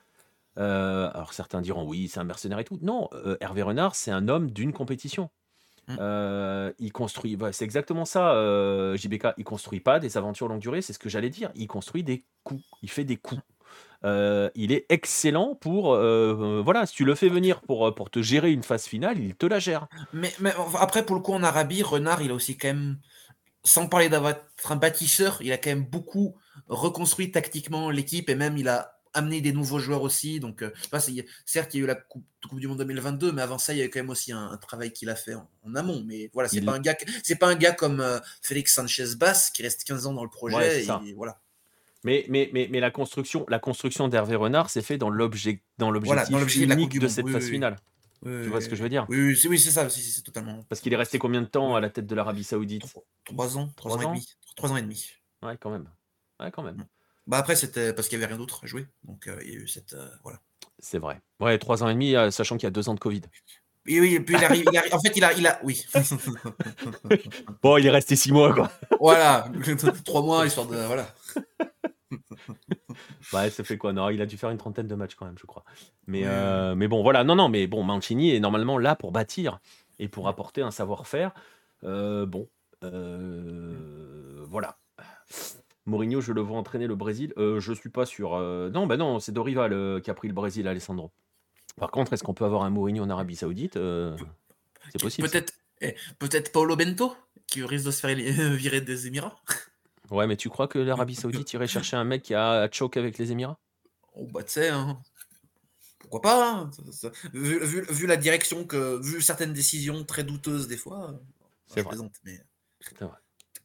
[0.57, 2.79] euh, alors certains diront oui, c'est un mercenaire et tout.
[2.81, 5.29] Non, euh, Hervé Renard, c'est un homme d'une compétition.
[5.87, 8.33] il construit, c'est exactement ça,
[8.97, 9.27] JBK.
[9.37, 11.49] Il construit pas des aventures longue durée, c'est ce que j'allais dire.
[11.55, 13.41] Il construit des coups, il fait des coups.
[14.03, 15.93] Euh, il est excellent pour.
[15.93, 19.35] Euh, voilà, si tu le fais venir pour, pour te gérer une phase finale, il
[19.35, 19.87] te la gère.
[20.13, 22.97] Mais, mais après, pour le coup, en Arabie, Renard, il a aussi quand même,
[23.63, 24.35] sans parler d'avoir
[24.69, 26.35] un bâtisseur, il a quand même beaucoup
[26.67, 30.39] reconstruit tactiquement l'équipe et même il a amené des nouveaux joueurs aussi.
[30.39, 30.71] Donc, euh,
[31.45, 32.23] certes, il y a eu la coupe,
[32.53, 35.09] du Monde 2022, mais avant ça, il y a quand même aussi un, travail qu'il
[35.09, 36.03] a fait en, amont.
[36.07, 38.03] Mais voilà, c'est pas un gars, c'est pas un gars comme
[38.41, 40.83] Félix Sanchez Bass qui reste 15 ans dans le projet.
[40.83, 41.39] et, voilà.
[42.03, 45.91] Mais, mais, mais, mais, la construction, la construction d'Hervé Renard s'est fait dans l'objet, dans
[45.91, 47.77] l'objectif unique de, cette phase finale.
[48.23, 49.05] tu vois ce que je veux dire?
[49.09, 50.63] Oui, oui c'est ça, c'est totalement.
[50.67, 52.83] Parce qu'il est resté combien de temps à la tête de l'Arabie Saoudite?
[53.25, 54.27] Trois ans, trois, ans, et demi.
[54.55, 55.11] Trois ans et demi.
[55.43, 55.87] Ouais, quand même.
[56.39, 56.85] Ouais, quand même.
[57.27, 58.87] Bah après, c'était parce qu'il n'y avait rien d'autre à jouer.
[59.03, 59.93] Donc, euh, il y a eu cette.
[59.93, 60.39] Euh, voilà.
[60.79, 61.21] C'est vrai.
[61.39, 63.21] Ouais, trois ans et demi, euh, sachant qu'il y a deux ans de Covid.
[63.87, 65.83] Oui, oui, et puis il arrive, en fait, il a, il a, oui.
[67.63, 68.71] bon, il est resté six mois, quoi.
[68.99, 69.47] voilà,
[70.05, 71.07] trois mois, histoire de, voilà.
[73.33, 73.91] ouais, ça fait quoi?
[73.93, 75.63] Non, il a dû faire une trentaine de matchs quand même, je crois.
[76.05, 77.23] Mais, euh, mais bon, voilà.
[77.23, 79.59] Non, non, mais bon, Mancini est normalement là pour bâtir
[79.97, 81.31] et pour apporter un savoir-faire.
[81.83, 82.47] Euh, bon,
[82.83, 84.77] euh, voilà.
[85.87, 87.33] Mourinho, je le vois entraîner le Brésil.
[87.37, 88.37] je suis pas sûr.
[88.71, 91.11] non, bah non, c'est Dorival qui a pris le Brésil, Alessandro.
[91.77, 93.79] Par contre, est-ce qu'on peut avoir un Mourinho en Arabie Saoudite
[94.91, 95.29] C'est possible.
[95.29, 97.15] Peut-être, eh, peut-être Paulo Bento
[97.47, 98.15] qui risque de se faire
[98.55, 99.35] virer des Émirats.
[100.09, 103.17] Ouais, mais tu crois que l'Arabie Saoudite irait chercher un mec qui a choke avec
[103.17, 103.59] les Émirats?
[104.13, 105.01] Oh, bah, tu sais, hein.
[105.99, 106.71] pourquoi pas hein.
[107.33, 108.99] vu, la direction que.
[109.01, 111.19] Vu certaines décisions très douteuses des fois.
[111.67, 111.95] C'est vrai.
[112.25, 112.41] mais...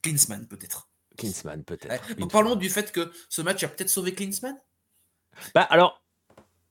[0.03, 0.89] Klinsmann, peut-être.
[1.17, 2.29] Klinsmann, peut-être.
[2.29, 4.57] parlons du fait que ce match a peut-être sauvé Klinsmann?
[5.55, 6.03] Bah, alors.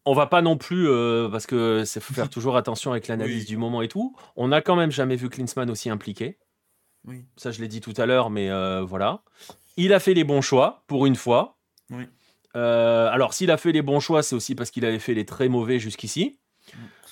[0.05, 3.45] On va pas non plus, euh, parce que c'est faut faire toujours attention avec l'analyse
[3.45, 4.15] du moment et tout.
[4.35, 6.37] On n'a quand même jamais vu Klinsmann aussi impliqué.
[7.05, 7.25] Oui.
[7.37, 9.21] Ça, je l'ai dit tout à l'heure, mais euh, voilà.
[9.77, 11.57] Il a fait les bons choix, pour une fois.
[11.89, 12.03] Oui.
[12.55, 15.25] Euh, alors, s'il a fait les bons choix, c'est aussi parce qu'il avait fait les
[15.25, 16.39] très mauvais jusqu'ici.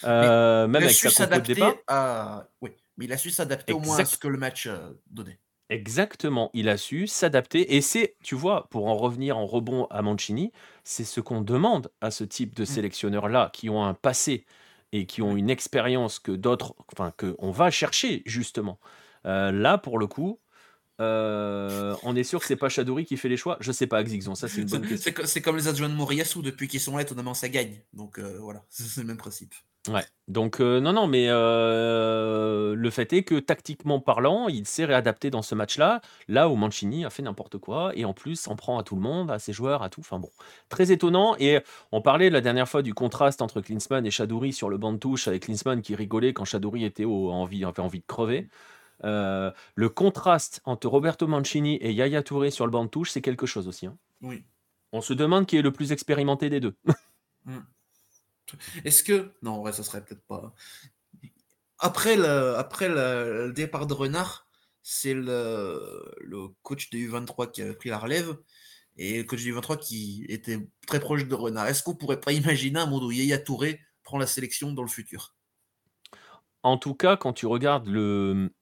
[0.03, 1.73] Même avec sa de départ.
[1.87, 2.47] À...
[2.61, 4.69] Oui, mais il a su s'adapter au moins à ce que le match
[5.09, 5.39] donnait.
[5.69, 7.75] Exactement, il a su s'adapter.
[7.75, 10.51] Et c'est, tu vois, pour en revenir en rebond à Mancini,
[10.83, 12.67] c'est ce qu'on demande à ce type de mm.
[12.67, 14.45] sélectionneurs-là, qui ont un passé
[14.91, 18.79] et qui ont une expérience que d'autres, enfin, qu'on va chercher justement.
[19.23, 20.39] là, pour le coup,
[21.01, 23.57] euh, on est sûr que c'est pas Chadouri qui fait les choix.
[23.59, 25.13] Je sais pas, Xixon, ça c'est une bonne question.
[25.25, 27.81] C'est comme les adjoints de Moriyasu, depuis qu'ils sont là, étonnamment ça gagne.
[27.93, 29.53] Donc euh, voilà, c'est le même principe.
[29.89, 35.29] Ouais, donc euh, non, non, mais le fait est que tactiquement parlant, il s'est réadapté
[35.29, 35.99] dans ce match-là,
[36.29, 39.01] là où Mancini a fait n'importe quoi, et en plus s'en prend à tout le
[39.01, 39.99] monde, à ses joueurs, à tout.
[40.01, 40.29] Enfin bon,
[40.69, 41.35] très étonnant.
[41.37, 41.59] Et
[41.91, 44.97] on parlait la dernière fois du contraste entre Klinsmann et Chadouri sur le banc de
[44.97, 48.47] touche, avec Klinsmann qui rigolait quand Chadouri était au, envie, avait envie de crever.
[49.03, 53.21] Euh, le contraste entre Roberto Mancini et Yaya Touré sur le banc de touche, c'est
[53.21, 53.85] quelque chose aussi.
[53.85, 53.97] Hein.
[54.21, 54.43] Oui.
[54.93, 56.75] On se demande qui est le plus expérimenté des deux.
[57.45, 57.59] Hmm.
[58.85, 59.31] Est-ce que.
[59.41, 60.53] Non, ouais, ça serait peut-être pas.
[61.79, 64.47] Après le, après le, départ de Renard,
[64.81, 68.37] c'est le, le, coach de U23 qui a pris la relève
[68.97, 71.67] et le coach de U23 qui était très proche de Renard.
[71.67, 74.89] Est-ce qu'on pourrait pas imaginer un monde où Yaya Touré prend la sélection dans le
[74.89, 75.35] futur?
[76.61, 78.53] En tout cas, quand tu regardes le,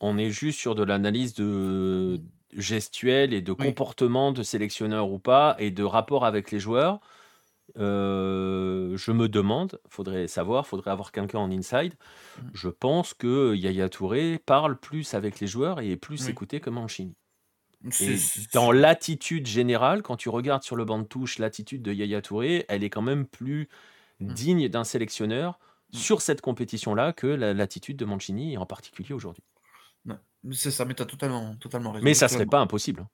[0.00, 2.22] on est juste sur de l'analyse de,
[2.56, 3.66] gestuelle et de Oui.
[3.66, 7.00] comportement de sélectionneur ou pas et de rapport avec les joueurs.
[7.78, 11.94] Euh, je me demande, faudrait savoir, faudrait avoir quelqu'un en inside.
[12.38, 12.48] Mmh.
[12.54, 16.30] Je pense que Yaya Touré parle plus avec les joueurs et est plus Oui.
[16.30, 17.14] écouté que Mancini.
[18.00, 18.16] Et
[18.52, 22.66] dans l'attitude générale, quand tu regardes sur le banc de touche l'attitude de Yaya Touré,
[22.68, 23.68] elle est quand même plus
[24.20, 24.34] Mm.
[24.34, 25.58] digne d'un sélectionneur
[25.92, 25.96] Mm.
[25.96, 29.42] sur cette compétition-là que la- l'attitude de Mancini, et en particulier aujourd'hui.
[30.52, 32.02] C'est ça, mais t'as totalement, totalement raison.
[32.02, 32.50] Mais ça serait totalement.
[32.50, 33.06] pas impossible.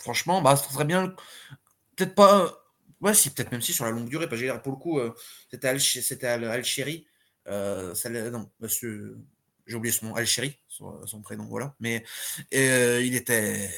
[0.00, 1.14] Franchement, bah, ça serait bien.
[1.96, 2.52] Peut-être pas.
[3.00, 4.28] Ouais, si, peut-être même si sur la longue durée.
[4.28, 5.14] Parce que pour le coup, euh,
[5.50, 7.06] c'était Al- c'était Al- Alchéri.
[7.46, 9.18] Euh, ça non, monsieur.
[9.66, 11.74] J'ai oublié son nom, Alchéri, son, son prénom, voilà.
[11.80, 12.04] Mais
[12.54, 13.70] euh, il était.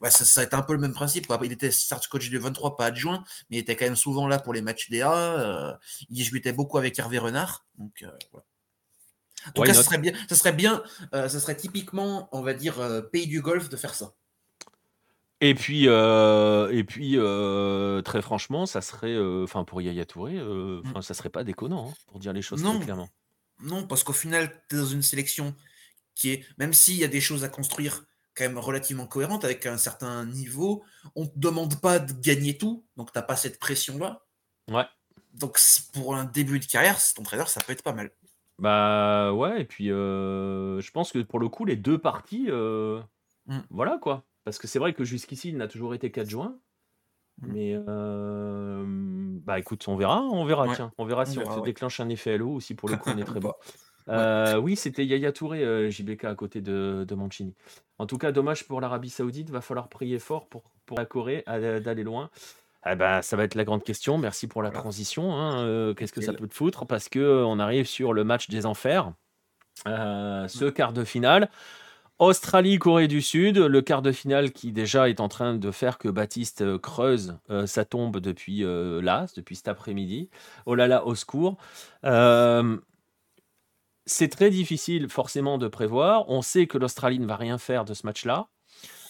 [0.00, 1.26] bah, ça, ça a été un peu le même principe.
[1.26, 1.38] Quoi.
[1.44, 4.38] Il était start coach du 23, pas adjoint, mais il était quand même souvent là
[4.38, 5.12] pour les matchs DA.
[5.40, 5.72] Euh,
[6.08, 7.66] il discutait beaucoup avec Hervé Renard.
[7.78, 8.46] Donc, voilà.
[9.46, 10.82] En tout Why cas, ça serait bien, ça serait bien,
[11.12, 12.76] ça serait typiquement, on va dire,
[13.12, 14.12] pays du golf de faire ça.
[15.40, 20.34] Et puis, euh, et puis euh, très franchement, ça serait, euh, enfin pour Yaya Touré,
[20.34, 20.82] Mm.
[20.86, 22.76] enfin ça serait pas déconnant, hein, pour dire les choses Non.
[22.76, 23.08] très clairement.
[23.62, 25.54] Non, parce qu'au final, tu es dans une sélection
[26.14, 28.04] qui est, même s'il y a des choses à construire
[28.34, 30.84] quand même relativement cohérentes avec un certain niveau,
[31.14, 34.22] on te demande pas de gagner tout, donc t'as pas cette pression-là.
[34.70, 34.84] Ouais.
[35.34, 35.58] Donc
[35.92, 38.10] pour un début de carrière, ton trader, ça peut être pas mal.
[38.58, 43.00] Bah ouais, et puis euh, je pense que pour le coup, les deux parties, euh,
[43.46, 43.60] Mm.
[43.70, 44.24] voilà quoi.
[44.46, 46.56] Parce que c'est vrai que jusqu'ici, il n'a toujours été qu'adjoint.
[47.42, 47.52] Mm.
[47.52, 51.54] Mais euh, bah écoute, on verra, on verra, Ouais, tiens, on verra si on verra,
[51.54, 51.64] se ouais.
[51.66, 53.56] déclenche un effet LO ou si pour le coup on est très pas.
[54.08, 57.54] Euh, oui, c'était Yaya Touré, euh, JBK à côté de, de Mancini.
[57.98, 61.42] En tout cas, dommage pour l'Arabie Saoudite, va falloir prier fort pour, pour la Corée
[61.46, 62.30] à- d'aller loin.
[62.84, 64.16] Ah bah, ça va être la grande question.
[64.16, 64.80] Merci pour la Voilà.
[64.80, 65.34] transition.
[65.34, 65.60] hein.
[65.64, 66.86] Euh, Qu'est-ce que ça peut te foutre?
[66.86, 69.12] Parce que on arrive sur le match des enfers.
[69.88, 71.50] Euh, ce quart de finale.
[72.18, 76.08] Australie-Corée du Sud, le quart de finale qui déjà est en train de faire que
[76.08, 80.30] Baptiste euh, creuse euh, sa tombe depuis euh, là, depuis cet après-midi.
[80.64, 81.58] Oh là là, au secours.
[82.04, 82.78] Euh,
[84.06, 86.30] c'est très difficile forcément de prévoir.
[86.30, 88.48] On sait que l'Australie ne va rien faire de ce match-là.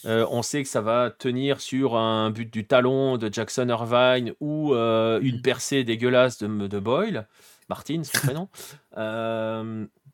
[0.05, 4.73] On sait que ça va tenir sur un but du talon de Jackson Irvine ou
[4.73, 7.27] une percée dégueulasse de, de Boyle.
[7.69, 8.49] Martin, son prénom.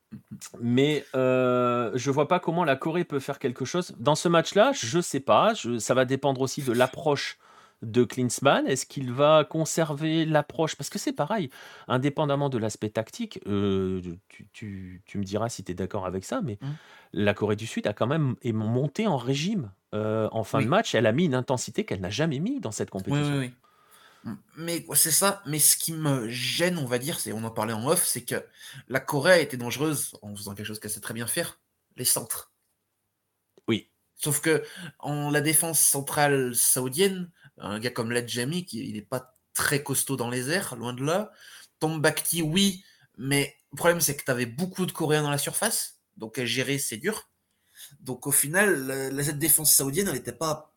[0.59, 3.93] Mais euh, je vois pas comment la Corée peut faire quelque chose.
[3.99, 5.53] Dans ce match-là, je sais pas.
[5.53, 7.37] Je- ça va dépendre aussi de l'approche
[7.81, 8.65] de Klinsmann.
[8.65, 10.75] Est-ce qu'il va conserver l'approche?
[10.77, 11.49] Parce que c'est pareil,
[11.89, 16.23] indépendamment de l'aspect tactique, euh, tu, tu- tu me diras si tu es d'accord avec
[16.23, 16.67] ça, mais Mm.
[17.13, 20.63] la Corée du Sud a quand même est montée en régime euh, en fin Oui.
[20.65, 20.95] de match.
[20.95, 23.33] Elle a mis une intensité qu'elle n'a jamais mis dans cette compétition.
[23.33, 23.51] oui, oui.
[24.55, 27.73] Mais c'est ça, mais ce qui me gêne, on va dire, c'est on en parlait
[27.73, 28.45] en off, c'est que
[28.87, 31.59] la Corée était dangereuse en faisant quelque chose qu'elle sait très bien faire,
[31.97, 32.51] les centres.
[33.67, 33.89] Oui.
[34.15, 34.63] Sauf que
[34.99, 40.15] en la défense centrale saoudienne, un gars comme Ledjami, qui il n'est pas très costaud
[40.15, 41.31] dans les airs, loin de là.
[41.79, 42.83] Tombakti, oui,
[43.17, 46.45] mais le problème c'est que tu avais beaucoup de Coréens dans la surface, donc à
[46.45, 47.29] gérer c'est dur.
[47.99, 50.72] Donc au final, la, la- cette défense saoudienne, elle n'était pas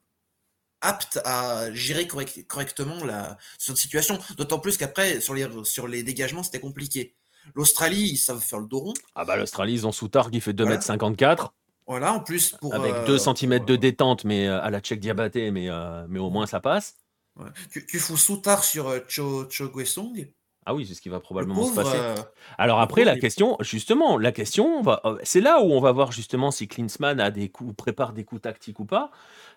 [0.81, 4.19] apte à gérer correct- correctement la cette situation.
[4.37, 7.15] D'autant plus qu'après, sur les, sur les dégagements, c'était compliqué.
[7.55, 8.95] L'Australie, ils savent faire le dos rond.
[9.15, 10.77] Ah bah l'Australie, ils ont Soutard qui fait Voilà.
[10.79, 11.49] 2m54
[11.87, 12.75] Voilà, en plus, pour.
[12.75, 16.05] avec euh, 2 cm de euh, détente, mais euh, à la Tchèque Diabaté, mais, euh,
[16.09, 16.95] mais au moins ça passe.
[17.37, 17.47] ouais.
[17.71, 20.29] tu, tu fous Soutard sur Cho, Cho Guesong.
[20.67, 21.97] Ah oui, c'est ce qui va Le probablement se passer.
[21.97, 22.15] euh,
[22.59, 26.51] Alors après, la question, justement, la question, euh, c'est là où on va voir justement
[26.51, 29.11] si Klinsmann a des coups, prépare des coups tactiques ou pas.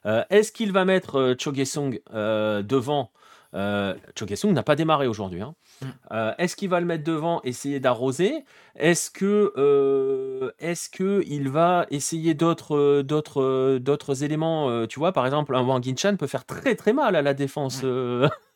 [0.05, 3.11] Euh, Est-ce qu'il va mettre Cho Guesong, euh, devant
[3.55, 5.41] euh, Cho Guesong n'a pas démarré aujourd'hui.
[5.41, 5.55] hein.
[5.81, 5.85] Mm.
[6.11, 8.45] Euh, Est-ce qu'il va le mettre devant, essayer d'arroser?
[8.75, 15.25] Est-ce que, euh, est-ce que il va essayer d'autres, d'autres, d'autres éléments Tu vois, par
[15.25, 17.81] exemple, un Wang Yinchan peut faire très très mal à la défense.
[17.81, 18.29] Mm.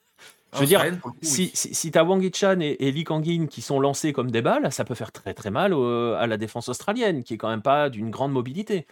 [0.53, 0.83] Je veux dire,
[1.21, 4.31] si, si, si tu as Wang Yichan et, et Lee Kangin qui sont lancés comme
[4.31, 7.37] des balles, ça peut faire très très mal au- à la défense australienne, qui est
[7.37, 8.85] quand même pas d'une grande mobilité.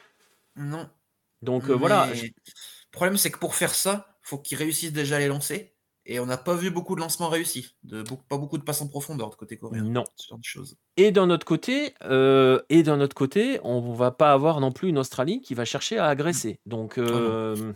[0.56, 0.90] Non.
[1.42, 2.30] Donc euh, voilà, Le
[2.92, 5.74] problème, c'est que pour faire ça, faut qu'ils réussissent déjà à les lancer.
[6.08, 7.76] Et on n'a pas vu beaucoup de lancements réussis.
[7.84, 9.84] De, pas beaucoup de passes en profondeur de côté coréen.
[9.84, 10.04] non.
[10.16, 10.76] Ce genre de choses.
[10.98, 14.90] Et d'un autre côté, euh, et d'un autre côté, on va pas avoir non plus
[14.90, 16.60] une Australie qui va chercher à agresser.
[16.66, 17.72] Donc, Oh euh,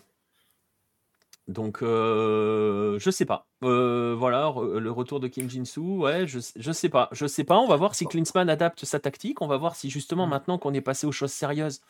[1.48, 3.48] donc, euh, je sais pas.
[3.64, 7.44] Euh, voilà, re- le retour de Kim Jin-soo, ouais, je, je sais pas, je sais
[7.44, 7.60] pas.
[7.60, 9.42] On va voir si Klinsmann adapte sa tactique.
[9.42, 10.30] On va voir si justement Mm.
[10.30, 11.82] maintenant qu'on est passé aux choses sérieuses,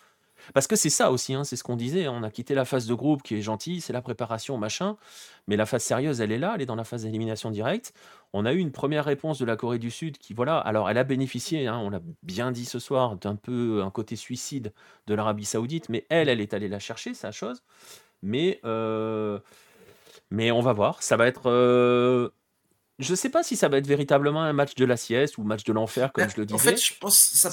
[0.53, 2.07] Parce que c'est ça aussi, hein, c'est ce qu'on disait.
[2.09, 4.97] On a quitté la phase de groupe qui est gentille, c'est la préparation, machin.
[5.47, 7.93] Mais la phase sérieuse, elle est là, elle est dans la phase d'élimination directe.
[8.33, 10.97] On a eu une première réponse de la Corée du Sud qui, voilà, alors elle
[10.99, 14.73] a bénéficié, hein, on l'a bien dit ce soir, d'un peu un côté suicide
[15.07, 17.63] de l'Arabie Saoudite, mais elle, elle est allée la chercher, sa chose.
[18.25, 19.39] Mais, euh,
[20.31, 21.01] mais on va voir.
[21.03, 21.49] Ça va être.
[21.49, 22.29] euh,
[22.99, 25.63] je sais pas si ça va être véritablement un match de la sieste ou match
[25.63, 26.93] de l'enfer, comme Là, je le En fait, disais.
[26.93, 27.49] je pense que ça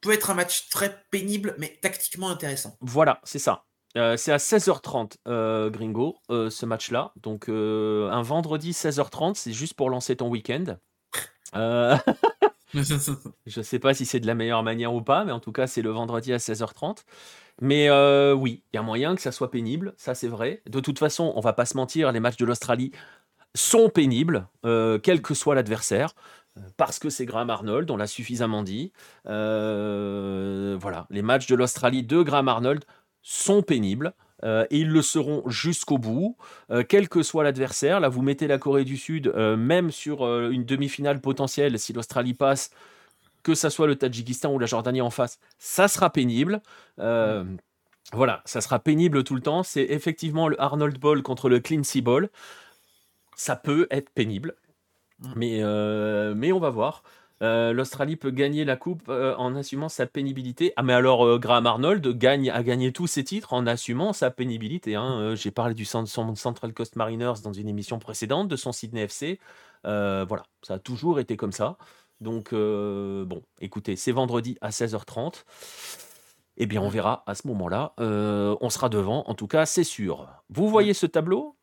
[0.00, 2.76] peut être un match très pénible, mais tactiquement intéressant.
[2.80, 3.64] Voilà, c'est ça.
[3.96, 7.12] Euh, c'est à 16h30, euh, Gringo, euh, ce match-là.
[7.16, 10.76] Donc, un vendredi 16h30, c'est juste pour lancer ton week-end.
[13.46, 15.66] Je sais pas si c'est de la meilleure manière ou pas, mais en tout cas,
[15.66, 17.04] c'est le vendredi à 16h30.
[17.60, 20.62] Mais euh, oui, il y a moyen que ça soit pénible, ça c'est vrai.
[20.66, 22.92] De toute façon, on va pas se mentir, les matchs de l'Australie
[23.54, 26.14] sont pénibles, euh, quel que soit l'adversaire,
[26.56, 28.92] euh, parce que c'est Graham Arnold, on l'a suffisamment dit.
[29.24, 32.84] Voilà, les matchs de l'Australie de Graham Arnold
[33.22, 34.14] sont pénibles.
[34.44, 36.36] Euh, et ils le seront jusqu'au bout,
[36.70, 38.00] euh, quel que soit l'adversaire.
[38.00, 42.34] Là, vous mettez la Corée du Sud, euh, même sur une demi-finale potentielle, si l'Australie
[42.34, 42.70] passe,
[43.42, 46.62] que ça soit le Tadjikistan ou la Jordanie en face, ça sera pénible.
[48.12, 49.62] Voilà, ça sera pénible tout le temps.
[49.62, 52.28] C'est effectivement le Arnold Ball contre le Cleansea Ball.
[53.36, 54.54] Ça peut être pénible,
[55.22, 55.32] Mm.
[55.36, 57.02] mais, mais on va voir.
[57.42, 60.72] Euh, L'Australie peut gagner la coupe euh, en assumant sa pénibilité.
[60.76, 64.30] Ah mais alors euh, Graham Arnold gagne, a gagné tous ses titres en assumant sa
[64.30, 64.94] pénibilité.
[64.94, 65.18] hein.
[65.20, 69.02] Euh, J'ai parlé du son Central Coast Mariners dans une émission précédente, de son Sydney
[69.02, 69.40] FC.
[69.84, 71.76] Voilà, ça a toujours été comme ça.
[72.20, 75.44] Donc bon, écoutez, c'est vendredi à 16h30.
[76.58, 77.94] Eh bien, on verra à ce moment-là.
[77.98, 80.28] On sera devant, en tout cas, c'est sûr.
[80.48, 81.56] Vous voyez ce tableau?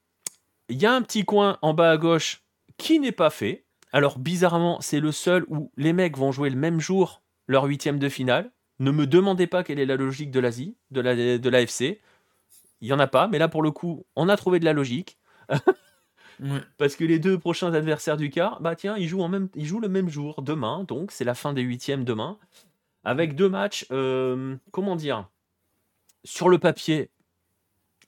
[0.67, 2.43] Il y a un petit coin en bas à gauche
[2.77, 3.65] qui n'est pas fait.
[3.91, 7.99] Alors, bizarrement, c'est le seul où les mecs vont jouer le même jour leur huitième
[7.99, 8.51] de finale.
[8.79, 11.99] Ne me demandez pas quelle est la logique de l'Asie, de la, de l'AFC.
[12.81, 14.73] Il n'y en a pas, mais là, pour le coup, on a trouvé de la
[14.73, 15.17] logique.
[16.41, 16.61] Ouais.
[16.77, 19.65] Parce que les deux prochains adversaires du quart, bah tiens, ils jouent, en même, ils
[19.65, 22.37] jouent le même jour, demain, donc c'est la fin des huitièmes demain,
[23.03, 25.27] avec deux matchs, euh, comment dire,
[26.23, 27.09] sur le papier,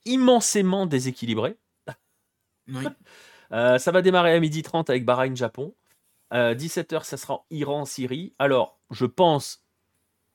[0.06, 1.56] immensément déséquilibrés.
[2.68, 2.84] Oui.
[3.52, 5.74] Euh, ça va démarrer à 12h30 avec Bahreïn-Japon.
[6.32, 8.32] 17h, ça sera Iran-Syrie.
[8.38, 9.62] Alors, je pense,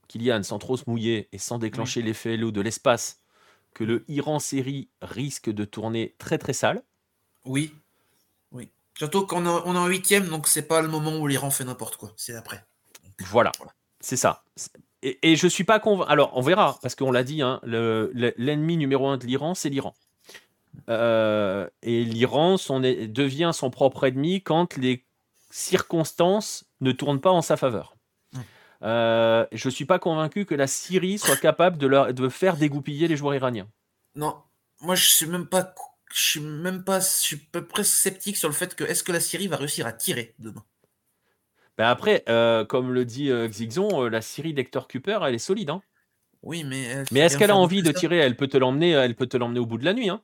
[0.07, 3.19] Kylian, sans trop se mouiller et sans déclencher l'effet l'eau de l'espace,
[3.73, 6.83] que le Iran-Syrie risque de tourner très très sale.
[7.45, 7.73] Oui.
[8.51, 8.69] Oui.
[8.95, 12.11] Surtout qu'on est en huitième, donc c'est pas le moment où l'Iran fait n'importe quoi.
[12.15, 12.63] C'est après.
[13.21, 13.51] Voilà,
[13.99, 14.43] c'est ça.
[15.01, 16.11] Et, et je suis pas convaincu.
[16.11, 19.55] Alors, on verra, parce qu'on l'a dit, hein, le- le- l'ennemi numéro un de l'Iran,
[19.55, 19.95] c'est l'Iran.
[20.89, 25.05] Euh, et l'Iran devient son propre ennemi quand les
[25.49, 27.95] circonstances ne tournent pas en sa faveur.
[28.33, 28.39] Mm.
[28.83, 33.07] Euh, je suis pas convaincu que la Syrie soit capable de, leur- de faire dégoupiller
[33.07, 33.67] les joueurs iraniens.
[34.15, 34.37] Non,
[34.81, 35.73] moi je suis même pas,
[36.13, 39.19] je suis même pas, je suis près sceptique sur le fait que est-ce que la
[39.19, 40.63] Syrie va réussir à tirer demain?
[41.77, 45.39] Ben après, euh, comme le dit euh, Xixon, euh, la Syrie d'Hector Cooper, elle est
[45.39, 45.69] solide.
[45.69, 45.81] hein.
[46.43, 47.99] Oui, mais Mais est-ce qu'elle a envie de ça.
[47.99, 48.17] tirer?
[48.17, 50.09] Elle peut te l'emmener, elle peut te l'emmener au bout de la nuit.
[50.09, 50.21] hein.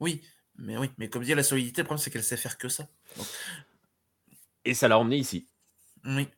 [0.00, 0.22] Oui,
[0.56, 2.88] mais oui, mais comme dit la solidité, le problème c'est qu'elle sait faire que ça.
[3.16, 3.28] Donc,
[4.64, 5.48] Et ça l'a emmené ici.
[6.04, 6.28] oui,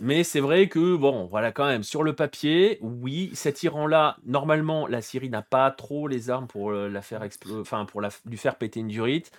[0.00, 4.86] Mais c'est vrai que, bon, voilà, quand même, sur le papier, oui, cet Iran-là, normalement,
[4.86, 7.22] la Syrie n'a pas trop les armes pour euh, la faire
[7.52, 9.30] enfin, pour la, lui faire péter une durite.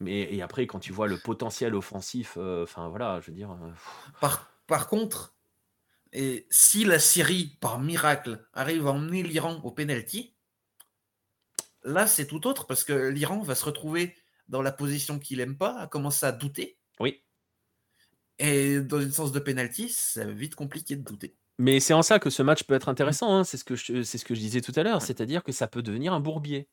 [0.00, 3.50] Mais et après, quand tu vois le potentiel offensif, euh, enfin voilà, je veux dire.
[3.52, 3.56] euh,
[4.20, 5.34] Par, par contre,
[6.12, 10.35] et si la Syrie, par miracle, arrive à emmener l'Iran au penalty,
[11.86, 14.14] là c'est tout autre parce que l'Iran va se retrouver
[14.48, 16.76] dans la position qu'il aime pas, à commencer à douter.
[17.00, 17.22] oui.
[18.38, 21.34] Et dans une sens de penalty, c'est vite compliqué de douter.
[21.58, 23.34] Mais c'est en ça que ce match peut être intéressant.
[23.34, 25.00] hein, C'est ce, que je- c'est ce que je disais tout à l'heure.
[25.00, 26.68] C'est-à-dire que ça peut devenir un bourbier.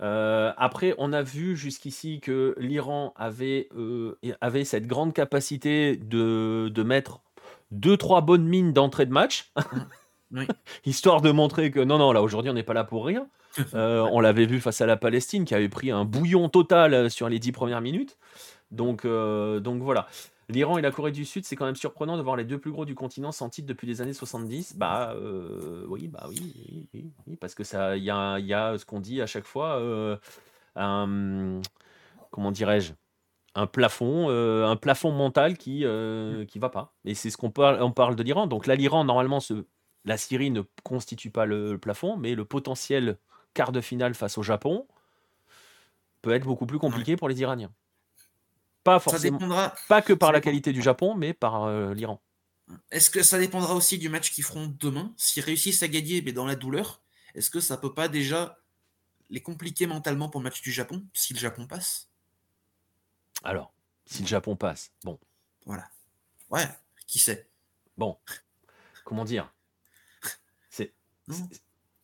[0.00, 6.70] Euh, après, on a vu jusqu'ici que l'Iran avait, euh, avait cette grande capacité de,
[6.72, 7.20] de mettre
[7.70, 9.52] deux, trois bonnes mines d'entrée de match.
[10.32, 10.46] Oui.
[10.84, 13.28] Histoire de montrer que non, non, là aujourd'hui on n'est pas là pour rien.
[13.72, 17.08] Euh, on l'avait vu face à la Palestine qui avait pris un bouillon total euh,
[17.08, 18.18] sur les dix premières minutes.
[18.70, 20.08] Donc, euh, donc voilà.
[20.50, 22.70] L'Iran et la Corée du Sud, c'est quand même surprenant de voir les deux plus
[22.70, 24.76] gros du continent sans titre depuis les années 70.
[24.76, 28.52] Bah euh, oui, bah oui, oui, oui, oui, parce que ça, il y a, y
[28.52, 29.80] a ce qu'on dit à chaque fois,
[30.76, 31.62] un,
[32.30, 32.92] comment dirais-je,
[33.54, 35.86] un plafond, un plafond mental qui
[36.46, 36.92] qui va pas.
[37.06, 38.46] Et c'est ce qu'on parle, on parle de l'Iran.
[38.46, 39.64] Donc là, l'Iran normalement, ce,
[40.06, 43.18] la Syrie ne constitue pas le, plafond, mais le potentiel
[43.52, 44.86] quart de finale face au Japon
[46.22, 47.72] peut être beaucoup plus compliqué pour les Iraniens.
[48.84, 49.74] Pas Ça forcément, dépendra.
[49.88, 52.22] pas que par la qualité du Japon, mais par euh, l'Iran.
[52.92, 55.12] Est-ce que ça dépendra aussi du match qu'ils feront demain?
[55.16, 57.02] S'ils réussissent à gagner, mais dans la douleur,
[57.34, 58.58] est-ce que ça peut pas déjà
[59.28, 62.08] les compliquer mentalement pour le match du Japon si le Japon passe?
[63.42, 63.72] Alors,
[64.04, 65.18] si le Japon passe, bon.
[65.64, 65.88] Voilà.
[66.48, 66.66] Ouais,
[67.08, 67.48] qui sait?
[67.96, 68.16] Bon,
[69.04, 69.52] comment dire?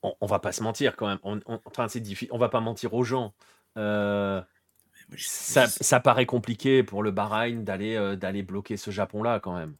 [0.02, 1.18] On, on, va pas se mentir quand même.
[1.22, 2.32] On, enfin, c'est difficile.
[2.32, 3.34] On va pas mentir aux gens.
[3.76, 4.40] Euh,
[5.16, 9.76] ça, ça, paraît compliqué pour le Bahreïn d'aller euh, d'aller bloquer ce Japon-là quand même.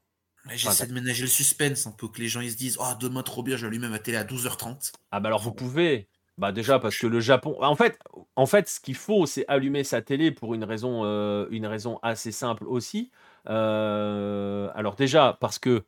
[0.51, 3.23] J'essaie de ménager le suspense un peu, que les gens ils se disent Oh, demain
[3.23, 4.93] trop bien, je vais ma télé à 12h30.
[5.11, 6.09] Ah, bah alors vous pouvez.
[6.39, 7.99] Bah déjà parce que le Japon, en fait,
[8.37, 11.99] en fait, ce qu'il faut, c'est allumer sa télé pour une raison, euh, une raison
[12.03, 13.11] assez simple aussi.
[13.49, 15.85] Euh, alors déjà parce que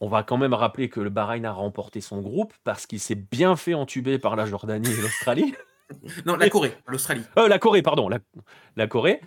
[0.00, 3.14] on va quand même rappeler que le Bahreïn a remporté son groupe parce qu'il s'est
[3.14, 5.54] bien fait entuber par la Jordanie et l'Australie.
[6.26, 7.24] non, la Corée, l'Australie.
[7.36, 9.20] Euh, la Corée, pardon, la, Corée.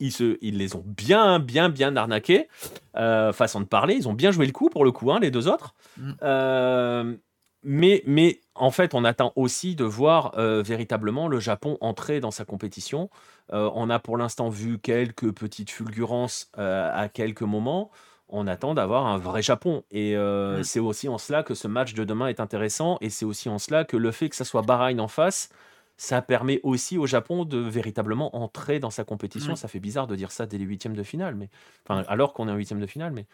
[0.00, 2.48] Ils, se, ils les ont bien, bien, bien arnaqués.
[2.94, 5.48] façon de parler, ils ont bien joué le coup pour le coup, hein, les deux
[5.48, 5.74] autres.
[5.96, 7.16] Mm
[7.62, 12.30] mais, mais en fait, on attend aussi de voir euh, véritablement le Japon entrer dans
[12.30, 13.10] sa compétition.
[13.52, 17.90] Euh, on a pour l'instant vu quelques petites fulgurances euh, à quelques moments.
[18.28, 19.84] On attend d'avoir un vrai Japon.
[19.90, 20.62] Et mmh.
[20.62, 22.98] c'est aussi en cela que ce match de demain est intéressant.
[23.00, 25.50] Et c'est aussi en cela que le fait que ça soit Bahreïn en face,
[25.96, 29.54] ça permet aussi au Japon de véritablement entrer dans sa compétition.
[29.54, 29.56] Mmh.
[29.56, 31.50] Ça fait bizarre de dire ça dès les huitièmes de finale, mais
[31.84, 33.26] enfin, alors qu'on est en huitième de finale, mais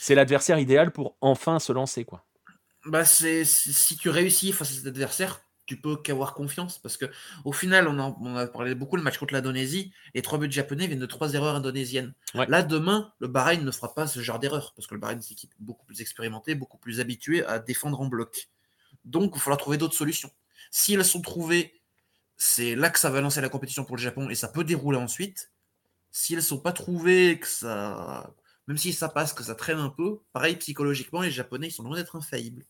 [0.00, 2.24] c'est l'adversaire idéal pour enfin se lancer, quoi.
[2.86, 5.40] Bah, c'est si tu réussis face à cet adversaire,
[5.72, 7.06] tu peux qu'avoir confiance parce que
[7.46, 9.90] au final, on, a parlé beaucoup le match contre l'Indonésie.
[10.14, 12.12] Les trois buts japonais viennent de trois erreurs indonésiennes.
[12.34, 15.30] Là, demain, le Bahreïn ne fera pas ce genre d'erreur parce que le Bahreïn c'est
[15.30, 18.50] une équipe beaucoup plus expérimentée, beaucoup plus habituée à défendre en bloc.
[19.06, 20.30] Donc, il va falloir trouver d'autres solutions.
[20.70, 21.80] Si elles sont trouvées,
[22.36, 24.98] c'est là que ça va lancer la compétition pour le Japon et ça peut dérouler
[24.98, 25.52] ensuite.
[26.10, 28.34] Si elles sont pas trouvées, que ça
[28.68, 31.82] même si ça passe, que ça traîne un peu, pareil, psychologiquement, les Japonais, ils sont
[31.82, 32.64] loin d'être infaillibles.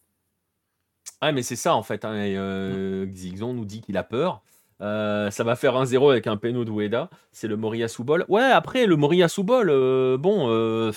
[1.20, 2.04] Ah, mais c'est ça, en fait.
[2.04, 4.42] Hein, euh, Xixon nous dit qu'il a peur.
[4.80, 7.10] Euh, ça va faire un 0 avec un péno d'Ueda.
[7.30, 8.24] C'est le Moriyasu Ball.
[8.28, 10.92] Ouais, après, le Moriyasu Ball, euh, bon,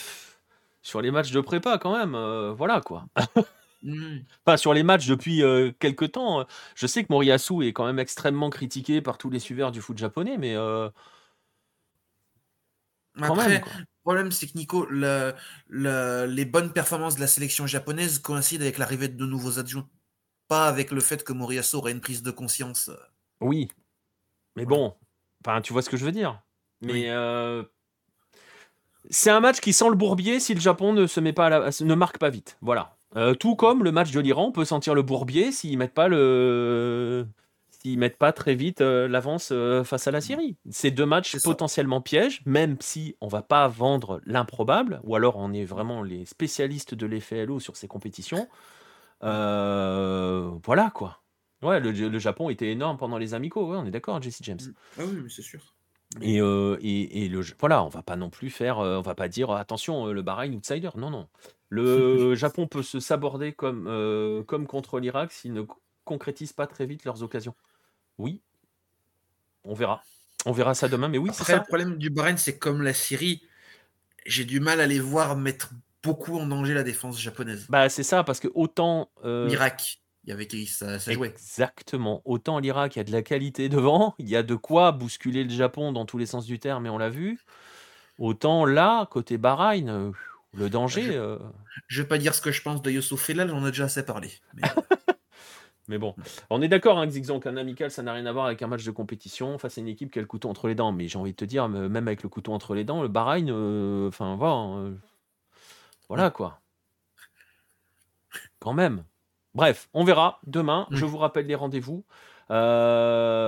[0.82, 2.18] sur les matchs de prépa, quand même,
[2.58, 3.06] voilà quoi.
[3.84, 4.22] Mmh.
[4.44, 5.44] Enfin, sur les matchs depuis
[5.78, 9.72] quelques temps, je sais que Moriyasu est quand même extrêmement critiqué par tous les suiveurs
[9.72, 10.56] du foot japonais, mais.
[13.20, 13.62] Quand même,
[14.06, 19.26] problème, c'est que Nico, les bonnes performances de la sélection japonaise coïncident avec l'arrivée de
[19.26, 19.88] nouveaux adjoints.
[20.48, 22.90] Pas avec le fait que Moriyasu aurait une prise de conscience.
[22.90, 22.98] Euh.
[23.42, 23.68] Oui.
[24.56, 24.94] Mais bon,
[25.44, 26.40] enfin, tu vois ce que je veux dire.
[26.82, 27.64] Mais euh,
[29.10, 31.96] c'est un match qui sent le bourbier si le Japon ne se met pas ne
[31.96, 32.58] marque pas vite.
[32.62, 32.96] Voilà.
[33.16, 37.26] Euh, tout comme le match de l'Iran peut sentir le bourbier s'ils mettent pas le
[37.86, 40.58] ils mettent pas très vite euh, l'avance euh, face à la Syrie.
[40.70, 45.54] C'est deux matchs potentiellement pièges, même si on va pas vendre l'improbable, ou alors on
[45.54, 48.48] est vraiment les spécialistes de l'effet LO sur ces compétitions.
[49.24, 51.22] Euh, voilà quoi.
[51.62, 54.60] Ouais, le, Japon était énorme pendant les amicaux, on est d'accord, Jesse James.
[54.62, 54.74] Mm.
[55.00, 55.62] Ah oui, mais c'est sûr.
[56.22, 60.06] Et, et, le, voilà, on va pas non plus faire, on va pas dire attention,
[60.08, 60.92] le Bahreïn outsider.
[60.96, 61.28] Non, non.
[61.70, 65.64] Le Japon peut se saborder comme, comme contre l'Irak s'ils ne
[66.06, 67.56] concrétisent pas très vite leurs occasions.
[68.18, 68.42] Oui.
[69.64, 70.04] On verra.
[70.46, 71.58] On verra ça demain, mais oui, c'est ça.
[71.58, 73.42] le problème du Bahreïn, c'est comme la Syrie,
[74.26, 75.72] j'ai du mal à les voir mettre
[76.04, 77.66] beaucoup en danger la défense japonaise.
[77.70, 79.10] Bah, c'est ça, parce que autant.
[79.24, 81.30] Euh, L'Irak, il y avait qui ça, ça jouait.
[81.30, 82.22] Exactement.
[82.26, 85.44] Autant l'Irak, il y a de la qualité devant, il y a de quoi bousculer
[85.44, 87.40] le Japon dans tous les sens du terme, et on l'a vu.
[88.20, 90.12] Autant là, côté Bahreïn, euh,
[90.54, 91.04] le danger.
[91.04, 91.38] Je, euh,
[91.88, 94.06] je vais pas dire ce que je pense de Youssouf Felal, j'en ai déjà assez
[94.06, 94.32] parlé.
[94.54, 94.62] Mais...
[95.88, 96.16] Mais bon,
[96.50, 98.84] on est d'accord, hein, Xixon, qu'un amical, ça n'a rien à voir avec un match
[98.84, 100.92] de compétition face à une équipe qui a le couteau entre les dents.
[100.92, 103.50] Mais j'ai envie de te dire, même avec le couteau entre les dents, le Bahreïn,
[103.50, 104.94] euh, enfin, voilà, hein, euh,
[106.10, 106.60] voilà quoi.
[108.60, 109.04] Quand même.
[109.54, 110.88] Bref, on verra demain.
[110.92, 112.04] Je vous rappelle les rendez-vous.
[112.52, 113.46] Euh,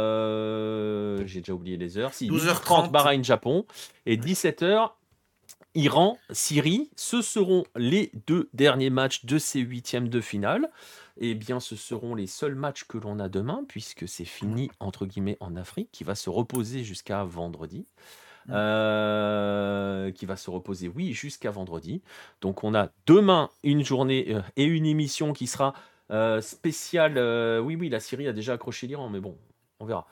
[1.26, 2.14] j'ai déjà oublié les heures.
[2.14, 3.66] Si, 12h30, Bahreïn, Japon.
[4.06, 4.92] Et 17h,
[5.78, 6.90] Iran, Syrie.
[6.96, 10.70] Ce seront les deux derniers matchs de ces huitièmes de finale
[11.20, 15.06] eh bien, ce seront les seuls matchs que l'on a demain, puisque c'est fini, entre
[15.06, 17.86] guillemets, en Afrique, qui va se reposer jusqu'à vendredi.
[18.48, 18.54] Mmh.
[18.54, 22.02] Euh, qui va se reposer, oui, jusqu'à vendredi.
[22.42, 25.74] Donc, on a demain une journée euh, et une émission qui sera
[26.12, 27.18] euh, spéciale.
[27.62, 29.36] oui, oui, la Syrie a déjà accroché l'Iran, mais bon,
[29.80, 30.08] on verra.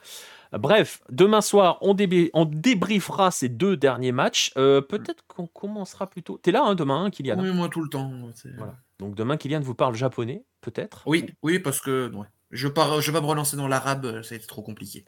[0.52, 4.52] Bref, demain soir, on, débriefera ces deux derniers matchs.
[4.54, 6.38] Peut-être qu'on commencera plutôt.
[6.38, 8.10] T'es là hein, demain, hein, Kylian Oui, moi tout le temps.
[8.56, 8.76] Voilà.
[8.98, 11.02] Donc demain, Kylian vous parle japonais, peut-être?
[11.06, 12.10] Oui, oui, parce que
[12.50, 15.04] je, pars, je vais me relancer dans l'arabe, ça a été trop compliqué.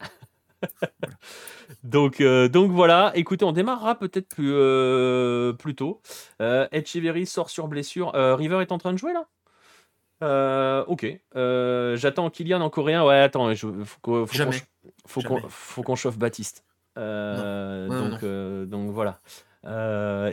[1.85, 6.03] donc, euh, donc voilà, écoutez, on démarrera peut-être plus, euh, plus tôt.
[6.43, 8.13] Euh, Echeverry sort sur blessure.
[8.15, 9.27] River est en train de jouer là?
[10.23, 11.07] Euh, ok.
[11.37, 13.05] Euh, J'attends Kylian en coréen.
[13.05, 14.27] Ouais, attends, je, faut qu'on
[15.49, 16.65] faut chauffe Baptiste.
[16.97, 19.21] Euh, Non, non, donc, euh, donc voilà.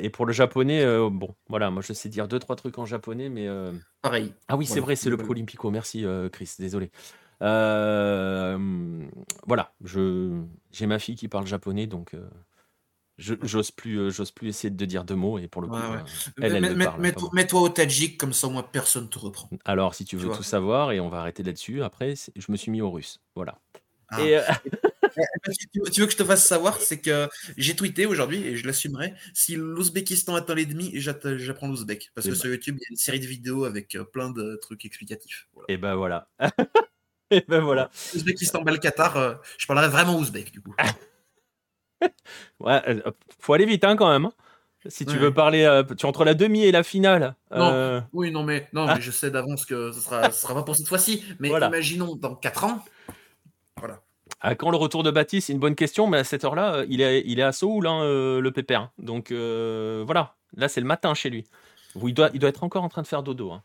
[0.02, 3.30] Et pour le japonais, bon, voilà, moi je sais dire deux, trois trucs en japonais,
[3.30, 3.48] mais.
[4.02, 4.34] Pareil.
[4.48, 4.86] Ah oui, c'est Voilà.
[4.86, 5.26] vrai, c'est le Voilà.
[5.26, 5.70] Pro-Olympico.
[5.72, 6.90] Merci, Chris, désolé.
[9.48, 10.41] Voilà, je
[10.72, 12.16] j'ai ma fille qui parle japonais, donc
[13.18, 15.82] j'ose plus, euh, j'ose plus essayer de dire deux mots, et pour le coup, Ouais,
[15.82, 15.98] ouais.
[15.98, 17.02] euh, elle, elle mets- parle.
[17.02, 17.14] mets-.
[17.34, 19.50] Mets-toi au Tadjik, comme ça, moi, personne te reprend.
[19.66, 22.72] Alors, si tu veux tout savoir, et on va arrêter là-dessus, après, je me suis
[22.72, 23.20] mis au russe.
[23.36, 23.60] Voilà.
[24.10, 24.22] Ah.
[24.22, 25.12] Et, euh, Tu,
[25.86, 27.28] tu- tu veux que je te fasse savoir, c'est que
[27.58, 32.12] j'ai tweeté aujourd'hui, et je l'assumerai, si l'Ouzbékistan atteint les demi, j'att- j'apprends l'ouzbek.
[32.14, 34.58] Parce Eh que sur YouTube, il y a une série de vidéos avec plein de
[34.62, 35.48] trucs explicatifs.
[35.54, 35.66] Voilà.
[35.70, 36.28] et ben voilà.
[37.32, 37.90] et ben voilà.
[38.14, 40.76] Ouzbékistan, bas le Qatar, je parlerai vraiment ouzbek, du coup.
[42.60, 43.02] Ouais, euh,
[43.40, 44.26] faut aller vite hein, quand même.
[44.26, 44.34] hein.
[44.88, 45.18] Si tu Ouais.
[45.20, 47.36] veux parler, euh, tu entre la demi et la finale.
[47.52, 47.72] Non.
[47.74, 48.96] euh, Oui, non, mais, non, Ah.
[48.96, 51.24] mais je sais d'avance que ce sera, ce sera pas pour cette fois-ci.
[51.40, 51.68] Mais Voilà.
[51.68, 52.84] imaginons dans 4 ans.
[53.78, 54.02] Voilà.
[54.42, 57.02] À quand le retour de Baptiste C'est une bonne question, mais à cette heure-là, il
[57.02, 58.92] est, il est à Séoul, hein, euh, le pépère.
[59.00, 61.46] Donc euh, voilà, là c'est le matin chez lui.
[61.96, 63.52] Où il, doit, il doit être encore en train de faire dodo.
[63.52, 63.64] hein.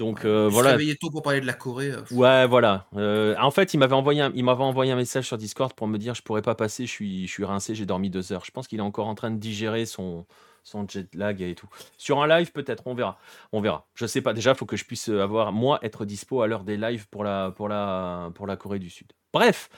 [0.00, 0.70] Donc euh, Je voilà.
[0.70, 1.90] réveillé tôt pour parler de la Corée.
[1.90, 2.86] euh, Ouais, voilà.
[2.96, 5.86] Euh, en fait, il m'avait envoyé, un, il m'avait envoyé un message sur Discord pour
[5.88, 8.42] me dire je pourrais pas passer, je suis, je suis rincé, j'ai dormi deux heures.
[8.46, 10.24] Je pense qu'il est encore en train de digérer son,
[10.64, 11.68] son jet lag et tout.
[11.98, 13.18] Sur un live, peut-être, on verra.
[13.52, 13.86] On verra.
[13.94, 14.32] Je sais pas.
[14.32, 17.22] Déjà, il faut que je puisse avoir, moi, être dispo à l'heure des lives pour
[17.22, 19.12] la, pour, la, pour la Corée du Sud.
[19.34, 19.68] Bref,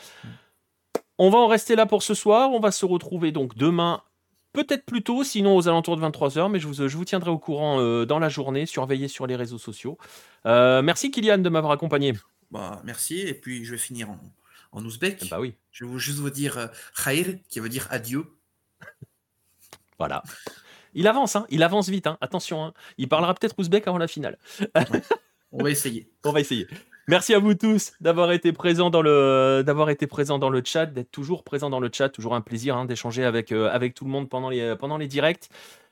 [1.19, 2.51] on va en rester là pour ce soir.
[2.53, 4.03] On va se retrouver donc demain.
[4.53, 7.39] Peut-être plus tôt, sinon aux alentours de 23h, mais je vous, je vous tiendrai au
[7.39, 9.97] courant euh, dans la journée, surveillez sur les réseaux sociaux.
[10.47, 12.13] Euh, merci Kylian de m'avoir accompagné.
[12.51, 13.21] Bah, merci.
[13.21, 14.21] Et puis, je vais finir en,
[14.73, 15.29] en ouzbek.
[15.31, 15.55] Bah oui.
[15.71, 16.67] Je vais juste vous dire euh,
[17.03, 18.27] Khair, qui veut dire adieu.
[19.99, 20.23] Voilà.
[20.95, 22.19] Il avance, hein, il avance vite, hein.
[22.21, 22.65] attention.
[22.65, 22.75] hein.
[22.99, 24.37] Il parlera peut-être ouzbek avant la finale.
[25.53, 26.11] On va essayer.
[26.25, 26.67] On va essayer.
[27.09, 30.87] Merci à vous tous d'avoir été présents dans le d'avoir été présents dans le chat,
[30.87, 34.05] d'être toujours présents dans le chat, toujours un plaisir hein, d'échanger avec euh, avec tout
[34.05, 35.49] le monde pendant les pendant les directs.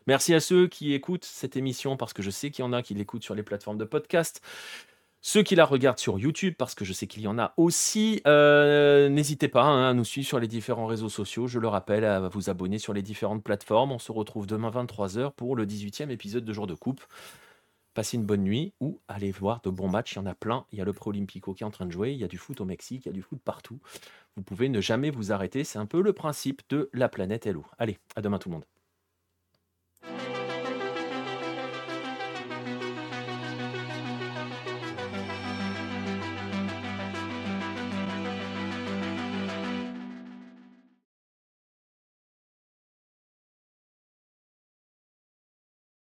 [0.07, 2.83] Merci à ceux qui écoutent cette émission parce que je sais qu'il y en a
[2.83, 4.41] qui l'écoutent sur les plateformes de podcast.
[5.23, 8.23] Ceux qui la regardent sur YouTube, parce que je sais qu'il y en a aussi,
[8.27, 11.47] euh, n'hésitez pas hein, à nous suivre sur les différents réseaux sociaux.
[11.47, 13.93] Je le rappelle, à vous abonner sur les différentes plateformes.
[13.93, 17.03] On se retrouve demain 23h pour le 18e épisode de Jour de Coupe.
[17.95, 20.13] Passez une bonne nuit ou allez voir de bons matchs.
[20.13, 20.65] Il y en a plein.
[20.73, 22.13] Il y a le Pro Olympico qui est en train de jouer.
[22.13, 23.07] Il y a du foot au Mexique.
[23.07, 23.81] Il y a du foot partout.
[24.37, 25.65] Vous pouvez ne jamais vous arrêter.
[25.65, 27.65] C'est un peu le principe de la planète Hello.
[27.79, 28.65] Allez, à demain tout le monde.